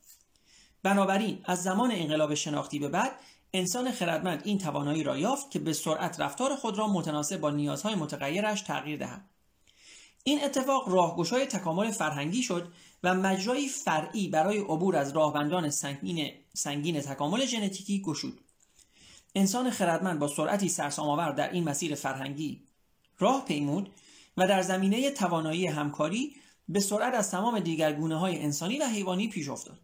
بنابراین 0.84 1.42
از 1.46 1.64
زمان 1.64 1.92
انقلاب 1.92 2.34
شناختی 2.34 2.80
به 2.80 2.90
بعد 2.90 3.12
انسان 3.54 3.92
خردمند 3.92 4.42
این 4.46 4.58
توانایی 4.58 5.04
را 5.04 5.18
یافت 5.18 5.52
که 5.52 5.60
به 5.60 5.74
سرعت 5.74 6.20
رفتار 6.20 6.56
خود 6.56 6.78
را 6.78 6.88
متناسب 6.88 7.38
با 7.38 7.50
نیازهای 7.50 7.96
متغیرش 7.96 8.62
تغییر 8.62 9.00
دهد 9.00 9.30
این 10.24 10.44
اتفاق 10.44 10.90
راهگشای 10.90 11.46
تکامل 11.46 11.92
فرهنگی 11.92 12.44
شد 12.44 12.74
و 13.04 13.14
مجرایی 13.14 13.70
فرعی 13.70 14.28
برای 14.28 14.58
عبور 14.58 14.96
از 14.96 15.12
راهبندان 15.12 15.70
سنگین, 15.70 16.32
سنگین 16.54 17.02
تکامل 17.02 17.46
ژنتیکی 17.46 18.02
گشود 18.02 18.40
انسان 19.36 19.70
خردمند 19.70 20.20
با 20.20 20.28
سرعتی 20.28 20.70
سرسام‌آور 20.70 21.32
در 21.32 21.52
این 21.52 21.64
مسیر 21.64 21.96
فرهنگی 21.96 22.64
راه 23.20 23.46
پیمود 23.46 23.90
و 24.38 24.48
در 24.48 24.62
زمینه 24.62 25.12
توانایی 25.12 25.68
همکاری 25.68 26.36
به 26.70 26.80
سرعت 26.80 27.14
از 27.14 27.32
تمام 27.32 27.60
دیگر 27.60 27.94
گونه 27.94 28.20
های 28.20 28.40
انسانی 28.40 28.78
و 28.78 28.86
حیوانی 28.86 29.28
پیش 29.28 29.50
افتاد. 29.50 29.80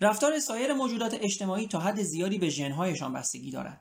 رفتار 0.00 0.38
سایر 0.38 0.72
موجودات 0.72 1.14
اجتماعی 1.14 1.66
تا 1.66 1.80
حد 1.80 2.02
زیادی 2.02 2.38
به 2.38 2.48
ژنهایشان 2.48 3.12
بستگی 3.12 3.50
دارد. 3.50 3.80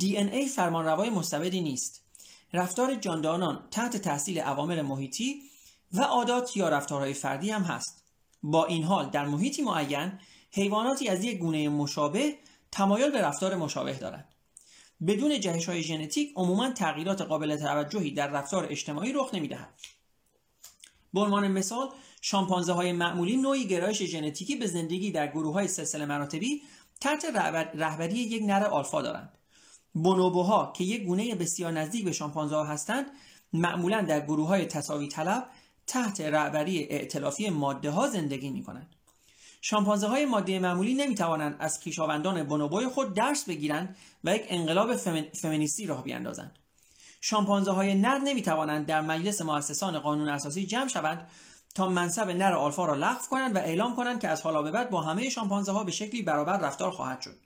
ای 0.00 0.46
فرمانروای 0.46 1.10
مستبدی 1.10 1.60
نیست. 1.60 2.04
رفتار 2.52 2.94
جانداران 2.94 3.68
تحت 3.70 3.96
تحصیل 3.96 4.40
عوامل 4.40 4.82
محیطی 4.82 5.42
و 5.92 6.02
عادات 6.02 6.56
یا 6.56 6.68
رفتارهای 6.68 7.14
فردی 7.14 7.50
هم 7.50 7.62
هست. 7.62 8.04
با 8.42 8.66
این 8.66 8.84
حال 8.84 9.10
در 9.10 9.26
محیطی 9.26 9.62
معین 9.62 10.18
حیواناتی 10.50 11.08
از 11.08 11.24
یک 11.24 11.38
گونه 11.38 11.68
مشابه 11.68 12.38
تمایل 12.72 13.10
به 13.10 13.22
رفتار 13.22 13.56
مشابه 13.56 13.94
دارند. 13.94 14.28
بدون 15.06 15.40
جهش 15.40 15.68
های 15.68 15.82
ژنتیک 15.82 16.32
عموما 16.36 16.70
تغییرات 16.70 17.22
قابل 17.22 17.56
توجهی 17.56 18.10
در 18.10 18.26
رفتار 18.26 18.66
اجتماعی 18.70 19.12
رخ 19.12 19.34
نمی‌دهد. 19.34 19.80
به 21.14 21.20
عنوان 21.20 21.48
مثال 21.48 21.88
شامپانزه 22.20 22.72
های 22.72 22.92
معمولی 22.92 23.36
نوعی 23.36 23.66
گرایش 23.66 24.02
ژنتیکی 24.02 24.56
به 24.56 24.66
زندگی 24.66 25.10
در 25.10 25.26
گروه 25.26 25.54
های 25.54 25.68
سلسله 25.68 26.06
مراتبی 26.06 26.62
تحت 27.00 27.24
رهبری 27.74 28.18
یک 28.18 28.42
نر 28.42 28.64
آلفا 28.64 29.02
دارند 29.02 29.38
بونوبوها 29.94 30.72
که 30.76 30.84
یک 30.84 31.04
گونه 31.04 31.34
بسیار 31.34 31.72
نزدیک 31.72 32.04
به 32.04 32.12
شامپانزه 32.12 32.56
ها 32.56 32.64
هستند 32.64 33.06
معمولا 33.52 34.02
در 34.02 34.20
گروه 34.20 34.48
های 34.48 34.66
تصاوی 34.66 35.08
طلب 35.08 35.46
تحت 35.86 36.20
رهبری 36.20 36.86
ائتلافی 36.90 37.50
ماده 37.50 37.90
ها 37.90 38.08
زندگی 38.08 38.50
می 38.50 38.62
کنند. 38.62 38.94
شامپانزه 39.60 40.06
های 40.06 40.26
ماده 40.26 40.58
معمولی 40.58 40.94
نمی 40.94 41.14
توانند 41.14 41.56
از 41.58 41.78
خویشاوندان 41.82 42.42
بونوبوی 42.42 42.86
خود 42.86 43.14
درس 43.14 43.44
بگیرند 43.44 43.96
و 44.24 44.36
یک 44.36 44.44
انقلاب 44.48 44.96
فمینیستی 45.34 45.86
راه 45.86 46.04
بیاندازند. 46.04 46.58
شامپانزه 47.20 47.70
های 47.70 47.94
نر 47.94 48.18
نمی 48.18 48.42
توانند 48.42 48.86
در 48.86 49.00
مجلس 49.00 49.42
مؤسسان 49.42 49.98
قانون 49.98 50.28
اساسی 50.28 50.66
جمع 50.66 50.88
شوند 50.88 51.30
تا 51.74 51.88
منصب 51.88 52.30
نر 52.30 52.52
آلفا 52.52 52.84
را 52.84 52.94
لغو 52.94 53.26
کنند 53.30 53.56
و 53.56 53.58
اعلام 53.58 53.96
کنند 53.96 54.20
که 54.20 54.28
از 54.28 54.42
حالا 54.42 54.62
به 54.62 54.70
بعد 54.70 54.90
با 54.90 55.02
همه 55.02 55.28
شامپانزه 55.28 55.72
ها 55.72 55.84
به 55.84 55.92
شکلی 55.92 56.22
برابر 56.22 56.58
رفتار 56.58 56.90
خواهد 56.90 57.20
شد. 57.20 57.36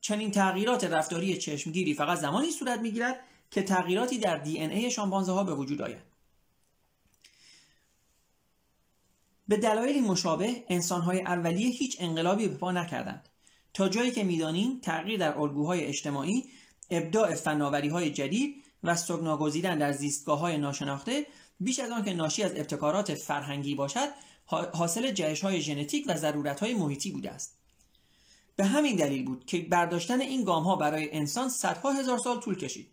چنین 0.00 0.30
تغییرات 0.30 0.84
رفتاری 0.84 1.38
چشمگیری 1.38 1.94
فقط 1.94 2.18
زمانی 2.18 2.50
صورت 2.50 2.80
می‌گیرد 2.80 3.20
که 3.50 3.62
تغییراتی 3.62 4.18
در 4.18 4.36
دی 4.36 4.58
ای 4.58 4.90
شامپانزه 4.90 5.32
ها 5.32 5.44
به 5.44 5.54
وجود 5.54 5.82
آید. 5.82 6.02
به 9.48 9.56
دلایلی 9.56 10.00
مشابه 10.00 10.64
انسانهای 10.68 11.20
اولیه 11.20 11.70
هیچ 11.70 11.96
انقلابی 12.00 12.48
به 12.48 12.54
پا 12.54 12.72
نکردند. 12.72 13.28
تا 13.74 13.88
جایی 13.88 14.10
که 14.10 14.24
می‌دانیم 14.24 14.80
تغییر 14.82 15.20
در 15.20 15.38
الگوهای 15.38 15.84
اجتماعی، 15.84 16.44
ابداع 16.90 17.34
فناوری 17.34 17.88
های 17.88 18.10
جدید 18.10 18.64
و 18.82 18.96
سکناگزیدن 18.96 19.78
در 19.78 19.92
زیستگاه 19.92 20.38
های 20.38 20.58
ناشناخته 20.58 21.26
بیش 21.60 21.78
از 21.78 21.90
آن 21.90 22.04
که 22.04 22.12
ناشی 22.12 22.42
از 22.42 22.52
ابتکارات 22.56 23.14
فرهنگی 23.14 23.74
باشد 23.74 24.08
حاصل 24.46 25.10
جهش 25.10 25.40
های 25.40 25.60
ژنتیک 25.60 26.04
و 26.08 26.16
ضرورت 26.16 26.60
های 26.60 26.74
محیطی 26.74 27.10
بوده 27.10 27.30
است. 27.30 27.56
به 28.56 28.64
همین 28.64 28.96
دلیل 28.96 29.24
بود 29.24 29.44
که 29.46 29.58
برداشتن 29.58 30.20
این 30.20 30.44
گام 30.44 30.64
ها 30.64 30.76
برای 30.76 31.12
انسان 31.12 31.48
صدها 31.48 31.92
هزار 31.92 32.18
سال 32.18 32.40
طول 32.40 32.56
کشید. 32.56 32.90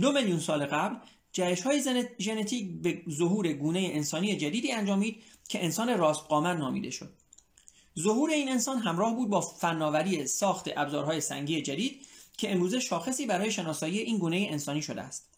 دو 0.00 0.12
میلیون 0.12 0.40
سال 0.40 0.66
قبل 0.66 0.96
جهش 1.32 1.62
های 1.62 1.82
ژنتیک 2.18 2.82
به 2.82 3.02
ظهور 3.10 3.52
گونه 3.52 3.90
انسانی 3.92 4.36
جدیدی 4.36 4.72
انجامید 4.72 5.22
که 5.48 5.64
انسان 5.64 5.98
راستقامت 5.98 6.56
نامیده 6.56 6.90
شد. 6.90 7.12
ظهور 7.98 8.30
این 8.30 8.48
انسان 8.48 8.78
همراه 8.78 9.14
بود 9.14 9.28
با 9.28 9.40
فناوری 9.40 10.26
ساخت 10.26 10.68
ابزارهای 10.76 11.20
سنگی 11.20 11.62
جدید 11.62 12.06
که 12.36 12.52
امروزه 12.52 12.80
شاخصی 12.80 13.26
برای 13.26 13.50
شناسایی 13.50 13.98
این 13.98 14.18
گونه 14.18 14.46
انسانی 14.50 14.82
شده 14.82 15.02
است. 15.02 15.37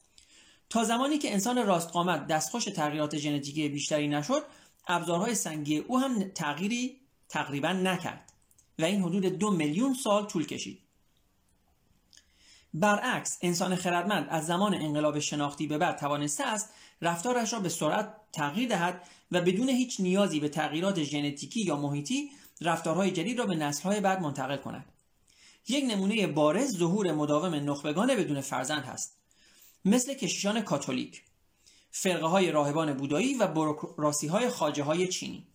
تا 0.70 0.84
زمانی 0.84 1.18
که 1.18 1.32
انسان 1.32 1.66
راستقامت 1.66 2.26
دستخوش 2.26 2.64
تغییرات 2.64 3.16
ژنتیکی 3.16 3.68
بیشتری 3.68 4.08
نشد، 4.08 4.42
ابزارهای 4.88 5.34
سنگی 5.34 5.78
او 5.78 5.98
هم 5.98 6.28
تغییری 6.28 7.00
تقریبا 7.28 7.72
نکرد 7.72 8.32
و 8.78 8.84
این 8.84 9.02
حدود 9.02 9.26
دو 9.26 9.50
میلیون 9.50 9.94
سال 9.94 10.26
طول 10.26 10.46
کشید. 10.46 10.82
برعکس 12.74 13.38
انسان 13.42 13.76
خردمند 13.76 14.26
از 14.30 14.46
زمان 14.46 14.74
انقلاب 14.74 15.18
شناختی 15.18 15.66
به 15.66 15.78
بعد 15.78 15.98
توانسته 15.98 16.46
است 16.46 16.70
رفتارش 17.02 17.52
را 17.52 17.60
به 17.60 17.68
سرعت 17.68 18.14
تغییر 18.32 18.68
دهد 18.68 19.02
و 19.30 19.40
بدون 19.40 19.68
هیچ 19.68 20.00
نیازی 20.00 20.40
به 20.40 20.48
تغییرات 20.48 21.02
ژنتیکی 21.02 21.60
یا 21.60 21.76
محیطی 21.76 22.30
رفتارهای 22.60 23.10
جدید 23.10 23.38
را 23.38 23.46
به 23.46 23.54
نسلهای 23.54 24.00
بعد 24.00 24.20
منتقل 24.20 24.56
کند 24.56 24.84
یک 25.68 25.84
نمونه 25.84 26.26
بارز 26.26 26.76
ظهور 26.76 27.12
مداوم 27.12 27.70
نخبگان 27.70 28.16
بدون 28.16 28.40
فرزند 28.40 28.84
هست 28.84 29.19
مثل 29.84 30.14
کشیشان 30.14 30.60
کاتولیک 30.60 31.22
فرقه 31.90 32.26
های 32.26 32.50
راهبان 32.50 32.94
بودایی 32.94 33.34
و 33.34 33.46
بروکراسی 33.46 34.26
های 34.26 34.48
خاجه 34.48 34.82
های 34.82 35.08
چینی 35.08 35.46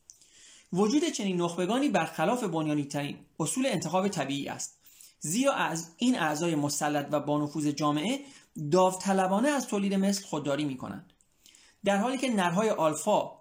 وجود 0.74 1.04
چنین 1.04 1.42
نخبگانی 1.42 1.90
برخلاف 1.90 2.44
بنیانی 2.44 2.86
ترین 2.86 3.18
اصول 3.40 3.66
انتخاب 3.66 4.08
طبیعی 4.08 4.50
است 4.50 4.78
زیرا 5.20 5.54
از 5.54 5.92
این 5.98 6.20
اعضای 6.20 6.56
مسلط 6.56 7.08
و 7.12 7.20
بانفوذ 7.20 7.68
جامعه 7.68 8.20
داوطلبانه 8.72 9.50
از 9.50 9.68
تولید 9.68 9.94
مثل 9.94 10.26
خودداری 10.26 10.66
می 10.66 10.78
کنند. 10.78 11.14
در 11.84 11.98
حالی 11.98 12.18
که 12.18 12.30
نرهای 12.30 12.70
آلفا 12.70 13.32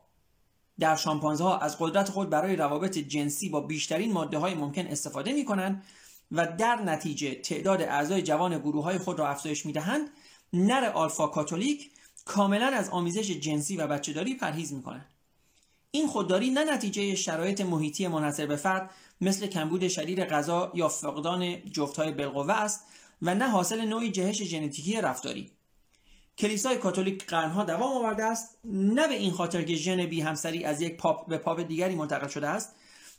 در 0.78 0.96
شامپانزه 0.96 1.44
ها 1.44 1.58
از 1.58 1.76
قدرت 1.78 2.10
خود 2.10 2.30
برای 2.30 2.56
روابط 2.56 2.98
جنسی 2.98 3.48
با 3.48 3.60
بیشترین 3.60 4.12
ماده 4.12 4.38
های 4.38 4.54
ممکن 4.54 4.86
استفاده 4.86 5.32
می 5.32 5.44
کنند 5.44 5.84
و 6.32 6.46
در 6.46 6.82
نتیجه 6.82 7.34
تعداد 7.34 7.82
اعضای 7.82 8.22
جوان 8.22 8.58
گروه 8.58 8.84
های 8.84 8.98
خود 8.98 9.18
را 9.18 9.28
افزایش 9.28 9.66
می 9.66 9.72
دهند 9.72 10.10
نر 10.52 10.84
آلفا 10.84 11.26
کاتولیک 11.26 11.90
کاملا 12.24 12.66
از 12.66 12.88
آمیزش 12.88 13.30
جنسی 13.30 13.76
و 13.76 13.86
بچهداری 13.86 14.34
پرهیز 14.34 14.72
می 14.72 14.82
کنند. 14.82 15.14
این 15.90 16.06
خودداری 16.06 16.50
نه 16.50 16.72
نتیجه 16.72 17.14
شرایط 17.14 17.60
محیطی 17.60 18.08
منحصر 18.08 18.46
به 18.46 18.56
فرد 18.56 18.90
مثل 19.20 19.46
کمبود 19.46 19.88
شدید 19.88 20.20
غذا 20.20 20.72
یا 20.74 20.88
فقدان 20.88 21.70
جفتهای 21.70 22.12
بالقوه 22.12 22.54
است 22.54 22.84
و 23.22 23.34
نه 23.34 23.48
حاصل 23.48 23.84
نوعی 23.84 24.10
جهش 24.10 24.42
ژنتیکی 24.42 25.00
رفتاری 25.00 25.50
کلیسای 26.38 26.78
کاتولیک 26.78 27.26
قرنها 27.26 27.64
دوام 27.64 27.96
آورده 27.96 28.24
است 28.24 28.58
نه 28.64 29.08
به 29.08 29.14
این 29.14 29.32
خاطر 29.32 29.62
که 29.62 29.74
ژن 29.74 30.06
بی 30.06 30.20
همسری 30.20 30.64
از 30.64 30.80
یک 30.80 30.96
پاپ 30.96 31.28
به 31.28 31.38
پاپ 31.38 31.60
دیگری 31.60 31.94
منتقل 31.94 32.28
شده 32.28 32.48
است 32.48 32.74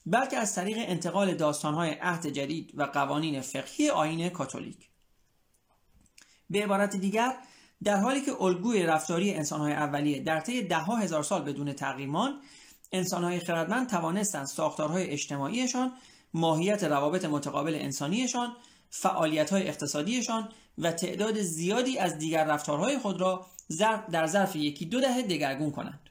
بلکه 0.05 0.37
از 0.37 0.55
طریق 0.55 0.77
انتقال 0.79 1.33
داستانهای 1.33 1.89
عهد 2.01 2.27
جدید 2.27 2.71
و 2.75 2.83
قوانین 2.83 3.41
فقهی 3.41 3.89
آین 3.89 4.29
کاتولیک 4.29 4.89
به 6.49 6.63
عبارت 6.63 6.95
دیگر 6.95 7.33
در 7.83 7.97
حالی 7.97 8.21
که 8.21 8.41
الگوی 8.41 8.83
رفتاری 8.83 9.33
انسانهای 9.33 9.73
اولیه 9.73 10.23
در 10.23 10.39
طی 10.39 10.63
دهها 10.63 10.95
هزار 10.95 11.23
سال 11.23 11.41
بدون 11.41 11.73
تغییر 11.73 12.09
ماند 12.09 12.35
انسانهای 12.91 13.39
خردمند 13.39 13.89
توانستند 13.89 14.45
ساختارهای 14.45 15.09
اجتماعیشان 15.09 15.91
ماهیت 16.33 16.83
روابط 16.83 17.25
متقابل 17.25 17.75
انسانیشان 17.75 18.55
فعالیتهای 18.89 19.67
اقتصادیشان 19.67 20.49
و 20.77 20.91
تعداد 20.91 21.41
زیادی 21.41 21.97
از 21.97 22.17
دیگر 22.17 22.43
رفتارهای 22.43 22.97
خود 22.97 23.21
را 23.21 23.45
در 24.11 24.27
ظرف 24.27 24.55
یکی 24.55 24.85
دو 24.85 25.01
دهه 25.01 25.21
دگرگون 25.21 25.71
کنند. 25.71 26.09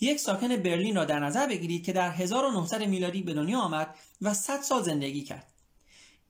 یک 0.00 0.20
ساکن 0.20 0.56
برلین 0.56 0.96
را 0.96 1.04
در 1.04 1.18
نظر 1.18 1.46
بگیرید 1.46 1.84
که 1.84 1.92
در 1.92 2.10
1900 2.10 2.82
میلادی 2.82 3.22
به 3.22 3.34
دنیا 3.34 3.58
آمد 3.58 3.94
و 4.22 4.34
100 4.34 4.60
سال 4.60 4.82
زندگی 4.82 5.22
کرد. 5.22 5.51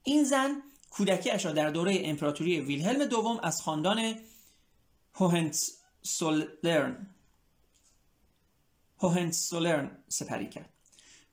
این 0.03 0.23
زن 0.23 0.61
کودکیش 0.89 1.45
را 1.45 1.51
در 1.51 1.69
دوره 1.69 2.01
امپراتوری 2.03 2.59
ویلهلم 2.59 3.05
دوم 3.05 3.39
از 3.43 3.61
خاندان 3.61 4.15
هوهنس 5.13 5.77
سولرن 6.01 7.07
هوهنسولرن 8.99 9.91
سپری 10.07 10.49
کرد. 10.49 10.69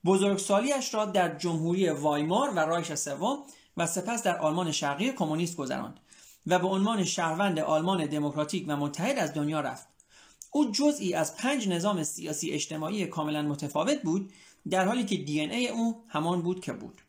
بزرگسالیش 0.04 0.94
را 0.94 1.04
در 1.04 1.38
جمهوری 1.38 1.90
وایمار 1.90 2.50
و 2.50 2.58
رایش 2.58 2.94
سوم 2.94 3.38
و 3.76 3.86
سپس 3.86 4.22
در 4.22 4.38
آلمان 4.38 4.72
شرقی 4.72 5.12
کمونیست 5.12 5.56
گذراند 5.56 6.00
و 6.46 6.58
به 6.58 6.66
عنوان 6.66 7.04
شهروند 7.04 7.58
آلمان 7.58 8.06
دموکراتیک 8.06 8.64
و 8.68 8.76
متحد 8.76 9.18
از 9.18 9.34
دنیا 9.34 9.60
رفت. 9.60 9.86
او 10.50 10.70
جزئی 10.70 11.14
از 11.14 11.36
پنج 11.36 11.68
نظام 11.68 12.02
سیاسی 12.04 12.50
اجتماعی 12.50 13.06
کاملا 13.06 13.42
متفاوت 13.42 14.02
بود 14.02 14.32
در 14.70 14.84
حالی 14.84 15.04
که 15.04 15.16
دی 15.16 15.40
ای 15.40 15.68
او 15.68 16.04
همان 16.08 16.42
بود 16.42 16.60
که 16.60 16.72
بود. 16.72 17.02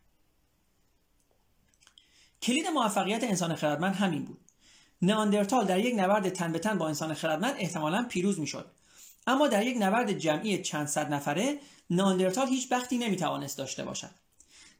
کلید 2.41 2.67
موفقیت 2.67 3.23
انسان 3.23 3.55
خردمند 3.55 3.95
همین 3.95 4.25
بود. 4.25 4.39
نئاندرتال 5.01 5.65
در 5.65 5.79
یک 5.79 5.95
نبرد 5.97 6.29
تن 6.29 6.51
به 6.51 6.59
تن 6.59 6.77
با 6.77 6.87
انسان 6.87 7.13
خردمند 7.13 7.55
احتمالا 7.57 8.05
پیروز 8.09 8.39
می‌شد. 8.39 8.71
اما 9.27 9.47
در 9.47 9.67
یک 9.67 9.77
نبرد 9.79 10.11
جمعی 10.11 10.61
چند 10.61 10.87
صد 10.87 11.13
نفره 11.13 11.59
ناندرتال 11.89 12.47
هیچ 12.47 12.69
بختی 12.69 12.97
نمی‌توانست 12.97 13.57
داشته 13.57 13.83
باشد. 13.83 14.09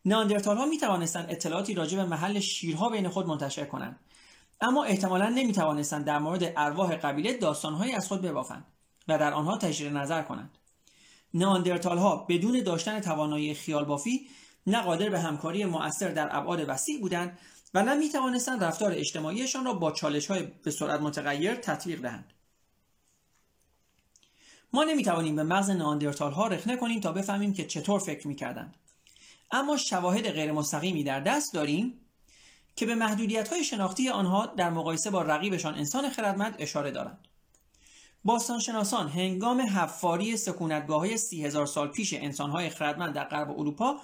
ناندرتال 0.05 0.57
ها 0.57 0.66
می 0.66 0.78
توانستند 0.78 1.26
اطلاعاتی 1.30 1.74
راجع 1.74 1.97
به 1.97 2.05
محل 2.05 2.39
شیرها 2.39 2.89
بین 2.89 3.09
خود 3.09 3.28
منتشر 3.28 3.66
کنند. 3.66 3.99
اما 4.62 4.84
احتمالا 4.84 5.30
نمی 5.30 5.53
توانستند 5.53 6.05
در 6.05 6.20
مورد 6.20 6.53
ارواح 6.57 6.95
قبیله 6.95 7.38
داستانهایی 7.38 7.93
از 7.93 8.07
خود 8.07 8.22
ببافند 8.22 8.66
و 9.07 9.18
در 9.18 9.34
آنها 9.34 9.57
تجربه 9.57 9.99
نظر 9.99 10.22
کنند. 10.22 10.57
ناندرتال 11.34 11.97
ها 11.97 12.26
بدون 12.30 12.64
داشتن 12.64 12.99
توانایی 12.99 13.53
خیال 13.53 13.86
بافی 13.86 14.28
نه 14.68 14.82
قادر 14.82 15.09
به 15.09 15.20
همکاری 15.20 15.66
مؤثر 15.66 16.09
در 16.09 16.36
ابعاد 16.36 16.70
وسیع 16.70 16.99
بودند 16.99 17.39
و 17.74 17.84
نه 17.84 17.93
می 17.93 18.09
توانستند 18.09 18.64
رفتار 18.64 18.91
اجتماعیشان 18.91 19.66
را 19.66 19.74
با 19.74 19.91
چالش 19.91 20.28
های 20.28 20.43
به 20.64 20.72
سرعت 20.72 21.01
متغیر 21.01 21.55
تطبیق 21.55 22.01
دهند 22.01 22.34
ما 24.74 24.84
نمی 24.84 25.03
توانیم 25.03 25.36
به 25.36 25.43
مغز 25.43 25.70
ناندرتال 25.70 26.32
ها 26.32 26.47
رخنه 26.47 26.76
کنیم 26.76 26.99
تا 26.99 27.12
بفهمیم 27.12 27.53
که 27.53 27.66
چطور 27.66 27.99
فکر 27.99 28.28
می 28.28 28.36
کردند. 28.36 28.76
اما 29.51 29.78
شواهد 29.78 30.30
غیر 30.30 30.51
مستقیمی 30.51 31.03
در 31.03 31.20
دست 31.20 31.53
داریم 31.53 31.93
که 32.76 32.86
به 32.86 32.95
محدودیت 32.95 33.47
های 33.47 33.64
شناختی 33.64 34.09
آنها 34.09 34.45
در 34.45 34.70
مقایسه 34.70 35.09
با 35.09 35.22
رقیبشان 35.22 35.76
انسان 35.76 36.09
خردمند 36.09 36.55
اشاره 36.59 36.91
دارند. 36.91 37.28
باستانشناسان 38.24 39.09
هنگام 39.09 39.62
حفاری 39.62 40.38
سکونتگاه 40.38 40.99
های 40.99 41.18
سی 41.18 41.45
هزار 41.45 41.66
سال 41.66 41.88
پیش 41.88 42.14
انسانهای 42.14 42.70
خردمند 42.70 43.14
در 43.14 43.24
غرب 43.24 43.51
اروپا 43.51 43.99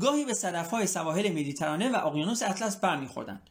گاهی 0.00 0.24
به 0.24 0.62
های 0.70 0.86
سواحل 0.86 1.32
مدیترانه 1.32 1.90
و 1.90 2.06
اقیانوس 2.06 2.42
اطلس 2.42 2.76
برمیخوردند 2.76 3.50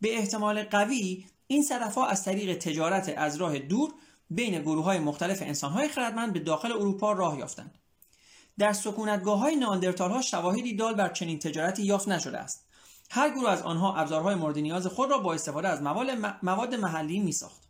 به 0.00 0.18
احتمال 0.18 0.62
قوی 0.62 1.26
این 1.46 1.62
صدف 1.62 1.94
ها 1.94 2.06
از 2.06 2.24
طریق 2.24 2.58
تجارت 2.58 3.14
از 3.16 3.36
راه 3.36 3.58
دور 3.58 3.94
بین 4.30 4.62
گروه 4.62 4.84
های 4.84 4.98
مختلف 4.98 5.42
انسان 5.42 5.72
های 5.72 5.88
خردمند 5.88 6.32
به 6.32 6.38
داخل 6.40 6.72
اروپا 6.72 7.12
راه 7.12 7.38
یافتند 7.38 7.78
در 8.58 8.72
سکونتگاه 8.72 9.38
های 9.38 9.56
ناندرتال 9.56 10.10
ها 10.10 10.22
شواهدی 10.22 10.76
دال 10.76 10.94
بر 10.94 11.08
چنین 11.08 11.38
تجارتی 11.38 11.82
یافت 11.82 12.08
نشده 12.08 12.38
است 12.38 12.66
هر 13.10 13.30
گروه 13.30 13.50
از 13.50 13.62
آنها 13.62 13.96
ابزارهای 13.96 14.34
مورد 14.34 14.58
نیاز 14.58 14.86
خود 14.86 15.10
را 15.10 15.18
با 15.18 15.34
استفاده 15.34 15.68
از 15.68 15.82
مواد 16.42 16.74
محلی 16.74 17.20
می 17.20 17.32
ساخت. 17.32 17.62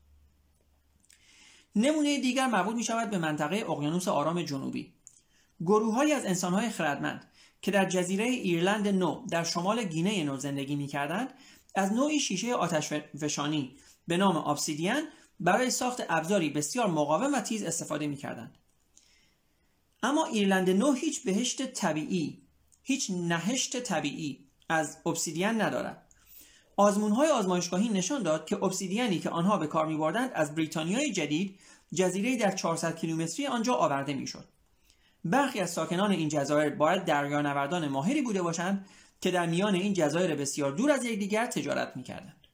نمونه 1.76 2.20
دیگر 2.20 2.46
مربوط 2.46 2.76
می 2.76 2.84
شود 2.84 3.10
به 3.10 3.18
منطقه 3.18 3.64
اقیانوس 3.68 4.08
آرام 4.08 4.42
جنوبی. 4.42 4.92
گروههایی 5.60 6.12
از 6.12 6.24
انسانهای 6.24 6.70
خردمند 6.70 7.30
که 7.62 7.70
در 7.70 7.84
جزیره 7.84 8.24
ایرلند 8.24 8.88
نو 8.88 9.26
در 9.30 9.44
شمال 9.44 9.84
گینه 9.84 10.24
نو 10.24 10.36
زندگی 10.36 10.76
می 10.76 10.86
کردند 10.86 11.34
از 11.74 11.92
نوعی 11.92 12.20
شیشه 12.20 12.54
آتش 12.54 12.92
فشانی 12.92 13.76
به 14.06 14.16
نام 14.16 14.36
آبسیدین 14.36 15.02
برای 15.40 15.70
ساخت 15.70 16.02
ابزاری 16.08 16.50
بسیار 16.50 16.86
مقاوم 16.86 17.34
و 17.34 17.40
تیز 17.40 17.62
استفاده 17.62 18.06
می 18.06 18.16
کردند. 18.16 18.58
اما 20.02 20.26
ایرلند 20.26 20.70
نو 20.70 20.92
هیچ 20.92 21.22
بهشت 21.22 21.72
طبیعی 21.72 22.42
هیچ 22.82 23.10
نهشت 23.10 23.82
طبیعی 23.82 24.44
از 24.68 24.98
obsidian 25.04 25.42
ندارد 25.42 26.06
آزمون 26.76 27.12
های 27.12 27.28
آزمایشگاهی 27.28 27.88
نشان 27.88 28.22
داد 28.22 28.46
که 28.46 28.56
obsidianی 28.56 29.22
که 29.22 29.30
آنها 29.30 29.58
به 29.58 29.66
کار 29.66 29.86
میبردند 29.86 30.30
از 30.34 30.54
بریتانیای 30.54 31.12
جدید 31.12 31.58
جزیره 31.94 32.36
در 32.36 32.50
400 32.50 32.96
کیلومتری 32.96 33.46
آنجا 33.46 33.74
آورده 33.74 34.14
می‌شد 34.14 34.48
برخی 35.24 35.60
از 35.60 35.70
ساکنان 35.70 36.10
این 36.10 36.28
جزایر 36.28 36.70
باید 36.70 37.04
دریانوردان 37.04 37.88
ماهری 37.88 38.22
بوده 38.22 38.42
باشند 38.42 38.88
که 39.20 39.30
در 39.30 39.46
میان 39.46 39.74
این 39.74 39.92
جزایر 39.92 40.34
بسیار 40.34 40.72
دور 40.72 40.90
از 40.90 41.04
یکدیگر 41.04 41.46
تجارت 41.46 41.96
می‌کردند. 41.96 42.46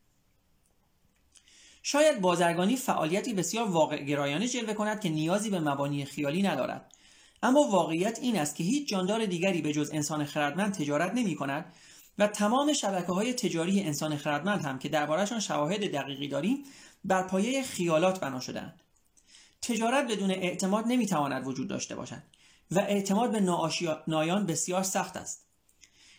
شاید 1.83 2.21
بازرگانی 2.21 2.77
فعالیتی 2.77 3.35
بسیار 3.35 3.69
واقع 3.69 4.03
گرایانه 4.05 4.49
جلوه 4.49 4.75
کند 4.75 5.01
که 5.01 5.09
نیازی 5.09 5.51
به 5.51 5.61
مبانی 5.61 6.05
خیالی 6.05 6.43
ندارد. 6.43 6.93
اما 7.43 7.61
واقعیت 7.61 8.19
این 8.19 8.39
است 8.39 8.57
که 8.57 8.65
هیچ 8.65 8.89
جاندار 8.89 9.27
دیگری 9.27 9.63
به 9.63 9.73
جز 9.73 9.91
انسان 9.93 10.25
خردمند 10.25 10.75
تجارت 10.75 11.15
نمی 11.15 11.35
کند 11.35 11.73
و 12.19 12.27
تمام 12.27 12.73
شبکه 12.73 13.13
های 13.13 13.33
تجاری 13.33 13.81
انسان 13.81 14.17
خردمند 14.17 14.65
هم 14.65 14.79
که 14.79 14.89
دربارهشان 14.89 15.41
شواهد 15.41 15.93
دقیقی 15.93 16.29
داریم 16.29 16.65
بر 17.05 17.23
پایه 17.23 17.63
خیالات 17.63 18.21
بنا 18.21 18.41
شدهاند. 18.41 18.81
تجارت 19.63 20.11
بدون 20.11 20.31
اعتماد 20.31 20.85
نمی‌تواند 20.87 21.47
وجود 21.47 21.69
داشته 21.69 21.95
باشد. 21.95 22.23
و 22.71 22.79
اعتماد 22.79 23.33
به 23.33 23.41
ناآشنایان 23.41 24.47
بسیار 24.47 24.83
سخت 24.83 25.17
است. 25.17 25.47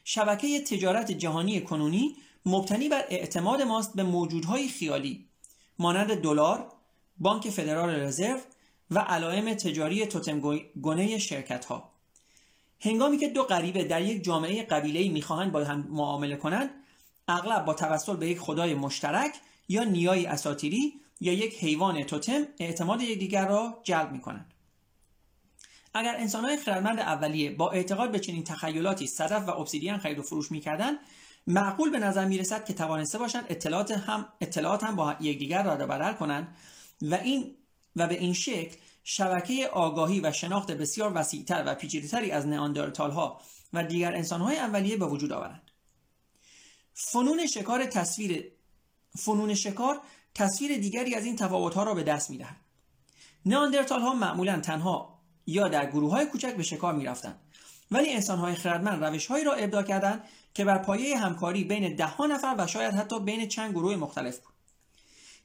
شبکه 0.04 0.62
تجارت 0.62 1.12
جهانی 1.12 1.62
کنونی 1.62 2.16
مبتنی 2.46 2.90
بر 2.90 3.06
اعتماد 3.10 3.62
ماست 3.62 3.96
به 3.96 4.04
موجودهای 4.04 4.68
خیالی 4.68 5.26
مانند 5.80 6.22
دلار 6.22 6.72
بانک 7.18 7.50
فدرال 7.50 7.90
رزرو 7.90 8.40
و 8.92 9.00
علائم 9.00 9.54
تجاری 9.54 10.06
توتم 10.06 10.60
گونه 10.82 11.18
شرکت 11.18 11.66
ها 11.66 11.92
هنگامی 12.80 13.18
که 13.18 13.28
دو 13.28 13.44
غریبه 13.44 13.84
در 13.84 14.02
یک 14.02 14.24
جامعه 14.24 14.64
قبیله 14.64 15.10
می‌خواهند 15.10 15.52
با 15.52 15.64
هم 15.64 15.88
معامله 15.90 16.36
کنند 16.36 16.70
اغلب 17.28 17.66
با 17.66 17.74
توسل 17.74 18.16
به 18.16 18.30
یک 18.30 18.40
خدای 18.40 18.74
مشترک 18.74 19.36
یا 19.70 19.84
نیای 19.84 20.26
اساتیری 20.26 20.94
یا 21.22 21.34
یک 21.34 21.64
حیوان 21.64 22.04
توتم 22.04 22.48
اعتماد 22.60 23.02
یکدیگر 23.02 23.48
را 23.48 23.80
جلب 23.84 24.12
می‌کنند. 24.12 24.54
اگر 25.98 26.16
انسانهای 26.16 26.58
خردمند 26.58 27.00
اولیه 27.00 27.52
با 27.52 27.72
اعتقاد 27.72 28.12
به 28.12 28.20
چنین 28.20 28.44
تخیلاتی 28.44 29.08
صدف 29.08 29.48
و 29.48 29.52
ابسیدین 29.52 29.98
خرید 29.98 30.20
و 30.20 30.24
فروش 30.24 30.52
می‌کردند 30.52 31.00
معقول 31.48 31.90
به 31.90 32.00
نظر 32.00 32.26
می‌رسد 32.26 32.66
که 32.66 32.74
توانسته 32.74 33.18
باشند 33.18 33.46
اطلاعات 33.50 33.92
هم 33.92 34.28
اطلاعات 34.42 34.84
هم 34.84 34.96
با 34.96 35.16
یکدیگر 35.20 35.64
را 35.64 35.76
بدل 35.76 36.14
کنند 36.14 36.56
و 37.02 37.16
این 37.16 37.56
و 37.96 38.08
به 38.08 38.20
این 38.20 38.34
شکل 38.34 38.78
شبکه 39.04 39.68
آگاهی 39.68 40.20
و 40.20 40.32
شناخت 40.32 40.72
بسیار 40.72 41.12
وسیعتر 41.16 41.64
و 41.66 41.76
پیچیده‌تری 41.76 42.32
از 42.32 42.48
نئاندرتال 42.48 43.12
ها 43.12 43.42
و 43.74 43.84
دیگر 43.84 44.16
انسانهای 44.16 44.58
اولیه 44.58 44.98
به 44.98 45.06
وجود 45.06 45.32
آورند. 45.32 45.72
فنون 46.94 47.48
شکار 47.48 47.86
تصویر 47.86 48.52
فنون 49.18 49.54
شکار 49.54 50.02
تصویر 50.36 50.78
دیگری 50.78 51.16
از 51.16 51.26
این 51.26 51.36
تفاوت‌ها 51.36 51.84
را 51.84 51.94
به 51.94 52.04
دست 52.04 52.30
می‌دهد. 52.30 52.56
نئاندرتال 53.46 54.02
ها 54.02 54.14
معمولا 54.14 54.60
تنها 54.60 55.17
یا 55.48 55.68
در 55.68 55.86
گروه 55.86 56.12
های 56.12 56.26
کوچک 56.26 56.56
به 56.56 56.64
شکار 56.64 56.94
می‌رفتند. 56.94 57.40
ولی 57.92 58.14
انسان‌های 58.14 58.56
خردمند 58.56 59.04
روش‌هایی 59.04 59.46
را 59.46 59.54
ابداع 59.54 59.84
کردند 59.84 60.24
که 60.54 60.66
بر 60.66 60.78
پایه 60.78 61.18
همکاری 61.18 61.64
بین 61.64 61.96
ده 61.96 62.22
نفر 62.22 62.56
و 62.58 62.68
شاید 62.68 62.94
حتی 62.94 63.20
بین 63.20 63.48
چند 63.48 63.72
گروه 63.72 63.96
مختلف 63.96 64.40
بود. 64.40 64.54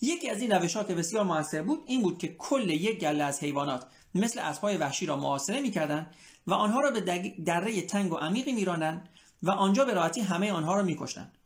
یکی 0.01 0.31
از 0.31 0.41
این 0.41 0.53
روش 0.53 0.77
ها 0.77 0.85
که 0.85 0.95
بسیار 0.95 1.25
موثر 1.25 1.63
بود 1.63 1.83
این 1.87 2.03
بود 2.03 2.19
که 2.19 2.29
کل 2.29 2.71
یک 2.71 2.99
گله 2.99 3.25
از 3.25 3.43
حیوانات 3.43 3.87
مثل 4.15 4.41
اسبهای 4.41 4.77
وحشی 4.77 5.07
را 5.07 5.17
محاصره 5.17 5.61
می‌کردند 5.61 6.15
و 6.47 6.55
آنها 6.55 6.81
را 6.81 6.91
به 6.91 7.01
دره 7.45 7.83
تنگ 7.83 8.13
و 8.13 8.17
عمیقی 8.17 8.53
میراندند 8.53 9.09
و 9.43 9.51
آنجا 9.51 9.85
به 9.85 9.95
راحتی 9.95 10.21
همه 10.21 10.53
آنها 10.53 10.75
را 10.75 10.83
میکشتند 10.83 11.39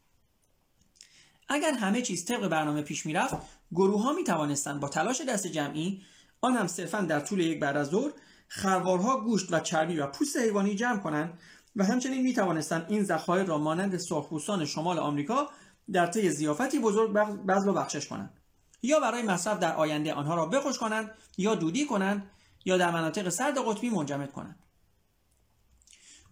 اگر 1.49 1.73
همه 1.73 2.03
چیز 2.03 2.25
طبق 2.25 2.49
برنامه 2.49 2.83
پیش 2.83 3.07
می‌رفت 3.07 3.37
گروه 3.73 4.03
ها 4.03 4.13
می 4.13 4.25
توانستند 4.25 4.81
با 4.81 4.89
تلاش 4.89 5.21
دست 5.21 5.47
جمعی 5.47 6.03
آن 6.41 6.57
هم 6.57 6.67
صرفا 6.67 7.01
در 7.01 7.21
طول 7.21 7.41
یک 7.41 7.61
بعد 7.61 7.77
از 7.77 7.87
ظهر 7.87 8.11
خروارها 8.49 9.21
گوشت 9.21 9.53
و 9.53 9.61
چربی 9.61 9.99
و 9.99 10.07
پوست 10.07 10.37
حیوانی 10.37 10.75
جمع 10.75 10.99
کنند 10.99 11.39
و 11.77 11.85
همچنین 11.85 12.23
می 12.23 12.35
توانستند 12.35 12.87
این 12.89 13.05
ذخایر 13.05 13.45
را 13.45 13.59
مانند 13.59 13.97
سرخپوستان 13.97 14.65
شمال 14.65 14.99
آمریکا 14.99 15.51
در 15.93 16.07
طی 16.07 16.31
زیافتی 16.31 16.79
بزرگ 16.79 17.13
بذل 17.49 17.69
و 17.69 17.73
بخشش 17.73 18.07
کنند 18.07 18.41
یا 18.83 19.01
برای 19.01 19.23
مصرف 19.23 19.59
در 19.59 19.75
آینده 19.75 20.15
آنها 20.15 20.35
را 20.35 20.47
بخوش 20.47 20.79
کنند 20.79 21.11
یا 21.39 21.55
دودی 21.55 21.87
کنند 21.87 22.31
یا 22.65 22.77
در 22.77 22.91
مناطق 22.91 23.29
سرد 23.29 23.59
قطبی 23.59 23.91
منجمد 23.91 24.33
کنند 24.33 24.59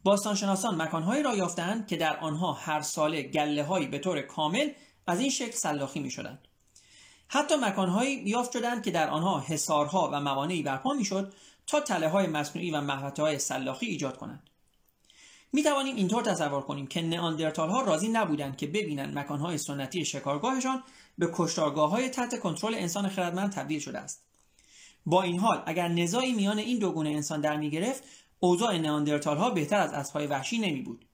باستانشناسان 0.05 0.83
مکانهایی 0.83 1.23
را 1.23 1.37
یافتند 1.37 1.87
که 1.87 1.97
در 1.97 2.17
آنها 2.17 2.53
هر 2.53 2.81
ساله 2.81 3.23
گله 3.23 3.87
به 3.87 3.99
طور 3.99 4.21
کامل 4.21 4.71
از 5.07 5.21
این 5.21 5.31
شکل 5.31 5.57
سلاخی 5.57 6.01
می 6.01 6.11
شدند. 6.11 6.49
حتی 7.29 7.55
مکانهایی 7.57 8.15
یافت 8.15 8.53
شدند 8.53 8.83
که 8.83 8.91
در 8.91 9.11
آنها 9.11 9.41
حصارها 9.41 10.11
و 10.13 10.21
موانعی 10.21 10.63
برپا 10.63 10.93
می‌شد 10.93 11.33
تا 11.67 11.81
تله 11.81 12.09
های 12.09 12.27
مصنوعی 12.27 12.71
و 12.71 12.81
محوطه 12.81 13.23
های 13.23 13.39
سلاخی 13.39 13.87
ایجاد 13.87 14.17
کنند. 14.17 14.51
می 15.53 15.63
توانیم 15.63 15.97
اینطور 15.97 16.23
تصور 16.23 16.63
کنیم 16.63 16.87
که 16.87 17.03
نئاندرتال 17.03 17.71
ها 17.71 17.83
راضی 17.83 18.09
نبودند 18.09 18.57
که 18.57 18.67
ببینند 18.67 19.19
مکانهای 19.19 19.59
سنتی 19.59 20.05
شکارگاهشان 20.05 20.83
به 21.19 21.31
کشتارگاه 21.33 21.91
های 21.91 22.09
تحت 22.09 22.41
کنترل 22.41 22.75
انسان 22.75 23.09
خردمند 23.09 23.53
تبدیل 23.53 23.81
شده 23.81 23.99
است 23.99 24.25
با 25.07 25.23
این 25.23 25.39
حال 25.39 25.63
اگر 25.67 25.89
نزاعی 25.89 26.33
میان 26.33 26.59
این 26.59 26.79
دو 26.79 26.93
گونه 26.93 27.11
انسان 27.11 27.41
در 27.41 27.57
می 27.57 27.71
گرفت 27.71 28.05
اوضاع 28.41 28.77
نئاندرتال 28.77 29.37
ها 29.37 29.51
بهتر 29.51 29.77
از 29.77 29.93
اسبهای 29.93 30.27
وحشی 30.27 30.59
نمی 30.59 30.81
بود 30.81 31.05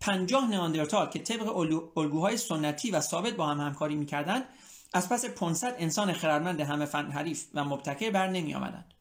پنجاه 0.00 0.50
نئاندرتال 0.50 1.08
که 1.08 1.18
طبق 1.18 1.56
الگوهای 1.96 2.36
سنتی 2.36 2.90
و 2.90 3.00
ثابت 3.00 3.32
با 3.32 3.46
هم 3.46 3.60
همکاری 3.60 3.94
می‌کردند 3.94 4.44
از 4.92 5.08
پس 5.08 5.24
500 5.24 5.74
انسان 5.78 6.12
خردمند 6.12 6.60
همه 6.60 6.84
فن 6.84 7.10
حریف 7.10 7.44
و 7.54 7.64
مبتکر 7.64 8.10
بر 8.10 8.28
نمی 8.28 8.54
آمدند. 8.54 8.95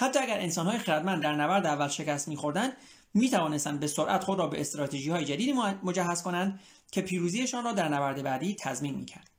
حتی 0.00 0.18
اگر 0.18 0.40
انسانهای 0.40 0.78
خردمند 0.78 1.22
در 1.22 1.34
نبرد 1.34 1.66
اول 1.66 1.88
شکست 1.88 2.28
میخوردند 2.28 2.76
می 3.14 3.30
توانستند 3.30 3.80
به 3.80 3.86
سرعت 3.86 4.24
خود 4.24 4.38
را 4.38 4.46
به 4.46 4.60
استراتژی 4.60 5.10
های 5.10 5.24
جدیدی 5.24 5.52
مجهز 5.82 6.22
کنند 6.22 6.60
که 6.92 7.00
پیروزیشان 7.00 7.64
را 7.64 7.72
در 7.72 7.88
نبرد 7.88 8.22
بعدی 8.22 8.54
تضمین 8.54 8.94
می 8.94 9.04
کرد. 9.04 9.30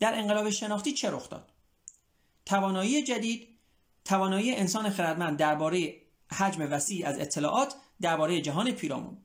در 0.00 0.14
انقلاب 0.18 0.50
شناختی 0.50 0.92
چه 0.92 1.10
رخ 1.10 1.28
داد؟ 1.28 1.52
توانایی 2.46 3.02
جدید 3.02 3.48
توانایی 4.04 4.54
انسان 4.54 4.90
خردمند 4.90 5.38
درباره 5.38 5.94
حجم 6.32 6.72
وسیع 6.72 7.08
از 7.08 7.18
اطلاعات 7.20 7.74
درباره 8.00 8.40
جهان 8.40 8.70
پیرامون 8.70 9.18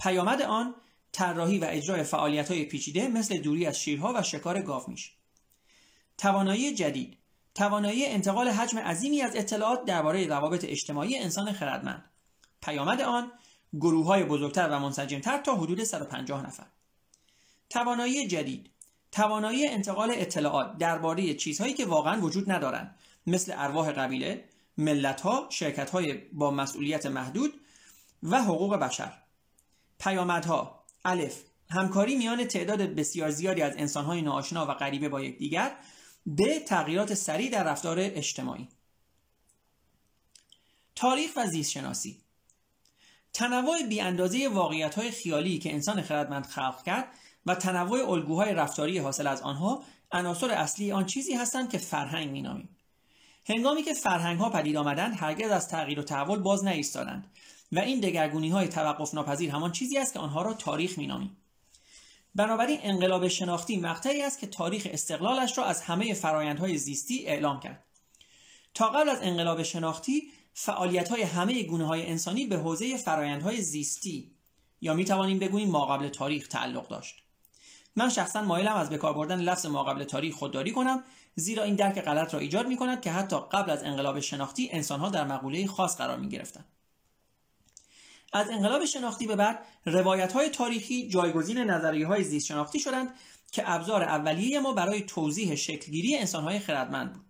پیامد 0.00 0.42
آن 0.42 0.74
طراحی 1.12 1.58
و 1.58 1.66
اجرای 1.68 2.02
فعالیت 2.02 2.50
های 2.50 2.64
پیچیده 2.64 3.08
مثل 3.08 3.38
دوری 3.38 3.66
از 3.66 3.80
شیرها 3.80 4.12
و 4.16 4.22
شکار 4.22 4.62
گاومیش 4.62 5.12
توانایی 6.18 6.74
جدید 6.74 7.21
توانایی 7.54 8.06
انتقال 8.06 8.48
حجم 8.48 8.78
عظیمی 8.78 9.22
از 9.22 9.36
اطلاعات 9.36 9.84
درباره 9.84 10.26
روابط 10.26 10.64
اجتماعی 10.64 11.18
انسان 11.18 11.52
خردمند. 11.52 12.04
پیامد 12.62 13.00
آن 13.00 13.32
گروه 13.74 14.06
های 14.06 14.24
بزرگتر 14.24 14.68
و 14.68 14.78
منسجمتر 14.78 15.38
تا 15.38 15.54
حدود 15.54 15.84
150 15.84 16.46
نفر. 16.46 16.66
توانایی 17.70 18.26
جدید 18.26 18.70
توانایی 19.12 19.66
انتقال 19.66 20.10
اطلاعات 20.14 20.78
درباره 20.78 21.34
چیزهایی 21.34 21.74
که 21.74 21.86
واقعا 21.86 22.20
وجود 22.20 22.50
ندارند 22.50 22.94
مثل 23.26 23.52
ارواح 23.56 23.92
قبیله 23.92 24.44
ملتها 24.78 25.46
شرکتهای 25.50 26.12
با 26.12 26.50
مسئولیت 26.50 27.06
محدود 27.06 27.60
و 28.22 28.42
حقوق 28.42 28.76
بشر. 28.76 29.12
پیامدها 29.98 30.84
الف 31.04 31.42
همکاری 31.70 32.16
میان 32.16 32.44
تعداد 32.44 32.82
بسیار 32.82 33.30
زیادی 33.30 33.62
از 33.62 33.72
انسانهای 33.76 34.22
ناآشنا 34.22 34.66
و 34.66 34.74
غریبه 34.74 35.08
با 35.08 35.20
یکدیگر 35.20 35.76
به 36.26 36.60
تغییرات 36.60 37.14
سریع 37.14 37.50
در 37.50 37.64
رفتار 37.64 37.96
اجتماعی. 38.00 38.68
تاریخ 40.94 41.30
و 41.36 41.46
زیست 41.46 41.70
شناسی 41.70 42.20
تنوع 43.32 43.82
بی 43.88 44.00
اندازه 44.00 44.48
واقعیت 44.48 44.94
های 44.94 45.10
خیالی 45.10 45.58
که 45.58 45.72
انسان 45.72 46.02
خردمند 46.02 46.46
خلق 46.46 46.82
کرد 46.82 47.08
و 47.46 47.54
تنوع 47.54 48.10
الگوهای 48.10 48.54
رفتاری 48.54 48.98
حاصل 48.98 49.26
از 49.26 49.42
آنها 49.42 49.84
عناصر 50.12 50.50
اصلی 50.50 50.92
آن 50.92 51.06
چیزی 51.06 51.34
هستند 51.34 51.70
که 51.70 51.78
فرهنگ 51.78 52.30
مینامیم. 52.30 52.68
هنگامی 53.44 53.82
که 53.82 53.94
فرهنگ 53.94 54.38
ها 54.38 54.50
پدید 54.50 54.76
آمدند 54.76 55.14
هرگز 55.16 55.50
از 55.50 55.68
تغییر 55.68 56.00
و 56.00 56.02
تحول 56.02 56.38
باز 56.38 56.64
نایستادند 56.64 57.30
و 57.72 57.78
این 57.78 58.00
دگرگونی 58.00 58.48
های 58.48 58.68
توقف 58.68 59.14
ناپذیر 59.14 59.50
همان 59.50 59.72
چیزی 59.72 59.98
است 59.98 60.12
که 60.12 60.18
آنها 60.18 60.42
را 60.42 60.54
تاریخ 60.54 60.98
مینامیم. 60.98 61.36
بنابراین 62.34 62.78
انقلاب 62.82 63.28
شناختی 63.28 63.76
مقطعی 63.76 64.22
است 64.22 64.38
که 64.38 64.46
تاریخ 64.46 64.88
استقلالش 64.90 65.58
را 65.58 65.64
از 65.64 65.82
همه 65.82 66.14
فرایندهای 66.14 66.78
زیستی 66.78 67.26
اعلام 67.26 67.60
کرد. 67.60 67.84
تا 68.74 68.88
قبل 68.88 69.08
از 69.08 69.18
انقلاب 69.22 69.62
شناختی 69.62 70.22
فعالیت 70.54 71.08
های 71.08 71.22
همه 71.22 71.62
گونه 71.62 71.86
های 71.86 72.06
انسانی 72.06 72.46
به 72.46 72.56
حوزه 72.56 72.96
فرایندهای 72.96 73.62
زیستی 73.62 74.36
یا 74.80 74.94
می 74.94 75.04
توانیم 75.04 75.38
بگوییم 75.38 75.70
ما 75.70 75.86
قبل 75.86 76.08
تاریخ 76.08 76.48
تعلق 76.48 76.88
داشت. 76.88 77.22
من 77.96 78.08
شخصا 78.08 78.42
مایلم 78.42 78.74
از 78.74 78.90
بکار 78.90 79.12
بردن 79.12 79.40
لفظ 79.40 79.66
ما 79.66 79.84
قبل 79.84 80.04
تاریخ 80.04 80.34
خودداری 80.34 80.70
کنم 80.72 81.04
زیرا 81.34 81.62
این 81.62 81.74
درک 81.74 82.00
غلط 82.00 82.34
را 82.34 82.40
ایجاد 82.40 82.66
می 82.66 82.76
کند 82.76 83.00
که 83.00 83.10
حتی 83.10 83.36
قبل 83.52 83.70
از 83.70 83.82
انقلاب 83.82 84.20
شناختی 84.20 84.68
انسانها 84.72 85.08
در 85.08 85.24
مقوله 85.24 85.66
خاص 85.66 85.96
قرار 85.96 86.18
می 86.18 86.28
گرفتند 86.28 86.64
از 88.32 88.50
انقلاب 88.50 88.84
شناختی 88.84 89.26
به 89.26 89.36
بعد 89.36 89.58
روایت 89.84 90.32
های 90.32 90.48
تاریخی 90.48 91.08
جایگزین 91.08 91.58
نظریه 91.58 92.06
های 92.06 92.24
زیست 92.24 92.46
شناختی 92.46 92.80
شدند 92.80 93.14
که 93.52 93.70
ابزار 93.70 94.02
اولیه 94.02 94.60
ما 94.60 94.72
برای 94.72 95.00
توضیح 95.00 95.54
شکلگیری 95.54 96.16
انسان 96.16 96.44
های 96.44 96.58
خردمند 96.58 97.12
بود. 97.12 97.24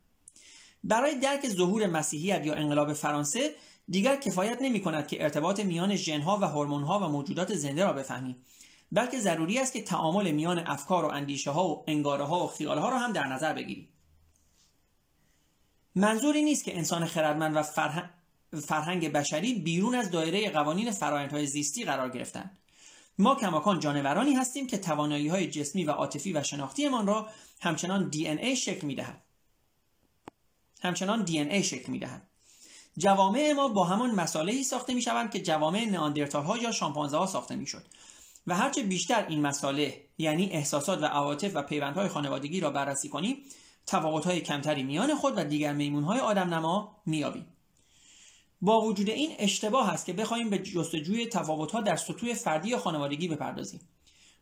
برای 0.84 1.14
درک 1.14 1.48
ظهور 1.48 1.86
مسیحیت 1.86 2.46
یا 2.46 2.54
انقلاب 2.54 2.92
فرانسه 2.92 3.54
دیگر 3.88 4.16
کفایت 4.16 4.62
نمی 4.62 4.80
کند 4.80 5.06
که 5.06 5.22
ارتباط 5.22 5.60
میان 5.60 5.96
ژنها 5.96 6.38
و 6.38 6.44
هورمونها 6.44 6.98
و 6.98 7.02
موجودات 7.02 7.54
زنده 7.54 7.84
را 7.84 7.92
بفهمیم 7.92 8.36
بلکه 8.92 9.20
ضروری 9.20 9.58
است 9.58 9.72
که 9.72 9.82
تعامل 9.82 10.30
میان 10.30 10.58
افکار 10.58 11.04
و 11.04 11.08
اندیشه 11.08 11.50
ها 11.50 11.68
و 11.68 11.84
انگاره 11.88 12.24
ها 12.24 12.44
و 12.44 12.48
خیال 12.48 12.78
ها 12.78 12.88
را 12.88 12.98
هم 12.98 13.12
در 13.12 13.26
نظر 13.26 13.52
بگیریم. 13.52 13.88
منظوری 15.94 16.42
نیست 16.42 16.64
که 16.64 16.76
انسان 16.76 17.04
خردمند 17.04 17.56
و 17.56 17.62
فرهنگ 17.62 18.10
بشری 19.14 19.54
بیرون 19.54 19.94
از 19.94 20.10
دایره 20.10 20.50
قوانین 20.50 20.90
فرآیندهای 20.90 21.46
زیستی 21.46 21.84
قرار 21.84 22.08
گرفتند 22.08 22.58
ما 23.18 23.34
کماکان 23.34 23.80
جانورانی 23.80 24.34
هستیم 24.34 24.66
که 24.66 24.78
توانایی 24.78 25.28
های 25.28 25.46
جسمی 25.46 25.84
و 25.84 25.90
عاطفی 25.90 26.32
و 26.32 26.42
شناختیمان 26.42 27.06
را 27.06 27.28
همچنان 27.60 28.08
دی 28.08 28.28
ای 28.28 28.56
شکل 28.56 28.86
می‌دهد. 28.86 29.22
همچنان 30.82 31.24
دی 31.24 31.38
ای 31.38 31.62
شکل 31.62 31.92
می‌دهد. 31.92 32.28
جوامع 32.98 33.52
ما 33.52 33.68
با 33.68 33.84
همان 33.84 34.10
مسائلی 34.10 34.64
ساخته 34.64 34.94
می 34.94 35.02
شوند 35.02 35.30
که 35.30 35.40
جوامع 35.40 35.84
ناندرتال 35.84 36.44
ها 36.44 36.58
یا 36.58 36.72
شامپانزه 36.72 37.16
ها 37.16 37.26
ساخته 37.26 37.56
می 37.56 37.66
شد 37.66 37.82
و 38.46 38.54
هرچه 38.54 38.82
بیشتر 38.82 39.26
این 39.28 39.40
مساله 39.40 40.04
یعنی 40.18 40.50
احساسات 40.50 41.02
و 41.02 41.04
عواطف 41.04 41.50
و 41.54 41.62
پیوندهای 41.62 42.08
خانوادگی 42.08 42.60
را 42.60 42.70
بررسی 42.70 43.08
کنیم 43.08 43.36
تفاوت‌های 43.86 44.40
کمتری 44.40 44.82
میان 44.82 45.14
خود 45.14 45.38
و 45.38 45.44
دیگر 45.44 45.72
میمونهای 45.72 46.20
آدم 46.20 46.54
نما 46.54 47.02
میابیم 47.06 47.51
با 48.62 48.80
وجود 48.80 49.10
این 49.10 49.36
اشتباه 49.38 49.90
است 49.90 50.06
که 50.06 50.12
بخواهیم 50.12 50.50
به 50.50 50.58
جستجوی 50.58 51.26
تفاوت‌ها 51.26 51.80
در 51.80 51.96
سطوح 51.96 52.34
فردی 52.34 52.68
یا 52.68 52.78
خانوادگی 52.78 53.28
بپردازیم. 53.28 53.80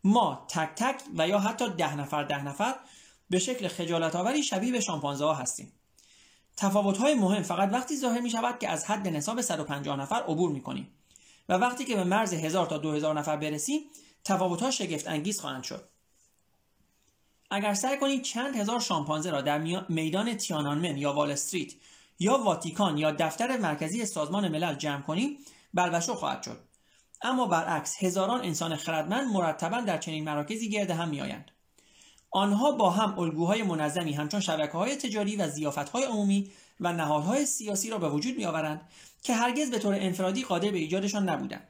ما 0.05 0.47
تک 0.49 0.71
تک 0.77 1.01
و 1.17 1.29
یا 1.29 1.39
حتی 1.39 1.71
ده 1.71 1.97
نفر 1.97 2.25
ده 2.25 2.45
نفر 2.45 2.75
به 3.31 3.39
شکل 3.39 3.69
خجالت 3.69 4.17
آوری 4.17 4.43
شبیه 4.43 4.73
به 4.73 4.81
شامپانزه 4.81 5.25
ها 5.25 5.35
هستیم. 5.35 5.73
تفاوت‌های 6.57 7.15
مهم 7.15 7.43
فقط 7.43 7.73
وقتی 7.73 7.97
ظاهر 7.97 8.21
می 8.21 8.31
شود 8.31 8.59
که 8.59 8.69
از 8.69 8.85
حد 8.85 9.09
نصاب 9.09 9.41
150 9.41 9.97
نفر 10.01 10.23
عبور 10.23 10.51
می 10.51 10.61
کنیم 10.61 10.89
و 11.49 11.55
وقتی 11.55 11.85
که 11.85 11.97
به 11.97 12.05
مرز 12.05 12.33
1000 12.33 12.67
تا 12.67 12.79
2000 12.79 13.19
نفر 13.19 13.37
برسیم 13.37 13.81
تفاوت‌ها 14.25 14.71
شگفت 14.71 15.09
انگیز 15.09 15.41
خواهند 15.41 15.63
شد. 15.63 15.89
اگر 17.51 17.75
سعی 17.75 17.99
کنید 17.99 18.23
چند 18.23 18.57
هزار 18.57 18.81
شامپانزه 18.81 19.31
را 19.31 19.41
در 19.41 19.59
میدان 19.89 20.37
تیانانمن 20.37 20.97
یا 20.97 21.13
وال 21.13 21.31
استریت 21.31 21.73
یا 22.21 22.39
واتیکان 22.39 22.99
یا 22.99 23.11
دفتر 23.11 23.57
مرکزی 23.57 24.07
سازمان 24.07 24.49
ملل 24.49 24.75
جمع 24.75 25.03
کنیم 25.03 25.39
بلبشو 25.75 26.15
خواهد 26.15 26.43
شد. 26.43 26.61
اما 27.23 27.47
برعکس 27.47 28.03
هزاران 28.03 28.41
انسان 28.45 28.77
خردمند 28.77 29.33
مرتبا 29.33 29.81
در 29.81 29.99
چنین 29.99 30.25
مراکزی 30.25 30.71
گرد 30.71 30.91
هم 30.91 31.09
میآیند. 31.09 31.51
آنها 32.31 32.73
با 32.73 32.91
هم 32.91 33.19
الگوهای 33.19 33.63
منظمی 33.63 34.13
همچون 34.13 34.41
شبکه 34.41 34.73
های 34.73 34.97
تجاری 34.97 35.37
و 35.37 35.49
زیافت 35.49 35.89
های 35.89 36.05
عمومی 36.05 36.51
و 36.81 36.93
نهادهای 36.93 37.47
سیاسی 37.47 37.91
را 37.91 37.99
به 37.99 38.09
وجود 38.09 38.37
میآورند 38.37 38.89
که 39.23 39.35
هرگز 39.35 39.71
به 39.71 39.79
طور 39.79 39.95
انفرادی 39.95 40.43
قادر 40.43 40.71
به 40.71 40.79
ایجادشان 40.79 41.29
نبودند. 41.29 41.69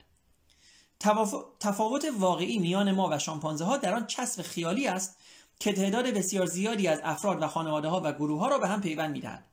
تفاوت 1.60 2.06
واقعی 2.18 2.58
میان 2.58 2.92
ما 2.92 3.08
و 3.12 3.18
شامپانزه 3.18 3.64
ها 3.64 3.76
در 3.76 3.94
آن 3.94 4.06
چسب 4.06 4.42
خیالی 4.42 4.86
است 4.86 5.16
که 5.60 5.72
تعداد 5.72 6.06
بسیار 6.06 6.46
زیادی 6.46 6.88
از 6.88 7.00
افراد 7.04 7.42
و 7.42 7.46
خانواده 7.46 7.88
ها 7.88 8.00
و 8.04 8.12
گروه 8.12 8.40
ها 8.40 8.48
را 8.48 8.58
به 8.58 8.68
هم 8.68 8.80
پیوند 8.80 9.10
می‌دهد. 9.10 9.49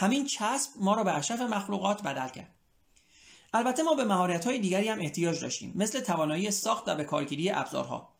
همین 0.00 0.26
چسب 0.26 0.70
ما 0.76 0.94
را 0.94 1.04
به 1.04 1.14
اشرف 1.14 1.40
مخلوقات 1.40 2.02
بدل 2.02 2.28
کرد. 2.28 2.54
البته 3.52 3.82
ما 3.82 3.94
به 3.94 4.04
مهارت 4.04 4.44
های 4.44 4.58
دیگری 4.58 4.88
هم 4.88 5.00
احتیاج 5.00 5.40
داشتیم 5.40 5.72
مثل 5.76 6.00
توانایی 6.00 6.50
ساخت 6.50 6.88
و 6.88 6.94
به 6.94 7.04
کارگیری 7.04 7.50
ابزارها. 7.50 8.14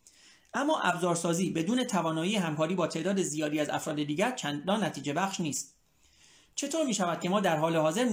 اما 0.55 0.81
ابزارسازی 0.81 1.51
بدون 1.51 1.85
توانایی 1.85 2.37
همکاری 2.37 2.75
با 2.75 2.87
تعداد 2.87 3.23
زیادی 3.23 3.61
از 3.61 3.69
افراد 3.69 3.97
دیگر 3.97 4.31
چندان 4.31 4.85
نتیجه 4.85 5.13
بخش 5.13 5.41
نیست. 5.41 5.75
چطور 6.55 6.87
می 6.87 6.95
شود 6.95 7.21
که 7.21 7.29
ما 7.29 7.41
در 7.41 7.57
حال 7.57 7.77
حاضر 7.77 8.05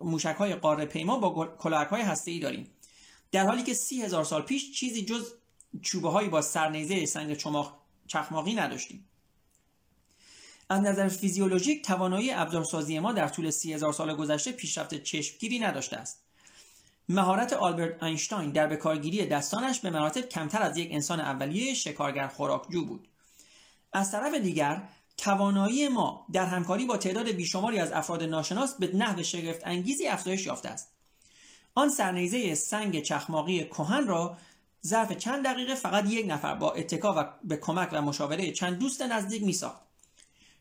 موشک, 0.00 0.34
های 0.38 0.54
قاره 0.54 0.86
پیما 0.86 1.18
با 1.18 1.46
کلاهک 1.46 1.88
های 1.88 2.02
هسته 2.02 2.30
ای 2.30 2.38
داریم؟ 2.38 2.70
در 3.32 3.46
حالی 3.46 3.62
که 3.62 3.74
سی 3.74 4.02
هزار 4.02 4.24
سال 4.24 4.42
پیش 4.42 4.72
چیزی 4.72 5.04
جز 5.04 5.32
چوبه 5.82 6.10
هایی 6.10 6.28
با 6.28 6.40
سرنیزه 6.40 7.06
سنگ 7.06 7.36
چخماقی 8.06 8.54
نداشتیم. 8.54 9.09
از 10.70 10.80
نظر 10.80 11.08
فیزیولوژیک 11.08 11.84
توانایی 11.84 12.30
ابزارسازی 12.32 12.98
ما 12.98 13.12
در 13.12 13.28
طول 13.28 13.50
سی 13.50 13.78
سال 13.78 14.16
گذشته 14.16 14.52
پیشرفت 14.52 15.02
چشمگیری 15.02 15.58
نداشته 15.58 15.96
است. 15.96 16.22
مهارت 17.08 17.52
آلبرت 17.52 18.02
اینشتین 18.02 18.50
در 18.50 18.66
بکارگیری 18.66 19.26
دستانش 19.26 19.80
به 19.80 19.90
مراتب 19.90 20.20
کمتر 20.20 20.62
از 20.62 20.76
یک 20.76 20.88
انسان 20.92 21.20
اولیه 21.20 21.74
شکارگر 21.74 22.28
خوراکجو 22.28 22.84
بود. 22.84 23.08
از 23.92 24.10
طرف 24.10 24.34
دیگر 24.34 24.82
توانایی 25.16 25.88
ما 25.88 26.26
در 26.32 26.46
همکاری 26.46 26.84
با 26.84 26.96
تعداد 26.96 27.28
بیشماری 27.28 27.78
از 27.78 27.92
افراد 27.92 28.22
ناشناس 28.22 28.74
به 28.74 28.96
نحو 28.96 29.22
شگفت 29.22 29.60
انگیزی 29.64 30.06
افزایش 30.06 30.46
یافته 30.46 30.68
است. 30.68 30.88
آن 31.74 31.88
سرنیزه 31.88 32.54
سنگ 32.54 33.02
چخماقی 33.02 33.64
کهن 33.64 34.06
را 34.06 34.36
ظرف 34.86 35.12
چند 35.12 35.44
دقیقه 35.44 35.74
فقط 35.74 36.10
یک 36.10 36.26
نفر 36.28 36.54
با 36.54 36.72
اتکا 36.72 37.14
و 37.16 37.32
به 37.44 37.56
کمک 37.56 37.88
و 37.92 38.02
مشاوره 38.02 38.52
چند 38.52 38.78
دوست 38.78 39.02
نزدیک 39.02 39.42
می 39.42 39.52
ساخت. 39.52 39.89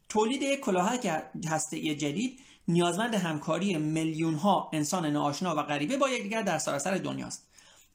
تولید 0.10 0.42
یک 0.42 0.60
کلاهک 0.60 1.24
هسته 1.50 1.96
جدید 1.96 2.40
نیازمند 2.68 3.14
همکاری 3.14 3.78
میلیون 3.78 4.34
ها 4.34 4.70
انسان 4.74 5.06
ناآشنا 5.06 5.56
و 5.56 5.64
غریبه 5.64 5.98
با 5.98 6.10
یکدیگر 6.10 6.42
در 6.42 6.58
سراسر 6.58 6.98
دنیاست 6.98 7.48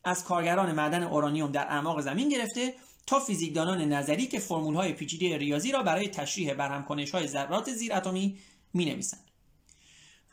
از 0.04 0.24
کارگران 0.24 0.72
معدن 0.72 1.02
اورانیوم 1.02 1.52
در 1.52 1.66
اعماق 1.66 2.00
زمین 2.00 2.28
گرفته 2.28 2.74
تا 3.06 3.20
فیزیکدانان 3.20 3.82
نظری 3.92 4.26
که 4.26 4.38
فرمول 4.38 4.74
های 4.74 4.92
پیچیده 4.92 5.38
ریاضی 5.38 5.72
را 5.72 5.82
برای 5.82 6.08
تشریح 6.08 6.54
برهم 6.54 6.82
های 7.12 7.26
ذرات 7.26 7.72
زیر 7.72 7.94
اتمی 7.94 8.38
می 8.74 8.84
نویسند. 8.84 9.20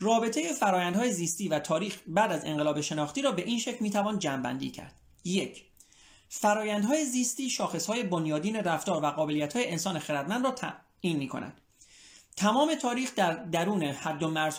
رابطه 0.00 0.52
فرایندهای 0.52 1.12
زیستی 1.12 1.48
و 1.48 1.58
تاریخ 1.58 1.98
بعد 2.06 2.32
از 2.32 2.44
انقلاب 2.44 2.80
شناختی 2.80 3.22
را 3.22 3.32
به 3.32 3.42
این 3.44 3.58
شکل 3.58 3.78
می 3.80 3.90
توان 3.90 4.18
جمعبندی 4.18 4.70
کرد. 4.70 4.94
یک 5.24 5.64
فرایندهای 6.28 7.04
زیستی 7.04 7.50
شاخصهای 7.50 8.02
بنیادین 8.02 8.56
رفتار 8.56 9.02
و 9.02 9.06
قابلیت‌های 9.06 9.70
انسان 9.70 9.98
خردمند 9.98 10.44
را 10.44 10.50
تعیین 10.50 11.18
می 11.18 11.28
کند. 11.28 11.61
تمام 12.36 12.74
تاریخ 12.74 13.14
در 13.14 13.32
درون 13.32 13.82
حد 13.82 14.22
و 14.22 14.28
مرز. 14.30 14.58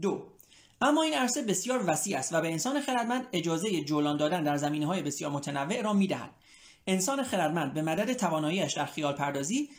دو 0.00 0.32
اما 0.80 1.02
این 1.02 1.14
عرصه 1.14 1.42
بسیار 1.42 1.84
وسیع 1.86 2.18
است 2.18 2.34
و 2.34 2.40
به 2.40 2.52
انسان 2.52 2.80
خردمند 2.80 3.26
اجازه 3.32 3.80
جولان 3.80 4.16
دادن 4.16 4.42
در 4.42 4.56
زمینه 4.56 4.86
های 4.86 5.02
بسیار 5.02 5.30
متنوع 5.30 5.80
را 5.80 5.92
می‌دهد. 5.92 6.30
انسان 6.86 7.22
خردمند 7.22 7.74
به 7.74 7.82
مدد 7.82 8.12
تواناییش 8.12 8.72
در 8.72 8.86
خیال 8.86 9.12
پردازی 9.12 9.70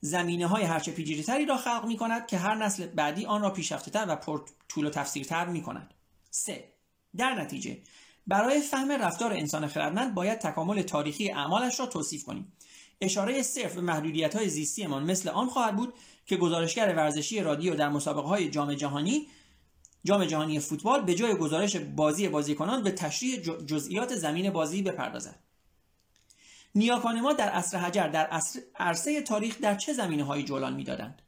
زمینه 0.00 0.46
های 0.46 0.62
هرچه 0.62 0.92
پیچیده‌تری 0.92 1.46
را 1.46 1.56
خلق 1.56 1.84
می 1.84 1.96
کند 1.96 2.26
که 2.26 2.38
هر 2.38 2.54
نسل 2.54 2.86
بعدی 2.86 3.26
آن 3.26 3.42
را 3.42 3.50
پیشرفته 3.50 3.90
تر 3.90 4.06
و 4.08 4.16
پر 4.16 4.40
طول 4.68 4.86
و 4.86 4.90
تفسیرتر 4.90 5.46
می 5.46 5.62
کند 5.62 5.94
3. 6.30 6.72
در 7.16 7.34
نتیجه 7.34 7.82
برای 8.26 8.60
فهم 8.60 8.92
رفتار 8.92 9.32
انسان 9.32 9.66
خردمند 9.66 10.14
باید 10.14 10.38
تکامل 10.38 10.82
تاریخی 10.82 11.30
اعمالش 11.30 11.80
را 11.80 11.86
توصیف 11.86 12.24
کنیم. 12.24 12.52
اشاره 13.00 13.42
صرف 13.42 13.74
به 13.74 13.80
محدودیت 13.80 14.36
های 14.36 14.48
زیستیمان 14.48 15.04
مثل 15.04 15.28
آن 15.28 15.48
خواهد 15.48 15.76
بود 15.76 15.94
که 16.26 16.36
گزارشگر 16.36 16.94
ورزشی 16.96 17.40
رادیو 17.40 17.74
در 17.74 17.88
مسابقه 17.88 18.28
های 18.28 18.50
جام 18.50 18.74
جهانی 18.74 19.26
جام 20.04 20.24
جهانی 20.24 20.60
فوتبال 20.60 21.02
به 21.02 21.14
جای 21.14 21.34
گزارش 21.34 21.76
بازی 21.76 22.28
بازیکنان 22.28 22.82
به 22.82 22.90
تشریح 22.90 23.36
جزئیات 23.40 24.14
زمین 24.16 24.50
بازی 24.50 24.82
بپردازد. 24.82 25.38
نیاکان 26.74 27.20
ما 27.20 27.32
در 27.32 27.48
عصر 27.48 27.78
حجر 27.78 28.08
در 28.08 28.40
عرصه 28.78 29.22
تاریخ 29.22 29.60
در 29.60 29.74
چه 29.74 29.92
زمینه 29.92 30.24
هایی 30.24 30.44
جولان 30.44 30.74
می‌دادند؟ 30.74 31.22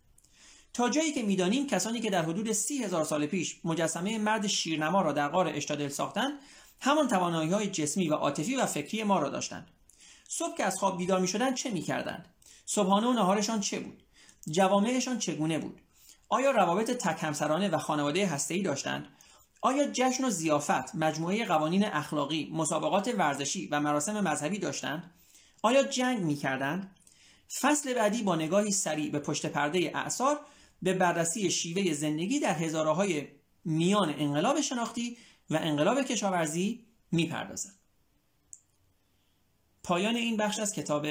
تا 0.72 0.88
جایی 0.88 1.12
که 1.12 1.22
می‌دانیم 1.22 1.66
کسانی 1.66 2.00
که 2.00 2.10
در 2.10 2.22
حدود 2.22 2.52
سی 2.52 2.84
هزار 2.84 3.04
سال 3.04 3.26
پیش 3.26 3.60
مجسمه 3.64 4.18
مرد 4.18 4.46
شیرنما 4.46 5.02
را 5.02 5.12
در 5.12 5.28
غار 5.28 5.48
اشتادل 5.48 5.88
ساختند 5.88 6.32
همان 6.80 7.08
توانایی 7.08 7.50
های 7.50 7.66
جسمی 7.66 8.08
و 8.08 8.14
عاطفی 8.14 8.56
و 8.56 8.66
فکری 8.66 9.02
ما 9.02 9.18
را 9.18 9.28
داشتند. 9.28 9.70
صبح 10.32 10.56
که 10.56 10.64
از 10.64 10.78
خواب 10.78 10.98
بیدار 10.98 11.20
می 11.20 11.28
شدن 11.28 11.54
چه 11.54 11.70
می 11.70 11.82
کردند؟ 11.82 12.34
صبحانه 12.66 13.06
و 13.06 13.12
نهارشان 13.12 13.60
چه 13.60 13.80
بود؟ 13.80 14.02
جوامعشان 14.50 15.18
چگونه 15.18 15.58
بود؟ 15.58 15.80
آیا 16.28 16.50
روابط 16.50 16.90
تک 16.90 17.24
همسرانه 17.24 17.68
و 17.68 17.78
خانواده 17.78 18.26
هسته‌ای 18.26 18.62
داشتند؟ 18.62 19.08
آیا 19.62 19.86
جشن 19.92 20.24
و 20.24 20.30
زیافت 20.30 20.94
مجموعه 20.94 21.44
قوانین 21.44 21.84
اخلاقی، 21.84 22.50
مسابقات 22.52 23.14
ورزشی 23.18 23.66
و 23.66 23.80
مراسم 23.80 24.20
مذهبی 24.20 24.58
داشتند؟ 24.58 25.10
آیا 25.62 25.82
جنگ 25.82 26.22
می 26.22 26.36
کردند؟ 26.36 26.96
فصل 27.60 27.94
بعدی 27.94 28.22
با 28.22 28.36
نگاهی 28.36 28.70
سریع 28.70 29.10
به 29.10 29.18
پشت 29.18 29.46
پرده 29.46 29.92
اعثار 29.94 30.40
به 30.82 30.94
بررسی 30.94 31.50
شیوه 31.50 31.92
زندگی 31.92 32.40
در 32.40 32.54
هزارهای 32.54 33.28
میان 33.64 34.14
انقلاب 34.18 34.60
شناختی 34.60 35.16
و 35.50 35.56
انقلاب 35.56 36.02
کشاورزی 36.02 36.86
می‌پردازد. 37.12 37.79
پایان 39.82 40.16
این 40.16 40.36
بخش 40.36 40.58
از 40.58 40.72
کتاب 40.72 41.06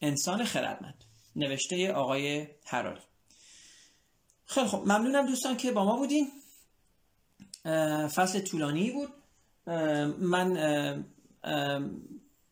انسان 0.00 0.44
خردمند 0.44 1.04
نوشته 1.36 1.92
آقای 1.92 2.46
هراری 2.66 3.00
خیلی 4.46 4.68
خب 4.68 4.78
ممنونم 4.78 5.26
دوستان 5.26 5.56
که 5.56 5.72
با 5.72 5.84
ما 5.84 5.96
بودین. 5.96 6.30
فصل 8.08 8.40
طولانی 8.40 8.90
بود. 8.90 9.12
من 10.18 11.04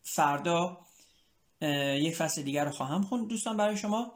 فردا 0.03 0.77
یک 2.01 2.15
فصل 2.15 2.41
دیگر 2.41 2.65
رو 2.65 2.71
خواهم 2.71 3.03
خوند 3.03 3.27
دوستان 3.27 3.57
برای 3.57 3.77
شما. 3.77 4.13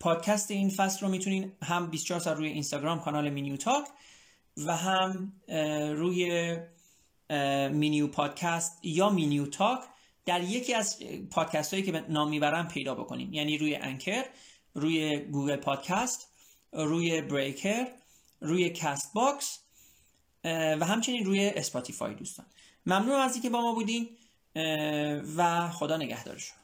پادکست 0.00 0.50
این 0.50 0.70
فصل 0.70 1.06
رو 1.06 1.12
می‌تونین 1.12 1.52
هم 1.62 1.90
24 1.90 2.20
ساعت 2.20 2.36
روی 2.36 2.48
اینستاگرام 2.48 3.00
کانال 3.00 3.30
مینیو 3.30 3.56
تاک 3.56 3.86
و 4.56 4.76
هم 4.76 5.32
روی 5.96 6.56
مینیو 7.72 8.08
پادکست 8.08 8.78
یا 8.82 9.10
مینیو 9.10 9.46
تاک 9.46 9.80
در 10.24 10.42
یکی 10.42 10.74
از 10.74 10.98
پادکست 11.30 11.74
هایی 11.74 11.86
که 11.86 12.04
نام 12.08 12.28
می‌برم 12.28 12.68
پیدا 12.68 12.94
بکنیم 12.94 13.32
یعنی 13.32 13.58
روی 13.58 13.76
Anchor 13.76 14.24
روی 14.74 15.18
Google 15.18 15.56
Podcast 15.56 16.28
روی 16.72 17.20
Breaker 17.20 17.86
روی 18.40 18.70
Castbox 18.70 19.58
و 20.44 20.86
همچنین 20.86 21.24
روی 21.24 21.48
Spotify 21.48 22.14
دوستان. 22.14 22.46
ممنون 22.86 23.12
از 23.12 23.32
اینکه 23.32 23.50
با 23.50 23.60
ما 23.60 23.74
بودین 23.74 24.08
و 25.36 25.68
خدا 25.70 25.96
نگهدارشون. 25.96 26.56